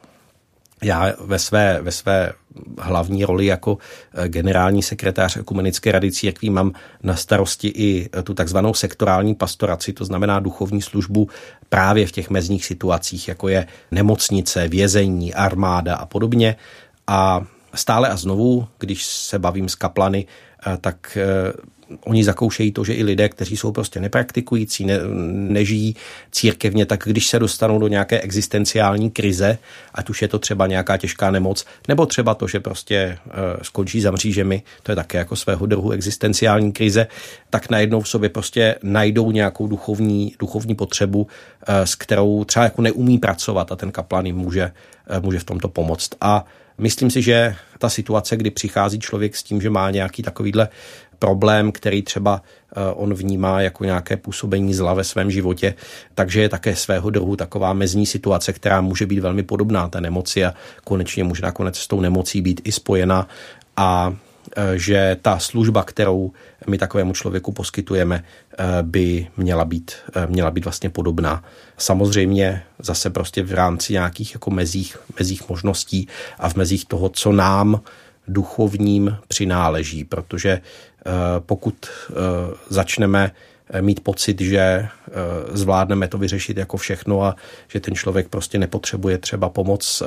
já 0.82 1.12
ve 1.20 1.38
své, 1.38 1.78
ve 1.82 1.90
své 1.90 2.32
hlavní 2.78 3.24
roli 3.24 3.46
jako 3.46 3.78
eh, 4.14 4.28
generální 4.28 4.82
sekretář 4.82 5.36
Ekumenické 5.36 5.92
rady 5.92 6.12
církví 6.12 6.50
mám 6.50 6.72
na 7.02 7.16
starosti 7.16 7.68
i 7.68 8.08
eh, 8.12 8.22
tu 8.22 8.34
takzvanou 8.34 8.74
sektorální 8.74 9.34
pastoraci, 9.34 9.92
to 9.92 10.04
znamená 10.04 10.40
duchovní 10.40 10.82
službu 10.82 11.28
právě 11.68 12.06
v 12.06 12.12
těch 12.12 12.30
mezních 12.30 12.64
situacích, 12.64 13.28
jako 13.28 13.48
je 13.48 13.66
nemocnice, 13.90 14.68
vězení, 14.68 15.34
armáda 15.34 15.96
a 15.96 16.06
podobně. 16.06 16.56
A 17.06 17.40
stále 17.74 18.08
a 18.08 18.16
znovu, 18.16 18.68
když 18.78 19.06
se 19.06 19.38
bavím 19.38 19.68
s 19.68 19.74
kaplany, 19.74 20.26
tak 20.80 21.18
oni 22.05 22.24
zakoušejí 22.24 22.72
to, 22.72 22.84
že 22.84 22.95
i 22.95 23.05
lidé, 23.05 23.28
kteří 23.28 23.57
jsou 23.57 23.72
prostě 23.72 24.01
nepraktikující, 24.01 24.84
ne, 24.84 24.99
nežijí 25.32 25.97
církevně, 26.30 26.86
tak 26.86 27.03
když 27.07 27.26
se 27.26 27.38
dostanou 27.38 27.78
do 27.78 27.88
nějaké 27.88 28.20
existenciální 28.20 29.11
krize, 29.11 29.59
ať 29.95 30.11
už 30.11 30.22
je 30.22 30.28
to 30.28 30.38
třeba 30.38 30.66
nějaká 30.66 30.97
těžká 30.97 31.30
nemoc, 31.30 31.64
nebo 31.88 32.07
třeba 32.07 32.34
to, 32.34 32.49
že 32.49 32.61
prostě 32.61 33.18
uh, 33.26 33.32
skončí 33.62 34.01
za 34.01 34.11
mřížemi, 34.11 34.62
to 34.82 34.93
je 34.93 34.97
také 34.97 35.18
jako 35.18 35.36
svého 35.36 35.66
druhu 35.66 35.90
existenciální 35.90 36.72
krize, 36.72 37.07
tak 37.51 37.70
najednou 37.70 38.01
v 38.01 38.09
sobě 38.09 38.28
prostě 38.28 38.74
najdou 38.82 39.30
nějakou 39.30 39.66
duchovní, 39.66 40.34
duchovní 40.38 40.74
potřebu, 40.74 41.20
uh, 41.22 41.28
s 41.84 41.95
kterou 41.95 42.45
třeba 42.45 42.64
jako 42.64 42.82
neumí 42.82 43.18
pracovat 43.18 43.72
a 43.72 43.76
ten 43.76 43.93
kaplan 43.93 44.26
jim 44.26 44.36
může, 44.36 44.72
uh, 45.16 45.24
může 45.24 45.38
v 45.38 45.45
tomto 45.45 45.68
pomoct. 45.68 46.11
A 46.20 46.45
Myslím 46.78 47.11
si, 47.11 47.22
že 47.22 47.55
ta 47.78 47.88
situace, 47.88 48.36
kdy 48.36 48.51
přichází 48.51 48.99
člověk 48.99 49.36
s 49.36 49.43
tím, 49.43 49.61
že 49.61 49.70
má 49.70 49.90
nějaký 49.90 50.22
takovýhle 50.22 50.68
problém, 51.22 51.72
který 51.72 52.02
třeba 52.02 52.42
eh, 52.42 52.80
on 52.94 53.14
vnímá 53.14 53.60
jako 53.60 53.84
nějaké 53.84 54.16
působení 54.16 54.74
zla 54.74 54.94
ve 54.94 55.04
svém 55.04 55.30
životě, 55.30 55.74
takže 56.14 56.40
je 56.40 56.48
také 56.48 56.76
svého 56.76 57.10
druhu 57.10 57.36
taková 57.36 57.72
mezní 57.72 58.06
situace, 58.06 58.52
která 58.52 58.80
může 58.80 59.06
být 59.06 59.20
velmi 59.20 59.42
podobná 59.42 59.88
té 59.88 60.00
nemoci 60.00 60.44
a 60.44 60.54
konečně 60.84 61.24
může 61.24 61.42
nakonec 61.42 61.78
s 61.78 61.86
tou 61.86 62.00
nemocí 62.00 62.42
být 62.42 62.60
i 62.64 62.72
spojena 62.72 63.28
a 63.76 64.14
eh, 64.56 64.78
že 64.78 65.16
ta 65.22 65.38
služba, 65.38 65.82
kterou 65.82 66.32
my 66.66 66.78
takovému 66.78 67.12
člověku 67.12 67.52
poskytujeme, 67.52 68.18
eh, 68.18 68.82
by 68.82 69.26
měla 69.36 69.64
být, 69.64 69.94
měla 70.26 70.50
být 70.50 70.64
vlastně 70.64 70.90
podobná. 70.90 71.44
Samozřejmě 71.78 72.62
zase 72.82 73.10
prostě 73.10 73.42
v 73.42 73.52
rámci 73.54 73.92
nějakých 73.92 74.34
jako 74.34 74.50
mezích, 74.50 74.98
mezích 75.18 75.48
možností 75.48 76.08
a 76.38 76.48
v 76.48 76.54
mezích 76.54 76.84
toho, 76.84 77.08
co 77.08 77.32
nám 77.32 77.80
duchovním 78.28 79.16
přináleží, 79.28 80.04
protože 80.04 80.60
pokud 81.38 81.86
eh, 81.86 82.14
začneme 82.68 83.32
eh, 83.70 83.82
mít 83.82 84.00
pocit, 84.00 84.40
že 84.40 84.88
zvládneme 85.53 86.09
to 86.09 86.18
vyřešit 86.18 86.57
jako 86.57 86.76
všechno 86.76 87.22
a 87.22 87.36
že 87.68 87.80
ten 87.80 87.94
člověk 87.94 88.28
prostě 88.28 88.59
nepotřebuje 88.59 89.18
třeba 89.18 89.48
pomoc 89.48 90.03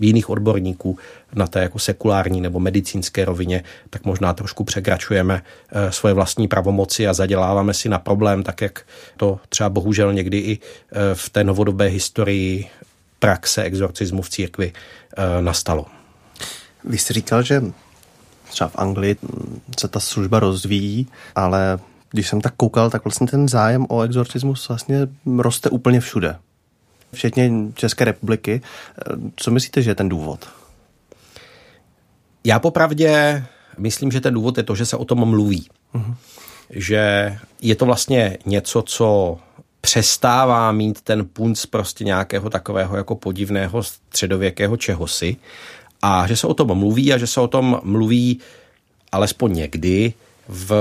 jiných 0.00 0.30
odborníků 0.30 0.98
na 1.34 1.46
té 1.46 1.62
jako 1.62 1.78
sekulární 1.78 2.40
nebo 2.40 2.60
medicínské 2.60 3.24
rovině, 3.24 3.64
tak 3.90 4.04
možná 4.04 4.32
trošku 4.32 4.64
překračujeme 4.64 5.42
svoje 5.90 6.14
vlastní 6.14 6.48
pravomoci 6.48 7.08
a 7.08 7.14
zaděláváme 7.14 7.74
si 7.74 7.88
na 7.88 7.98
problém, 7.98 8.42
tak 8.42 8.60
jak 8.60 8.86
to 9.16 9.40
třeba 9.48 9.68
bohužel 9.68 10.12
někdy 10.12 10.38
i 10.38 10.58
v 11.14 11.30
té 11.30 11.44
novodobé 11.44 11.86
historii 11.86 12.66
praxe 13.18 13.62
exorcismu 13.62 14.22
v 14.22 14.30
církvi 14.30 14.72
nastalo. 15.40 15.86
Vy 16.84 16.98
jste 16.98 17.14
říkal, 17.14 17.42
že 17.42 17.62
třeba 18.52 18.68
v 18.68 18.78
Anglii 18.78 19.16
se 19.80 19.88
ta 19.88 20.00
služba 20.00 20.40
rozvíjí, 20.40 21.06
ale 21.34 21.78
když 22.10 22.28
jsem 22.28 22.40
tak 22.40 22.54
koukal, 22.56 22.90
tak 22.90 23.04
vlastně 23.04 23.26
ten 23.26 23.48
zájem 23.48 23.86
o 23.88 24.02
exorcismus 24.02 24.68
vlastně 24.68 25.08
roste 25.38 25.70
úplně 25.70 26.00
všude. 26.00 26.36
Včetně 27.12 27.50
České 27.74 28.04
republiky. 28.04 28.60
Co 29.36 29.50
myslíte, 29.50 29.82
že 29.82 29.90
je 29.90 29.94
ten 29.94 30.08
důvod? 30.08 30.48
Já 32.44 32.58
popravdě 32.58 33.44
myslím, 33.78 34.10
že 34.10 34.20
ten 34.20 34.34
důvod 34.34 34.56
je 34.56 34.62
to, 34.62 34.74
že 34.74 34.86
se 34.86 34.96
o 34.96 35.04
tom 35.04 35.28
mluví. 35.28 35.68
Uh-huh. 35.94 36.14
Že 36.70 37.36
je 37.60 37.74
to 37.74 37.86
vlastně 37.86 38.38
něco, 38.46 38.82
co 38.82 39.38
přestává 39.80 40.72
mít 40.72 41.00
ten 41.00 41.26
punc 41.26 41.66
prostě 41.66 42.04
nějakého 42.04 42.50
takového 42.50 42.96
jako 42.96 43.14
podivného 43.14 43.82
středověkého 43.82 44.76
čehosi 44.76 45.36
a 46.02 46.26
že 46.26 46.36
se 46.36 46.46
o 46.46 46.54
tom 46.54 46.78
mluví 46.78 47.12
a 47.12 47.18
že 47.18 47.26
se 47.26 47.40
o 47.40 47.48
tom 47.48 47.80
mluví 47.82 48.40
alespoň 49.12 49.52
někdy 49.52 50.14
v 50.48 50.72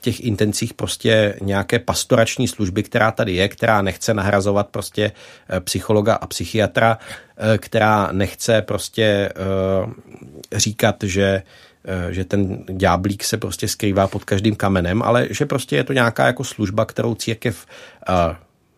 těch 0.00 0.20
intencích 0.20 0.74
prostě 0.74 1.34
nějaké 1.42 1.78
pastorační 1.78 2.48
služby, 2.48 2.82
která 2.82 3.10
tady 3.10 3.34
je, 3.34 3.48
která 3.48 3.82
nechce 3.82 4.14
nahrazovat 4.14 4.68
prostě 4.68 5.12
eh, 5.48 5.60
psychologa 5.60 6.14
a 6.14 6.26
psychiatra, 6.26 6.98
eh, 7.36 7.58
která 7.58 8.08
nechce 8.12 8.62
prostě 8.62 9.02
eh, 9.02 10.58
říkat, 10.58 10.96
že 11.02 11.42
že 12.10 12.24
ten 12.24 12.64
ďáblík 12.68 13.24
se 13.24 13.36
prostě 13.36 13.68
skrývá 13.68 14.06
pod 14.06 14.24
každým 14.24 14.56
kamenem, 14.56 15.02
ale 15.02 15.26
že 15.30 15.46
prostě 15.46 15.76
je 15.76 15.84
to 15.84 15.92
nějaká 15.92 16.26
jako 16.26 16.44
služba, 16.44 16.84
kterou 16.84 17.14
církev 17.14 17.66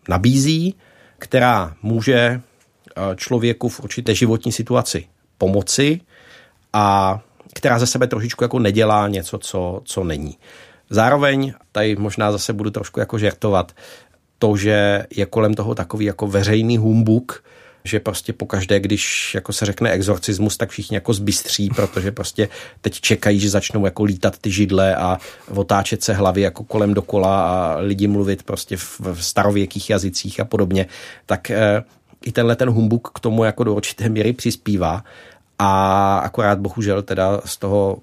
nabízí, 0.09 0.75
která 1.19 1.73
může 1.81 2.41
člověku 3.15 3.69
v 3.69 3.79
určité 3.79 4.15
životní 4.15 4.51
situaci 4.51 5.05
pomoci 5.37 6.01
a 6.73 7.19
která 7.53 7.79
ze 7.79 7.87
sebe 7.87 8.07
trošičku 8.07 8.43
jako 8.43 8.59
nedělá 8.59 9.07
něco, 9.07 9.37
co, 9.37 9.81
co 9.83 10.03
není. 10.03 10.37
Zároveň, 10.89 11.53
tady 11.71 11.95
možná 11.95 12.31
zase 12.31 12.53
budu 12.53 12.69
trošku 12.69 12.99
jako 12.99 13.17
žertovat, 13.17 13.71
to, 14.39 14.57
že 14.57 15.05
je 15.15 15.25
kolem 15.25 15.53
toho 15.53 15.75
takový 15.75 16.05
jako 16.05 16.27
veřejný 16.27 16.77
humbuk, 16.77 17.43
že 17.83 17.99
prostě 17.99 18.33
pokaždé, 18.33 18.79
když 18.79 19.35
jako 19.35 19.53
se 19.53 19.65
řekne 19.65 19.91
exorcismus, 19.91 20.57
tak 20.57 20.69
všichni 20.69 20.95
jako 20.95 21.13
zbystří, 21.13 21.69
protože 21.69 22.11
prostě 22.11 22.49
teď 22.81 23.01
čekají, 23.01 23.39
že 23.39 23.49
začnou 23.49 23.85
jako 23.85 24.03
lítat 24.03 24.37
ty 24.37 24.51
židle 24.51 24.95
a 24.95 25.17
otáčet 25.55 26.03
se 26.03 26.13
hlavy 26.13 26.41
jako 26.41 26.63
kolem 26.63 26.93
dokola 26.93 27.41
a 27.47 27.77
lidi 27.79 28.07
mluvit 28.07 28.43
prostě 28.43 28.77
v, 28.77 28.99
v 28.99 29.25
starověkých 29.25 29.89
jazycích 29.89 30.39
a 30.39 30.45
podobně, 30.45 30.85
tak 31.25 31.51
eh, 31.51 31.83
i 32.25 32.31
tenhle 32.31 32.55
ten 32.55 32.69
humbuk 32.69 33.11
k 33.15 33.19
tomu 33.19 33.43
jako 33.43 33.63
do 33.63 33.73
určité 33.73 34.09
míry 34.09 34.33
přispívá. 34.33 35.03
A 35.59 36.17
akorát 36.17 36.59
bohužel 36.59 37.01
teda 37.01 37.41
z 37.45 37.57
toho 37.57 37.97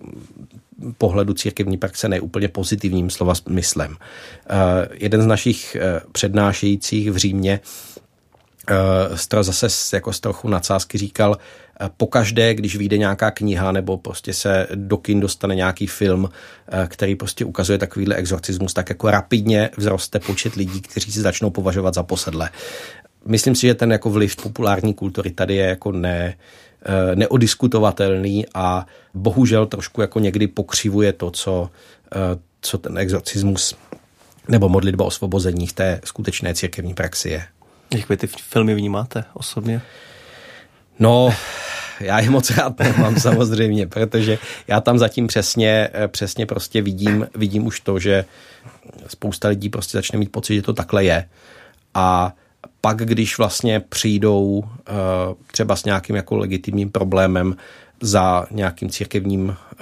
pohledu 0.99 1.35
církevní 1.35 1.77
praxe 1.77 2.09
neúplně 2.09 2.49
pozitivním 2.49 3.11
slova 3.11 3.35
smyslem. 3.35 3.91
Uh, 3.91 3.97
jeden 4.93 5.23
z 5.23 5.27
našich 5.27 5.77
uh, 5.77 6.11
přednášejících 6.13 7.11
v 7.11 7.17
Římě 7.17 7.61
uh, 9.33 9.43
zase 9.43 9.97
jako 9.97 10.13
z 10.13 10.21
trochu 10.21 10.49
nadsázky 10.49 10.99
říkal, 10.99 11.39
pokaždé, 11.97 12.55
když 12.55 12.77
vyjde 12.77 12.99
nějaká 12.99 13.31
kniha 13.31 13.73
nebo 13.73 13.99
prostě 13.99 14.33
se 14.33 14.67
do 14.75 14.97
kin 14.97 15.21
dostane 15.21 15.55
nějaký 15.55 15.87
film, 15.87 16.29
který 16.87 17.15
prostě 17.15 17.45
ukazuje 17.45 17.79
takovýhle 17.79 18.15
exorcismus, 18.15 18.75
tak 18.75 18.89
jako 18.89 19.11
rapidně 19.11 19.71
vzroste 19.79 20.19
počet 20.19 20.55
lidí, 20.55 20.81
kteří 20.81 21.13
si 21.13 21.21
začnou 21.21 21.51
považovat 21.51 21.95
za 21.95 22.03
posedle. 22.03 22.51
Myslím 23.27 23.55
si, 23.55 23.67
že 23.67 23.75
ten 23.75 23.93
jako 23.93 24.11
vliv 24.11 24.37
populární 24.37 24.95
kultury 24.95 25.31
tady 25.31 25.55
je 25.55 25.67
jako 25.67 25.93
ne, 25.93 26.35
Eh, 26.85 27.17
neodiskutovatelný 27.17 28.47
a 28.55 28.87
bohužel 29.15 29.67
trošku 29.67 30.01
jako 30.01 30.19
někdy 30.21 30.47
pokřivuje 30.47 31.13
to, 31.13 31.31
co, 31.31 31.71
eh, 32.15 32.19
co 32.61 32.79
ten 32.79 32.99
exorcismus 32.99 33.75
nebo 34.49 34.69
modlitba 34.69 35.05
o 35.05 35.09
osvobození 35.09 35.67
v 35.67 35.73
té 35.73 36.01
skutečné 36.05 36.55
církevní 36.55 36.95
praxi 36.95 37.29
je. 37.29 37.45
Jak 37.95 38.09
vy 38.09 38.17
ty 38.17 38.27
filmy 38.27 38.75
vnímáte 38.75 39.25
osobně? 39.35 39.81
No, 40.99 41.35
já 42.01 42.21
je 42.21 42.31
moc 42.31 42.51
rád 42.51 42.79
nemám 42.79 43.21
samozřejmě, 43.21 43.87
protože 43.87 44.39
já 44.69 44.81
tam 44.81 44.99
zatím 44.99 45.27
přesně, 45.27 45.89
eh, 45.93 46.09
přesně 46.09 46.47
prostě 46.47 46.83
vidím, 46.83 47.27
vidím 47.35 47.67
už 47.67 47.81
to, 47.81 47.99
že 47.99 48.25
spousta 49.09 49.49
lidí 49.49 49.69
prostě 49.69 49.99
začne 49.99 50.19
mít 50.19 50.33
pocit, 50.33 50.55
že 50.55 50.63
to 50.63 50.73
takhle 50.73 51.05
je. 51.05 51.29
A 51.95 52.33
pak, 52.85 52.97
když 52.97 53.39
vlastně 53.39 53.81
přijdou 53.81 54.65
eh, 54.65 54.93
třeba 55.53 55.77
s 55.77 55.85
nějakým 55.85 56.17
jako 56.17 56.37
legitimním 56.37 56.91
problémem 56.91 57.57
za 58.01 58.47
nějakým 58.51 58.91
církevním 58.91 59.57
eh, 59.57 59.77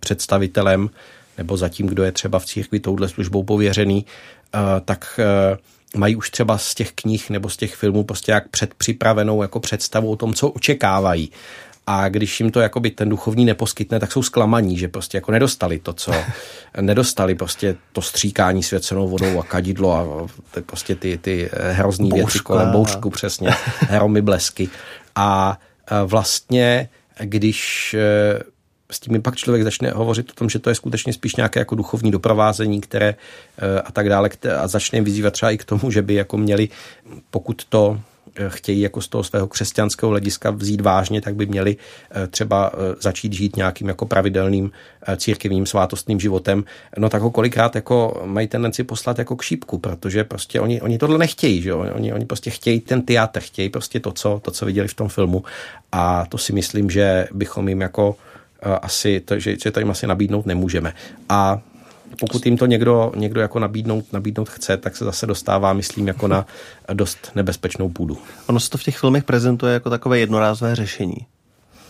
představitelem 0.00 0.90
nebo 1.38 1.56
za 1.56 1.68
tím, 1.68 1.86
kdo 1.86 2.04
je 2.04 2.12
třeba 2.12 2.38
v 2.38 2.46
církvi 2.46 2.80
touhle 2.80 3.08
službou 3.08 3.42
pověřený, 3.42 4.06
eh, 4.54 4.58
tak 4.84 5.20
mají 5.96 6.16
už 6.16 6.30
třeba 6.30 6.58
z 6.58 6.74
těch 6.74 6.92
knih 6.92 7.30
nebo 7.30 7.48
z 7.48 7.56
těch 7.56 7.74
filmů 7.74 8.04
prostě 8.04 8.32
jak 8.32 8.48
předpřipravenou 8.48 9.42
jako 9.42 9.60
představu 9.60 10.10
o 10.10 10.16
tom, 10.16 10.34
co 10.34 10.48
očekávají 10.48 11.30
a 11.86 12.08
když 12.08 12.40
jim 12.40 12.50
to 12.50 12.60
jakoby 12.60 12.90
ten 12.90 13.08
duchovní 13.08 13.44
neposkytne, 13.44 14.00
tak 14.00 14.12
jsou 14.12 14.22
zklamaní, 14.22 14.78
že 14.78 14.88
prostě 14.88 15.16
jako 15.16 15.32
nedostali 15.32 15.78
to, 15.78 15.92
co 15.92 16.12
nedostali 16.80 17.34
prostě 17.34 17.76
to 17.92 18.02
stříkání 18.02 18.62
svěcenou 18.62 19.08
vodou 19.08 19.40
a 19.40 19.42
kadidlo 19.42 19.92
a 19.92 20.26
prostě 20.66 20.94
ty, 20.94 21.18
ty 21.18 21.50
hrozný 21.70 22.08
Bouška. 22.08 22.26
věci 22.26 22.38
kolem 22.38 22.70
boušku 22.72 23.10
přesně, 23.10 23.50
hromy 23.80 24.22
blesky. 24.22 24.68
A 25.14 25.58
vlastně, 26.06 26.88
když 27.20 27.94
e, 27.94 28.42
s 28.90 29.00
tím 29.00 29.22
pak 29.22 29.36
člověk 29.36 29.64
začne 29.64 29.90
hovořit 29.90 30.30
o 30.30 30.34
tom, 30.34 30.50
že 30.50 30.58
to 30.58 30.70
je 30.70 30.74
skutečně 30.74 31.12
spíš 31.12 31.36
nějaké 31.36 31.60
jako 31.60 31.74
duchovní 31.74 32.10
doprovázení, 32.10 32.80
které 32.80 33.14
a 33.84 33.92
tak 33.92 34.08
dále, 34.08 34.30
a 34.58 34.68
začne 34.68 35.00
vyzývat 35.00 35.32
třeba 35.32 35.50
i 35.50 35.58
k 35.58 35.64
tomu, 35.64 35.90
že 35.90 36.02
by 36.02 36.14
jako 36.14 36.36
měli, 36.36 36.68
pokud 37.30 37.64
to 37.68 38.00
chtějí 38.48 38.80
jako 38.80 39.00
z 39.00 39.08
toho 39.08 39.24
svého 39.24 39.46
křesťanského 39.46 40.10
hlediska 40.10 40.50
vzít 40.50 40.80
vážně, 40.80 41.20
tak 41.20 41.34
by 41.34 41.46
měli 41.46 41.76
eh, 42.10 42.26
třeba 42.26 42.72
eh, 42.74 42.94
začít 43.00 43.32
žít 43.32 43.56
nějakým 43.56 43.88
jako 43.88 44.06
pravidelným 44.06 44.70
eh, 45.06 45.16
církevním 45.16 45.66
svátostným 45.66 46.20
životem, 46.20 46.64
no 46.98 47.08
tak 47.08 47.22
ho 47.22 47.30
kolikrát 47.30 47.74
jako 47.74 48.22
mají 48.24 48.48
tendenci 48.48 48.84
poslat 48.84 49.18
jako 49.18 49.36
k 49.36 49.42
šípku, 49.42 49.78
protože 49.78 50.24
prostě 50.24 50.60
oni, 50.60 50.80
oni 50.80 50.98
tohle 50.98 51.18
nechtějí, 51.18 51.62
že? 51.62 51.74
Oni, 51.74 52.12
oni 52.12 52.24
prostě 52.24 52.50
chtějí 52.50 52.80
ten 52.80 53.02
teatr, 53.02 53.40
chtějí 53.40 53.68
prostě 53.68 54.00
to 54.00 54.12
co, 54.12 54.40
to, 54.44 54.50
co 54.50 54.66
viděli 54.66 54.88
v 54.88 54.94
tom 54.94 55.08
filmu 55.08 55.44
a 55.92 56.26
to 56.28 56.38
si 56.38 56.52
myslím, 56.52 56.90
že 56.90 57.28
bychom 57.32 57.68
jim 57.68 57.80
jako 57.80 58.16
asi, 58.82 59.20
to, 59.20 59.38
že, 59.38 59.56
že 59.64 59.70
to 59.70 59.80
jim 59.80 59.90
asi 59.90 60.06
nabídnout 60.06 60.46
nemůžeme. 60.46 60.94
A 61.28 61.60
pokud 62.18 62.46
jim 62.46 62.56
to 62.56 62.66
někdo, 62.66 63.12
někdo 63.16 63.40
jako 63.40 63.58
nabídnout, 63.58 64.12
nabídnout 64.12 64.48
chce, 64.48 64.76
tak 64.76 64.96
se 64.96 65.04
zase 65.04 65.26
dostává, 65.26 65.72
myslím, 65.72 66.08
jako 66.08 66.28
na 66.28 66.46
dost 66.92 67.30
nebezpečnou 67.34 67.88
půdu. 67.88 68.18
Ono 68.46 68.60
se 68.60 68.70
to 68.70 68.78
v 68.78 68.82
těch 68.82 68.98
filmech 68.98 69.24
prezentuje 69.24 69.74
jako 69.74 69.90
takové 69.90 70.18
jednorázové 70.18 70.74
řešení. 70.74 71.16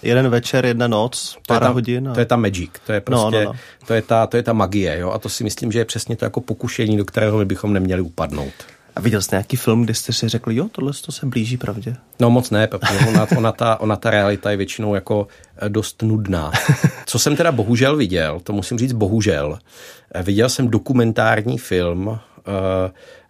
Jeden 0.03 0.29
večer, 0.29 0.67
jedna 0.67 0.89
noc, 0.89 1.37
pár 1.47 1.59
to 1.59 1.65
ta, 1.65 1.73
hodin. 1.73 2.09
A... 2.09 2.15
To 2.15 2.21
je 2.21 2.27
ta 2.27 2.37
magic, 2.37 2.71
to 2.87 2.93
je 2.93 3.01
prostě, 3.01 3.25
no, 3.25 3.31
no, 3.31 3.45
no. 3.45 3.53
To, 3.87 3.95
je 3.95 4.03
ta, 4.03 4.27
to 4.27 4.37
je 4.37 4.43
ta 4.43 4.53
magie, 4.53 4.99
jo? 4.99 5.11
A 5.11 5.19
to 5.19 5.29
si 5.29 5.45
myslím, 5.45 5.73
že 5.73 5.79
je 5.79 5.85
přesně 5.85 6.17
to 6.17 6.25
jako 6.25 6.41
pokušení, 6.41 6.97
do 6.97 7.05
kterého 7.05 7.39
my 7.39 7.45
bychom 7.45 7.73
neměli 7.73 8.03
upadnout. 8.03 8.53
A 8.97 9.01
viděl 9.01 9.23
jste 9.23 9.37
nějaký 9.37 9.57
film, 9.57 9.83
kde 9.83 9.95
jste 9.95 10.13
si 10.13 10.29
řekli, 10.29 10.57
jo, 10.57 10.69
tohle 10.73 10.93
to 11.05 11.13
se 11.13 11.27
blíží 11.27 11.57
pravdě? 11.57 11.97
No 12.21 12.31
moc 12.31 12.51
ne, 12.51 12.67
protože 12.67 12.99
ona, 13.09 13.27
ona, 13.37 13.53
ta, 13.53 13.81
ona 13.81 13.97
ta 13.97 14.11
realita 14.11 14.51
je 14.51 14.57
většinou 14.57 14.95
jako 14.95 15.29
eh, 15.57 15.69
dost 15.69 16.03
nudná. 16.03 16.53
Co 17.07 17.19
jsem 17.19 17.37
teda 17.37 17.53
bohužel 17.53 17.97
viděl, 17.97 18.41
to 18.41 18.53
musím 18.53 18.79
říct 18.79 18.93
bohužel, 18.93 19.59
eh, 20.15 20.23
viděl 20.23 20.49
jsem 20.49 20.69
dokumentární 20.69 21.59
film, 21.59 22.19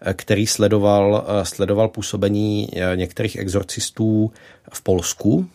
eh, 0.06 0.14
který 0.14 0.46
sledoval, 0.46 1.26
sledoval 1.42 1.88
působení 1.88 2.68
některých 2.94 3.36
exorcistů 3.36 4.32
v 4.72 4.82
Polsku, 4.82 5.48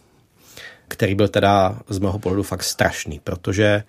který 0.87 1.15
byl 1.15 1.27
teda 1.27 1.79
z 1.89 1.99
mého 1.99 2.19
pohledu 2.19 2.43
fakt 2.43 2.63
strašný, 2.63 3.19
protože 3.23 3.83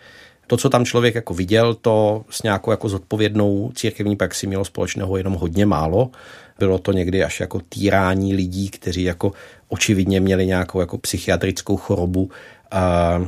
to, 0.50 0.56
co 0.56 0.70
tam 0.70 0.84
člověk 0.84 1.14
jako 1.14 1.34
viděl, 1.34 1.74
to 1.74 2.24
s 2.30 2.42
nějakou 2.42 2.70
jako 2.70 2.88
zodpovědnou 2.88 3.72
církevní 3.74 4.16
praxi 4.16 4.46
mělo 4.46 4.64
společného 4.64 5.16
jenom 5.16 5.32
hodně 5.32 5.66
málo. 5.66 6.10
Bylo 6.58 6.78
to 6.78 6.92
někdy 6.92 7.24
až 7.24 7.40
jako 7.40 7.60
týrání 7.68 8.34
lidí, 8.34 8.68
kteří 8.68 9.02
jako 9.02 9.32
očividně 9.68 10.20
měli 10.20 10.46
nějakou 10.46 10.80
jako 10.80 10.98
psychiatrickou 10.98 11.76
chorobu. 11.76 12.30
A 12.70 13.18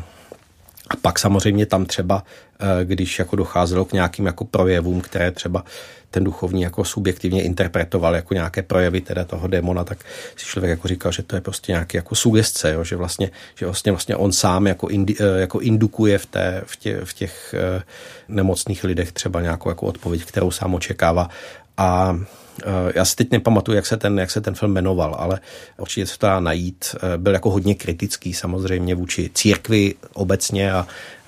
pak 1.02 1.18
samozřejmě 1.18 1.66
tam 1.66 1.84
třeba, 1.84 2.24
když 2.84 3.18
jako 3.18 3.36
docházelo 3.36 3.84
k 3.84 3.92
nějakým 3.92 4.26
jako 4.26 4.44
projevům, 4.44 5.00
které 5.00 5.30
třeba 5.30 5.64
ten 6.10 6.24
duchovní 6.24 6.62
jako 6.62 6.84
subjektivně 6.84 7.42
interpretoval 7.42 8.14
jako 8.14 8.34
nějaké 8.34 8.62
projevy 8.62 9.00
teda 9.00 9.24
toho 9.24 9.48
démona, 9.48 9.84
tak 9.84 9.98
si 10.36 10.46
člověk 10.46 10.70
jako 10.70 10.88
říkal, 10.88 11.12
že 11.12 11.22
to 11.22 11.36
je 11.36 11.40
prostě 11.40 11.72
nějaký 11.72 11.96
jako 11.96 12.14
sugestce, 12.14 12.72
jo? 12.72 12.84
že 12.84 12.96
vlastně, 12.96 13.30
že 13.54 13.66
vlastně, 13.66 13.92
vlastně 13.92 14.16
on 14.16 14.32
sám 14.32 14.66
jako, 14.66 14.88
indi, 14.88 15.16
eh, 15.20 15.40
jako 15.40 15.60
indukuje 15.60 16.18
v, 16.18 16.26
té, 16.26 16.62
v, 16.66 16.76
tě, 16.76 17.00
v 17.04 17.12
těch 17.12 17.54
eh, 17.58 17.82
nemocných 18.28 18.84
lidech 18.84 19.12
třeba 19.12 19.40
nějakou 19.40 19.68
jako 19.68 19.86
odpověď, 19.86 20.24
kterou 20.24 20.50
sám 20.50 20.74
očekává 20.74 21.28
a 21.76 22.16
Eh, 22.16 22.41
já 22.94 23.04
si 23.04 23.16
teď 23.16 23.30
nepamatuju, 23.30 23.76
jak 23.76 23.86
se 23.86 23.96
ten, 23.96 24.18
jak 24.18 24.30
se 24.30 24.40
ten 24.40 24.54
film 24.54 24.72
jmenoval, 24.72 25.16
ale 25.18 25.40
určitě 25.78 26.06
se 26.06 26.18
to 26.18 26.26
dá 26.26 26.40
najít. 26.40 26.96
Eh, 26.96 27.18
byl 27.18 27.32
jako 27.32 27.50
hodně 27.50 27.74
kritický 27.74 28.34
samozřejmě 28.34 28.94
vůči 28.94 29.30
církvi 29.34 29.94
obecně 30.12 30.72
a 30.72 30.86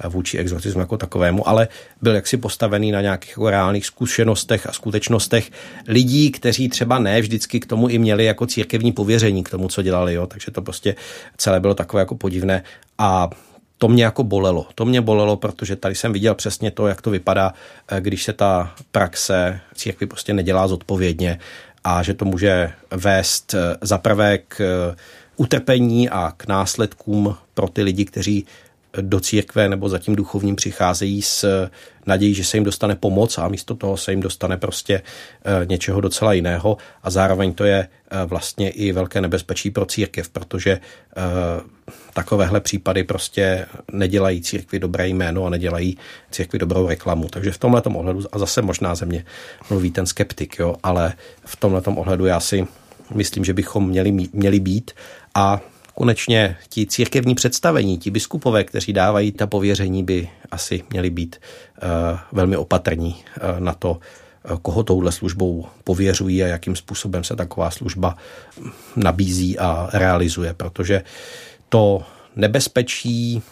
vůči 0.08 0.38
exorcismu 0.38 0.80
jako 0.80 0.96
takovému, 0.96 1.48
ale 1.48 1.68
byl 2.02 2.14
jaksi 2.14 2.36
postavený 2.36 2.92
na 2.92 3.00
nějakých 3.00 3.30
jako 3.30 3.50
reálných 3.50 3.86
zkušenostech 3.86 4.66
a 4.66 4.72
skutečnostech 4.72 5.50
lidí, 5.88 6.30
kteří 6.30 6.68
třeba 6.68 6.98
ne 6.98 7.20
vždycky 7.20 7.60
k 7.60 7.66
tomu 7.66 7.88
i 7.88 7.98
měli 7.98 8.24
jako 8.24 8.46
církevní 8.46 8.92
pověření 8.92 9.44
k 9.44 9.50
tomu, 9.50 9.68
co 9.68 9.82
dělali, 9.82 10.14
jo? 10.14 10.26
takže 10.26 10.50
to 10.50 10.62
prostě 10.62 10.94
celé 11.36 11.60
bylo 11.60 11.74
takové 11.74 12.02
jako 12.02 12.14
podivné 12.14 12.62
a 12.98 13.30
to 13.84 13.88
mě 13.88 14.04
jako 14.04 14.24
bolelo. 14.24 14.66
To 14.74 14.84
mě 14.84 15.00
bolelo, 15.00 15.36
protože 15.36 15.76
tady 15.76 15.94
jsem 15.94 16.12
viděl 16.12 16.34
přesně 16.34 16.70
to, 16.70 16.86
jak 16.86 17.02
to 17.02 17.10
vypadá, 17.10 17.54
eh, 17.88 18.00
když 18.00 18.24
se 18.24 18.32
ta 18.32 18.74
praxe 18.92 19.60
církvy 19.74 20.06
prostě 20.06 20.32
nedělá 20.32 20.68
zodpovědně 20.68 21.38
a 21.84 22.02
že 22.02 22.14
to 22.14 22.24
může 22.24 22.72
vést 22.90 23.54
eh, 23.54 23.76
za 23.80 23.98
prvé 23.98 24.38
k 24.38 24.60
eh, 24.60 24.96
utrpení 25.36 26.10
a 26.10 26.32
k 26.36 26.46
následkům 26.46 27.36
pro 27.54 27.68
ty 27.68 27.82
lidi, 27.82 28.04
kteří 28.04 28.46
do 29.00 29.20
církve 29.20 29.68
nebo 29.68 29.88
za 29.88 29.98
tím 29.98 30.16
duchovním 30.16 30.56
přicházejí 30.56 31.22
s 31.22 31.68
nadějí, 32.06 32.34
že 32.34 32.44
se 32.44 32.56
jim 32.56 32.64
dostane 32.64 32.96
pomoc 32.96 33.38
a 33.38 33.48
místo 33.48 33.74
toho 33.74 33.96
se 33.96 34.12
jim 34.12 34.20
dostane 34.20 34.56
prostě 34.56 35.02
eh, 35.44 35.66
něčeho 35.66 36.00
docela 36.00 36.32
jiného 36.32 36.76
a 37.02 37.10
zároveň 37.10 37.54
to 37.54 37.64
je 37.64 37.88
eh, 38.10 38.24
vlastně 38.24 38.70
i 38.70 38.92
velké 38.92 39.20
nebezpečí 39.20 39.70
pro 39.70 39.86
církev, 39.86 40.28
protože 40.28 40.70
eh, 40.70 41.20
takovéhle 42.14 42.60
případy 42.60 43.04
prostě 43.04 43.66
nedělají 43.92 44.42
církvi 44.42 44.78
dobré 44.78 45.08
jméno 45.08 45.46
a 45.46 45.50
nedělají 45.50 45.98
církvi 46.30 46.58
dobrou 46.58 46.88
reklamu. 46.88 47.28
Takže 47.28 47.50
v 47.50 47.58
tomhle 47.58 47.82
ohledu, 47.82 48.20
a 48.32 48.38
zase 48.38 48.62
možná 48.62 48.94
ze 48.94 49.06
mě 49.06 49.24
mluví 49.70 49.90
ten 49.90 50.06
skeptik, 50.06 50.58
jo, 50.58 50.76
ale 50.82 51.12
v 51.44 51.56
tomhle 51.56 51.82
ohledu 51.86 52.26
já 52.26 52.40
si 52.40 52.66
myslím, 53.14 53.44
že 53.44 53.52
bychom 53.52 53.88
měli, 53.88 54.12
měli 54.32 54.60
být 54.60 54.90
a 55.34 55.60
konečně 55.94 56.56
ti 56.68 56.86
církevní 56.86 57.34
představení, 57.34 57.98
ti 57.98 58.10
biskupové, 58.10 58.64
kteří 58.64 58.92
dávají 58.92 59.32
ta 59.32 59.46
pověření, 59.46 60.04
by 60.04 60.28
asi 60.50 60.82
měli 60.90 61.10
být 61.10 61.36
uh, 61.82 62.18
velmi 62.32 62.56
opatrní 62.56 63.14
uh, 63.14 63.60
na 63.60 63.74
to, 63.74 63.90
uh, 63.90 64.56
koho 64.62 64.82
touhle 64.82 65.12
službou 65.12 65.66
pověřují 65.84 66.42
a 66.42 66.46
jakým 66.46 66.76
způsobem 66.76 67.24
se 67.24 67.36
taková 67.36 67.70
služba 67.70 68.16
nabízí 68.96 69.58
a 69.58 69.88
realizuje, 69.92 70.54
protože 70.54 71.02
to 71.68 72.02
nebezpečí 72.36 73.42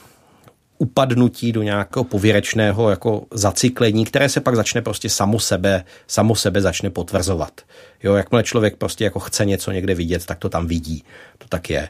upadnutí 0.78 1.52
do 1.52 1.62
nějakého 1.62 2.04
pověrečného 2.04 2.90
jako 2.90 3.26
zacyklení, 3.30 4.04
které 4.04 4.28
se 4.28 4.40
pak 4.40 4.56
začne 4.56 4.82
prostě 4.82 5.08
samo 5.08 5.40
sebe, 5.40 5.84
samo 6.06 6.34
sebe 6.34 6.60
začne 6.60 6.90
potvrzovat. 6.90 7.60
Jo, 8.02 8.14
jakmile 8.14 8.42
člověk 8.42 8.76
prostě 8.76 9.04
jako 9.04 9.20
chce 9.20 9.44
něco 9.44 9.70
někde 9.70 9.94
vidět, 9.94 10.26
tak 10.26 10.38
to 10.38 10.48
tam 10.48 10.66
vidí. 10.66 11.04
To 11.38 11.48
tak 11.48 11.70
je. 11.70 11.88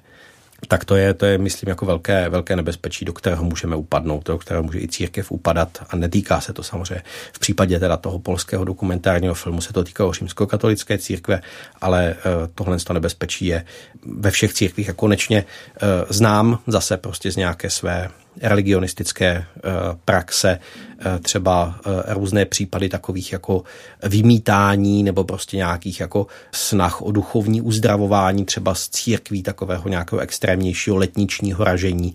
Tak 0.68 0.84
to 0.84 0.96
je, 0.96 1.14
to 1.14 1.26
je, 1.26 1.38
myslím, 1.38 1.68
jako 1.68 1.86
velké, 1.86 2.28
velké 2.28 2.56
nebezpečí, 2.56 3.04
do 3.04 3.12
kterého 3.12 3.44
můžeme 3.44 3.76
upadnout, 3.76 4.26
do 4.26 4.38
kterého 4.38 4.62
může 4.62 4.80
i 4.80 4.88
církev 4.88 5.32
upadat 5.32 5.78
a 5.90 5.96
netýká 5.96 6.40
se 6.40 6.52
to 6.52 6.62
samozřejmě. 6.62 7.02
V 7.32 7.38
případě 7.38 7.80
teda 7.80 7.96
toho 7.96 8.18
polského 8.18 8.64
dokumentárního 8.64 9.34
filmu 9.34 9.60
se 9.60 9.72
to 9.72 9.84
týkalo 9.84 10.12
římskokatolické 10.12 10.98
církve, 10.98 11.42
ale 11.80 12.14
eh, 12.18 12.48
tohle 12.54 12.78
to 12.78 12.92
nebezpečí 12.92 13.46
je 13.46 13.64
ve 14.06 14.30
všech 14.30 14.54
církvích 14.54 14.90
a 14.90 14.92
konečně 14.92 15.44
eh, 15.44 15.86
znám 16.08 16.58
zase 16.66 16.96
prostě 16.96 17.30
z 17.30 17.36
nějaké 17.36 17.70
své 17.70 18.08
religionistické 18.40 19.26
eh, 19.26 19.60
praxe, 20.04 20.58
eh, 21.00 21.18
třeba 21.18 21.80
eh, 21.86 22.14
různé 22.14 22.44
případy 22.44 22.88
takových 22.88 23.32
jako 23.32 23.62
vymítání 24.02 25.02
nebo 25.02 25.24
prostě 25.24 25.56
nějakých 25.56 26.00
jako 26.00 26.26
snah 26.52 27.02
o 27.02 27.12
duchovní 27.12 27.60
uzdravování 27.60 28.44
třeba 28.44 28.74
z 28.74 28.88
církví 28.88 29.42
takového 29.42 29.88
nějakého 29.88 30.20
extrémnějšího 30.20 30.96
letničního 30.96 31.64
ražení. 31.64 32.14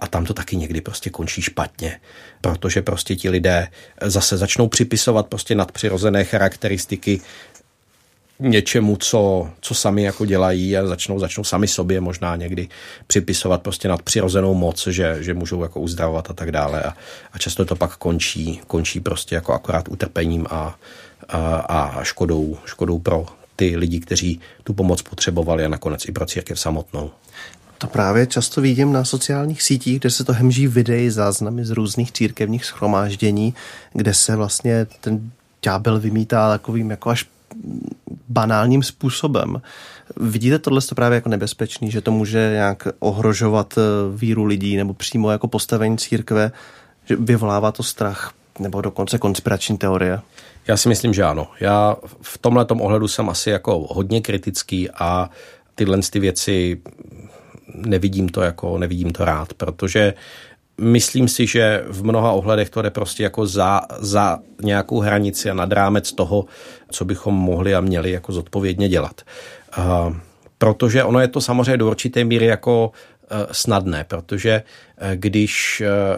A 0.00 0.06
tam 0.06 0.24
to 0.24 0.34
taky 0.34 0.56
někdy 0.56 0.80
prostě 0.80 1.10
končí 1.10 1.42
špatně, 1.42 2.00
protože 2.40 2.82
prostě 2.82 3.16
ti 3.16 3.30
lidé 3.30 3.68
zase 4.02 4.36
začnou 4.36 4.68
připisovat 4.68 5.26
prostě 5.26 5.54
nadpřirozené 5.54 6.24
charakteristiky 6.24 7.20
něčemu, 8.40 8.96
co, 8.96 9.50
co 9.60 9.74
sami 9.74 10.02
jako 10.02 10.26
dělají 10.26 10.76
a 10.76 10.86
začnou, 10.86 11.18
začnou 11.18 11.44
sami 11.44 11.68
sobě 11.68 12.00
možná 12.00 12.36
někdy 12.36 12.68
připisovat 13.06 13.62
prostě 13.62 13.88
nad 13.88 14.02
přirozenou 14.02 14.54
moc, 14.54 14.86
že, 14.86 15.16
že 15.20 15.34
můžou 15.34 15.62
jako 15.62 15.80
uzdravovat 15.80 16.30
a 16.30 16.32
tak 16.32 16.52
dále 16.52 16.82
a, 16.82 16.94
a 17.32 17.38
často 17.38 17.64
to 17.64 17.76
pak 17.76 17.96
končí, 17.96 18.60
končí 18.66 19.00
prostě 19.00 19.34
jako 19.34 19.52
akorát 19.52 19.88
utrpením 19.88 20.46
a, 20.50 20.78
a, 21.28 21.56
a 21.56 22.04
škodou, 22.04 22.58
škodou 22.64 22.98
pro 22.98 23.26
ty 23.56 23.76
lidi, 23.76 24.00
kteří 24.00 24.40
tu 24.64 24.74
pomoc 24.74 25.02
potřebovali 25.02 25.64
a 25.64 25.68
nakonec 25.68 26.08
i 26.08 26.12
pro 26.12 26.26
církev 26.26 26.60
samotnou. 26.60 27.10
To 27.78 27.86
právě 27.86 28.26
často 28.26 28.60
vidím 28.60 28.92
na 28.92 29.04
sociálních 29.04 29.62
sítích, 29.62 30.00
kde 30.00 30.10
se 30.10 30.24
to 30.24 30.32
hemží 30.32 30.66
videi, 30.66 31.10
záznamy 31.10 31.64
z 31.64 31.70
různých 31.70 32.12
církevních 32.12 32.64
schromáždění, 32.64 33.54
kde 33.92 34.14
se 34.14 34.36
vlastně 34.36 34.86
ten 35.00 35.30
ďábel 35.62 36.00
vymítá 36.00 36.48
takovým 36.48 36.90
jako 36.90 37.10
až 37.10 37.26
banálním 38.28 38.82
způsobem. 38.82 39.62
Vidíte 40.16 40.58
tohle 40.58 40.80
to 40.80 40.94
právě 40.94 41.16
jako 41.16 41.28
nebezpečný, 41.28 41.90
že 41.90 42.00
to 42.00 42.10
může 42.10 42.50
nějak 42.52 42.88
ohrožovat 42.98 43.74
eh, 43.78 43.82
víru 44.16 44.44
lidí 44.44 44.76
nebo 44.76 44.94
přímo 44.94 45.30
jako 45.30 45.48
postavení 45.48 45.98
církve, 45.98 46.52
že 47.04 47.16
vyvolává 47.16 47.72
to 47.72 47.82
strach 47.82 48.32
nebo 48.58 48.80
dokonce 48.80 49.18
konspirační 49.18 49.78
teorie? 49.78 50.20
Já 50.66 50.76
si 50.76 50.88
myslím, 50.88 51.14
že 51.14 51.22
ano. 51.22 51.48
Já 51.60 51.96
v 52.22 52.38
tomhle 52.38 52.66
ohledu 52.66 53.08
jsem 53.08 53.28
asi 53.28 53.50
jako 53.50 53.86
hodně 53.90 54.20
kritický 54.20 54.90
a 54.90 55.30
tyhle 55.74 55.98
ty 56.10 56.20
věci 56.20 56.80
nevidím 57.74 58.28
to 58.28 58.40
jako, 58.40 58.78
nevidím 58.78 59.12
to 59.12 59.24
rád, 59.24 59.54
protože 59.54 60.14
myslím 60.80 61.28
si, 61.28 61.46
že 61.46 61.84
v 61.88 62.04
mnoha 62.04 62.32
ohledech 62.32 62.70
to 62.70 62.82
jde 62.82 62.90
prostě 62.90 63.22
jako 63.22 63.46
za, 63.46 63.80
za 63.98 64.38
nějakou 64.62 65.00
hranici 65.00 65.50
a 65.50 65.54
nad 65.54 65.72
rámec 65.72 66.12
toho, 66.12 66.44
co 66.90 67.04
bychom 67.04 67.34
mohli 67.34 67.74
a 67.74 67.80
měli 67.80 68.10
jako 68.10 68.32
zodpovědně 68.32 68.88
dělat. 68.88 69.20
Uh, 69.78 70.16
protože 70.58 71.04
ono 71.04 71.20
je 71.20 71.28
to 71.28 71.40
samozřejmě 71.40 71.76
do 71.76 71.86
určité 71.86 72.24
míry 72.24 72.46
jako 72.46 72.92
uh, 73.30 73.38
snadné, 73.52 74.04
protože 74.04 74.62
uh, 75.02 75.08
když 75.14 75.82
uh, 75.86 76.16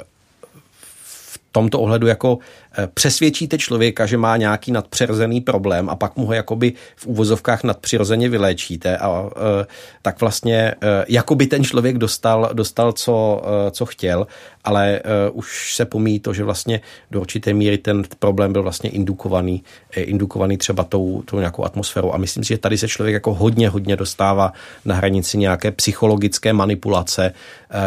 v 1.03 1.41
tomto 1.53 1.81
ohledu 1.81 2.07
jako 2.07 2.39
přesvědčíte 2.87 3.59
člověka, 3.59 4.07
že 4.07 4.17
má 4.17 4.37
nějaký 4.37 4.73
nadpřirozený 4.73 5.41
problém 5.41 5.91
a 5.91 5.97
pak 5.97 6.17
mu 6.17 6.27
ho 6.27 6.33
jakoby 6.33 6.73
v 6.97 7.07
úvozovkách 7.07 7.65
nadpřirozeně 7.65 8.29
vyléčíte 8.29 8.97
a 8.97 9.31
eh, 9.31 9.67
tak 10.03 10.21
vlastně 10.21 10.75
eh, 10.83 11.05
jakoby 11.09 11.47
ten 11.47 11.65
člověk 11.65 11.99
dostal, 11.99 12.51
dostal 12.53 12.93
co, 12.93 13.43
co 13.71 13.87
chtěl, 13.87 14.27
ale 14.65 15.01
už 15.33 15.75
se 15.75 15.85
pomíjí 15.85 16.21
to, 16.21 16.35
že 16.35 16.45
vlastně 16.45 16.81
do 17.11 17.21
určité 17.21 17.53
míry 17.53 17.79
ten 17.79 18.03
problém 18.19 18.53
byl 18.53 18.63
vlastně 18.63 18.91
indukovaný, 18.91 19.63
indukovaný 19.97 20.57
třeba 20.57 20.85
tou, 20.85 21.23
tou 21.23 21.39
nějakou 21.39 21.65
atmosférou. 21.65 22.13
A 22.15 22.17
myslím 22.19 22.45
si, 22.45 22.49
že 22.49 22.59
tady 22.59 22.79
se 22.79 22.89
člověk 22.89 23.15
jako 23.15 23.35
hodně, 23.35 23.69
hodně 23.69 23.97
dostává 23.97 24.53
na 24.85 24.95
hranici 24.95 25.39
nějaké 25.39 25.71
psychologické 25.71 26.53
manipulace, 26.53 27.33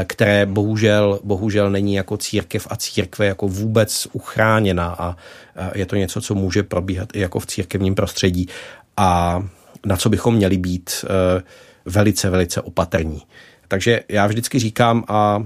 které 0.07 0.45
bohužel, 0.45 1.19
bohužel 1.23 1.69
není 1.69 1.93
jako 1.93 2.17
církev 2.17 2.67
a 2.69 2.75
církve 2.75 3.25
jako 3.25 3.47
vůbec 3.47 4.07
uchráněna 4.11 4.82
změna 4.83 4.95
a 4.99 5.17
je 5.75 5.85
to 5.85 5.95
něco, 5.95 6.21
co 6.21 6.35
může 6.35 6.63
probíhat 6.63 7.09
i 7.13 7.19
jako 7.19 7.39
v 7.39 7.45
církevním 7.45 7.95
prostředí 7.95 8.47
a 8.97 9.39
na 9.85 9.97
co 9.97 10.09
bychom 10.09 10.35
měli 10.35 10.57
být 10.57 11.05
e, 11.05 11.43
velice, 11.85 12.29
velice 12.29 12.61
opatrní. 12.61 13.21
Takže 13.67 14.03
já 14.09 14.27
vždycky 14.27 14.59
říkám 14.59 15.03
a 15.07 15.43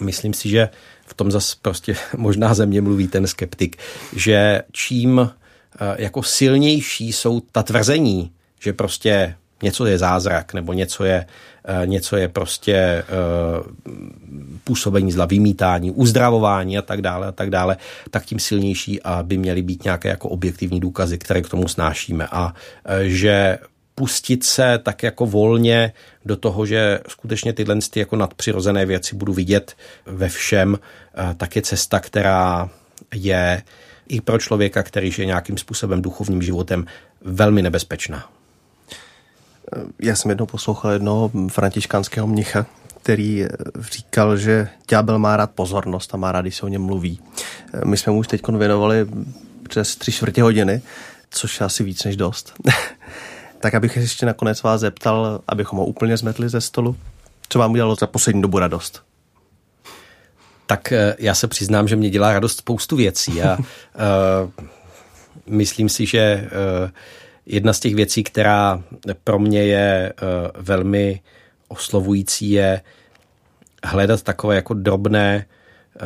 myslím 0.00 0.34
si, 0.34 0.48
že 0.48 0.68
v 1.06 1.14
tom 1.14 1.30
zase 1.30 1.56
prostě 1.62 1.96
možná 2.16 2.54
ze 2.54 2.66
mě 2.66 2.80
mluví 2.80 3.08
ten 3.08 3.26
skeptik, 3.26 3.76
že 4.16 4.62
čím 4.72 5.20
e, 5.20 5.30
jako 6.02 6.22
silnější 6.22 7.12
jsou 7.12 7.40
ta 7.40 7.62
tvrzení, 7.62 8.30
že 8.60 8.72
prostě 8.72 9.36
něco 9.62 9.86
je 9.86 9.98
zázrak 9.98 10.54
nebo 10.54 10.72
něco 10.72 11.04
je, 11.04 11.26
eh, 11.64 11.86
něco 11.86 12.16
je 12.16 12.28
prostě 12.28 12.74
eh, 12.74 13.04
působení 14.64 15.12
zla, 15.12 15.24
vymítání, 15.24 15.90
uzdravování 15.90 16.78
a 16.78 16.82
tak 16.82 17.02
dále 17.02 17.26
a 17.26 17.32
tak 17.32 17.50
dále, 17.50 17.76
tak 18.10 18.24
tím 18.24 18.38
silnější 18.38 19.02
a 19.02 19.22
by 19.22 19.38
měly 19.38 19.62
být 19.62 19.84
nějaké 19.84 20.08
jako 20.08 20.28
objektivní 20.28 20.80
důkazy, 20.80 21.18
které 21.18 21.42
k 21.42 21.48
tomu 21.48 21.68
snášíme 21.68 22.28
a 22.30 22.54
eh, 22.84 23.08
že 23.08 23.58
pustit 23.94 24.44
se 24.44 24.78
tak 24.82 25.02
jako 25.02 25.26
volně 25.26 25.92
do 26.24 26.36
toho, 26.36 26.66
že 26.66 27.00
skutečně 27.08 27.52
tyhle 27.52 27.76
ty 27.90 28.00
jako 28.00 28.16
nadpřirozené 28.16 28.86
věci 28.86 29.16
budu 29.16 29.32
vidět 29.32 29.76
ve 30.06 30.28
všem, 30.28 30.78
tak 31.36 31.56
je 31.56 31.62
cesta, 31.62 32.00
která 32.00 32.68
je 33.14 33.62
i 34.08 34.20
pro 34.20 34.38
člověka, 34.38 34.82
který 34.82 35.10
je 35.18 35.26
nějakým 35.26 35.58
způsobem 35.58 36.02
duchovním 36.02 36.42
životem 36.42 36.86
velmi 37.20 37.62
nebezpečná. 37.62 38.35
Já 40.02 40.16
jsem 40.16 40.28
jednou 40.28 40.46
poslouchal 40.46 40.92
jednoho 40.92 41.30
františkánského 41.48 42.26
mnicha, 42.26 42.66
který 43.02 43.44
eh, 43.44 43.48
říkal, 43.92 44.36
že 44.36 44.68
ďábel 44.88 45.18
má 45.18 45.36
rád 45.36 45.50
pozornost 45.50 46.14
a 46.14 46.16
má 46.16 46.32
rád, 46.32 46.40
když 46.40 46.56
se 46.56 46.66
o 46.66 46.68
něm 46.68 46.82
mluví. 46.82 47.20
Eh, 47.74 47.84
my 47.84 47.96
jsme 47.96 48.12
mu 48.12 48.18
už 48.18 48.28
teď 48.28 48.48
věnovali 48.48 49.06
přes 49.68 49.96
tři 49.96 50.12
čtvrtě 50.12 50.42
hodiny, 50.42 50.82
což 51.30 51.60
je 51.60 51.66
asi 51.66 51.84
víc 51.84 52.04
než 52.04 52.16
dost. 52.16 52.52
tak 53.60 53.74
abych 53.74 53.96
ještě 53.96 54.26
nakonec 54.26 54.62
vás 54.62 54.80
zeptal, 54.80 55.40
abychom 55.48 55.78
ho 55.78 55.84
úplně 55.86 56.16
zmetli 56.16 56.48
ze 56.48 56.60
stolu, 56.60 56.96
co 57.48 57.58
vám 57.58 57.72
udělalo 57.72 57.96
za 57.96 58.06
poslední 58.06 58.42
dobu 58.42 58.58
radost? 58.58 59.02
Tak 60.66 60.92
eh, 60.92 61.16
já 61.18 61.34
se 61.34 61.48
přiznám, 61.48 61.88
že 61.88 61.96
mě 61.96 62.10
dělá 62.10 62.32
radost 62.32 62.58
spoustu 62.58 62.96
věcí 62.96 63.42
a 63.42 63.58
uh, 63.58 64.66
myslím 65.46 65.88
si, 65.88 66.06
že 66.06 66.48
uh, 66.84 66.90
Jedna 67.46 67.72
z 67.72 67.80
těch 67.80 67.94
věcí, 67.94 68.22
která 68.22 68.82
pro 69.24 69.38
mě 69.38 69.62
je 69.62 70.12
eh, 70.12 70.12
velmi 70.58 71.20
oslovující, 71.68 72.50
je 72.50 72.80
hledat 73.84 74.22
takové 74.22 74.54
jako 74.54 74.74
drobné 74.74 75.46
eh, 75.96 76.02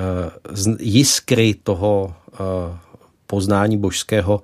jiskry 0.78 1.55
toho 1.62 2.14
eh, 2.32 2.36
poznání 3.26 3.78
božského 3.78 4.43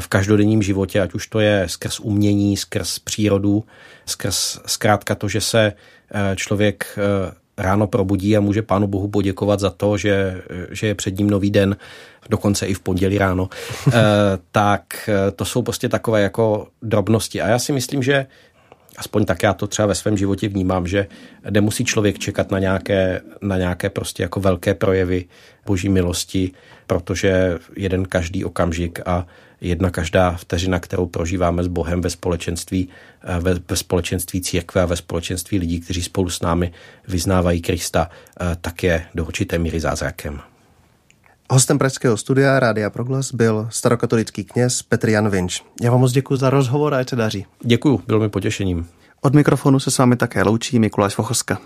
v 0.00 0.08
každodenním 0.08 0.62
životě, 0.62 1.00
ať 1.00 1.14
už 1.14 1.26
to 1.26 1.40
je 1.40 1.64
skrz 1.68 2.00
umění, 2.00 2.56
skrz 2.56 2.98
přírodu, 2.98 3.64
skrz 4.06 4.58
zkrátka 4.66 5.14
to, 5.14 5.28
že 5.28 5.40
se 5.40 5.72
člověk 6.36 6.98
ráno 7.60 7.86
probudí 7.86 8.36
a 8.36 8.40
může 8.40 8.62
Pánu 8.62 8.86
Bohu 8.86 9.08
poděkovat 9.08 9.60
za 9.60 9.70
to, 9.70 9.96
že, 9.96 10.42
že 10.70 10.86
je 10.86 10.94
před 10.94 11.18
ním 11.18 11.30
nový 11.30 11.50
den, 11.50 11.76
dokonce 12.28 12.66
i 12.66 12.74
v 12.74 12.80
pondělí 12.80 13.18
ráno, 13.18 13.48
eh, 13.88 13.92
tak 14.52 15.08
eh, 15.08 15.30
to 15.30 15.44
jsou 15.44 15.62
prostě 15.62 15.88
takové 15.88 16.22
jako 16.22 16.66
drobnosti. 16.82 17.40
A 17.40 17.48
já 17.48 17.58
si 17.58 17.72
myslím, 17.72 18.02
že 18.02 18.26
aspoň 18.96 19.24
tak 19.24 19.42
já 19.42 19.54
to 19.54 19.66
třeba 19.66 19.86
ve 19.86 19.94
svém 19.94 20.16
životě 20.16 20.48
vnímám, 20.48 20.86
že 20.86 21.06
nemusí 21.50 21.84
člověk 21.84 22.18
čekat 22.18 22.50
na 22.50 22.58
nějaké, 22.58 23.20
na 23.42 23.58
nějaké 23.58 23.90
prostě 23.90 24.22
jako 24.22 24.40
velké 24.40 24.74
projevy 24.74 25.24
boží 25.66 25.88
milosti, 25.88 26.52
protože 26.86 27.58
jeden 27.76 28.04
každý 28.04 28.44
okamžik 28.44 29.00
a 29.06 29.26
jedna 29.60 29.90
každá 29.90 30.32
vteřina, 30.32 30.80
kterou 30.80 31.06
prožíváme 31.06 31.64
s 31.64 31.66
Bohem 31.66 32.00
ve 32.00 32.10
společenství, 32.10 32.88
eh, 33.22 33.40
ve, 33.40 33.54
ve 33.68 33.76
společenství 33.76 34.40
církve 34.40 34.82
a 34.82 34.86
ve 34.86 34.96
společenství 34.96 35.58
lidí, 35.58 35.80
kteří 35.80 36.02
spolu 36.02 36.30
s 36.30 36.40
námi 36.40 36.72
vyznávají 37.08 37.62
Krista, 37.62 38.10
eh, 38.40 38.56
tak 38.60 38.82
je 38.82 39.06
do 39.14 39.24
určité 39.24 39.58
míry 39.58 39.80
zázrakem. 39.80 40.40
Hostem 41.52 41.78
Pražského 41.78 42.16
studia 42.16 42.60
Rádia 42.60 42.90
Proglas 42.90 43.34
byl 43.34 43.66
starokatolický 43.70 44.44
kněz 44.44 44.82
Petr 44.82 45.08
Jan 45.08 45.30
Vinč. 45.30 45.62
Já 45.82 45.90
vám 45.90 46.00
moc 46.00 46.12
děkuji 46.12 46.36
za 46.36 46.50
rozhovor 46.50 46.94
a 46.94 46.98
ať 46.98 47.10
se 47.10 47.16
daří. 47.16 47.46
Děkuji, 47.64 48.02
bylo 48.06 48.20
mi 48.20 48.28
potěšením. 48.28 48.88
Od 49.20 49.34
mikrofonu 49.34 49.80
se 49.80 49.90
s 49.90 49.98
vámi 49.98 50.16
také 50.16 50.42
loučí 50.42 50.78
Mikuláš 50.78 51.16
Vochoska. 51.16 51.58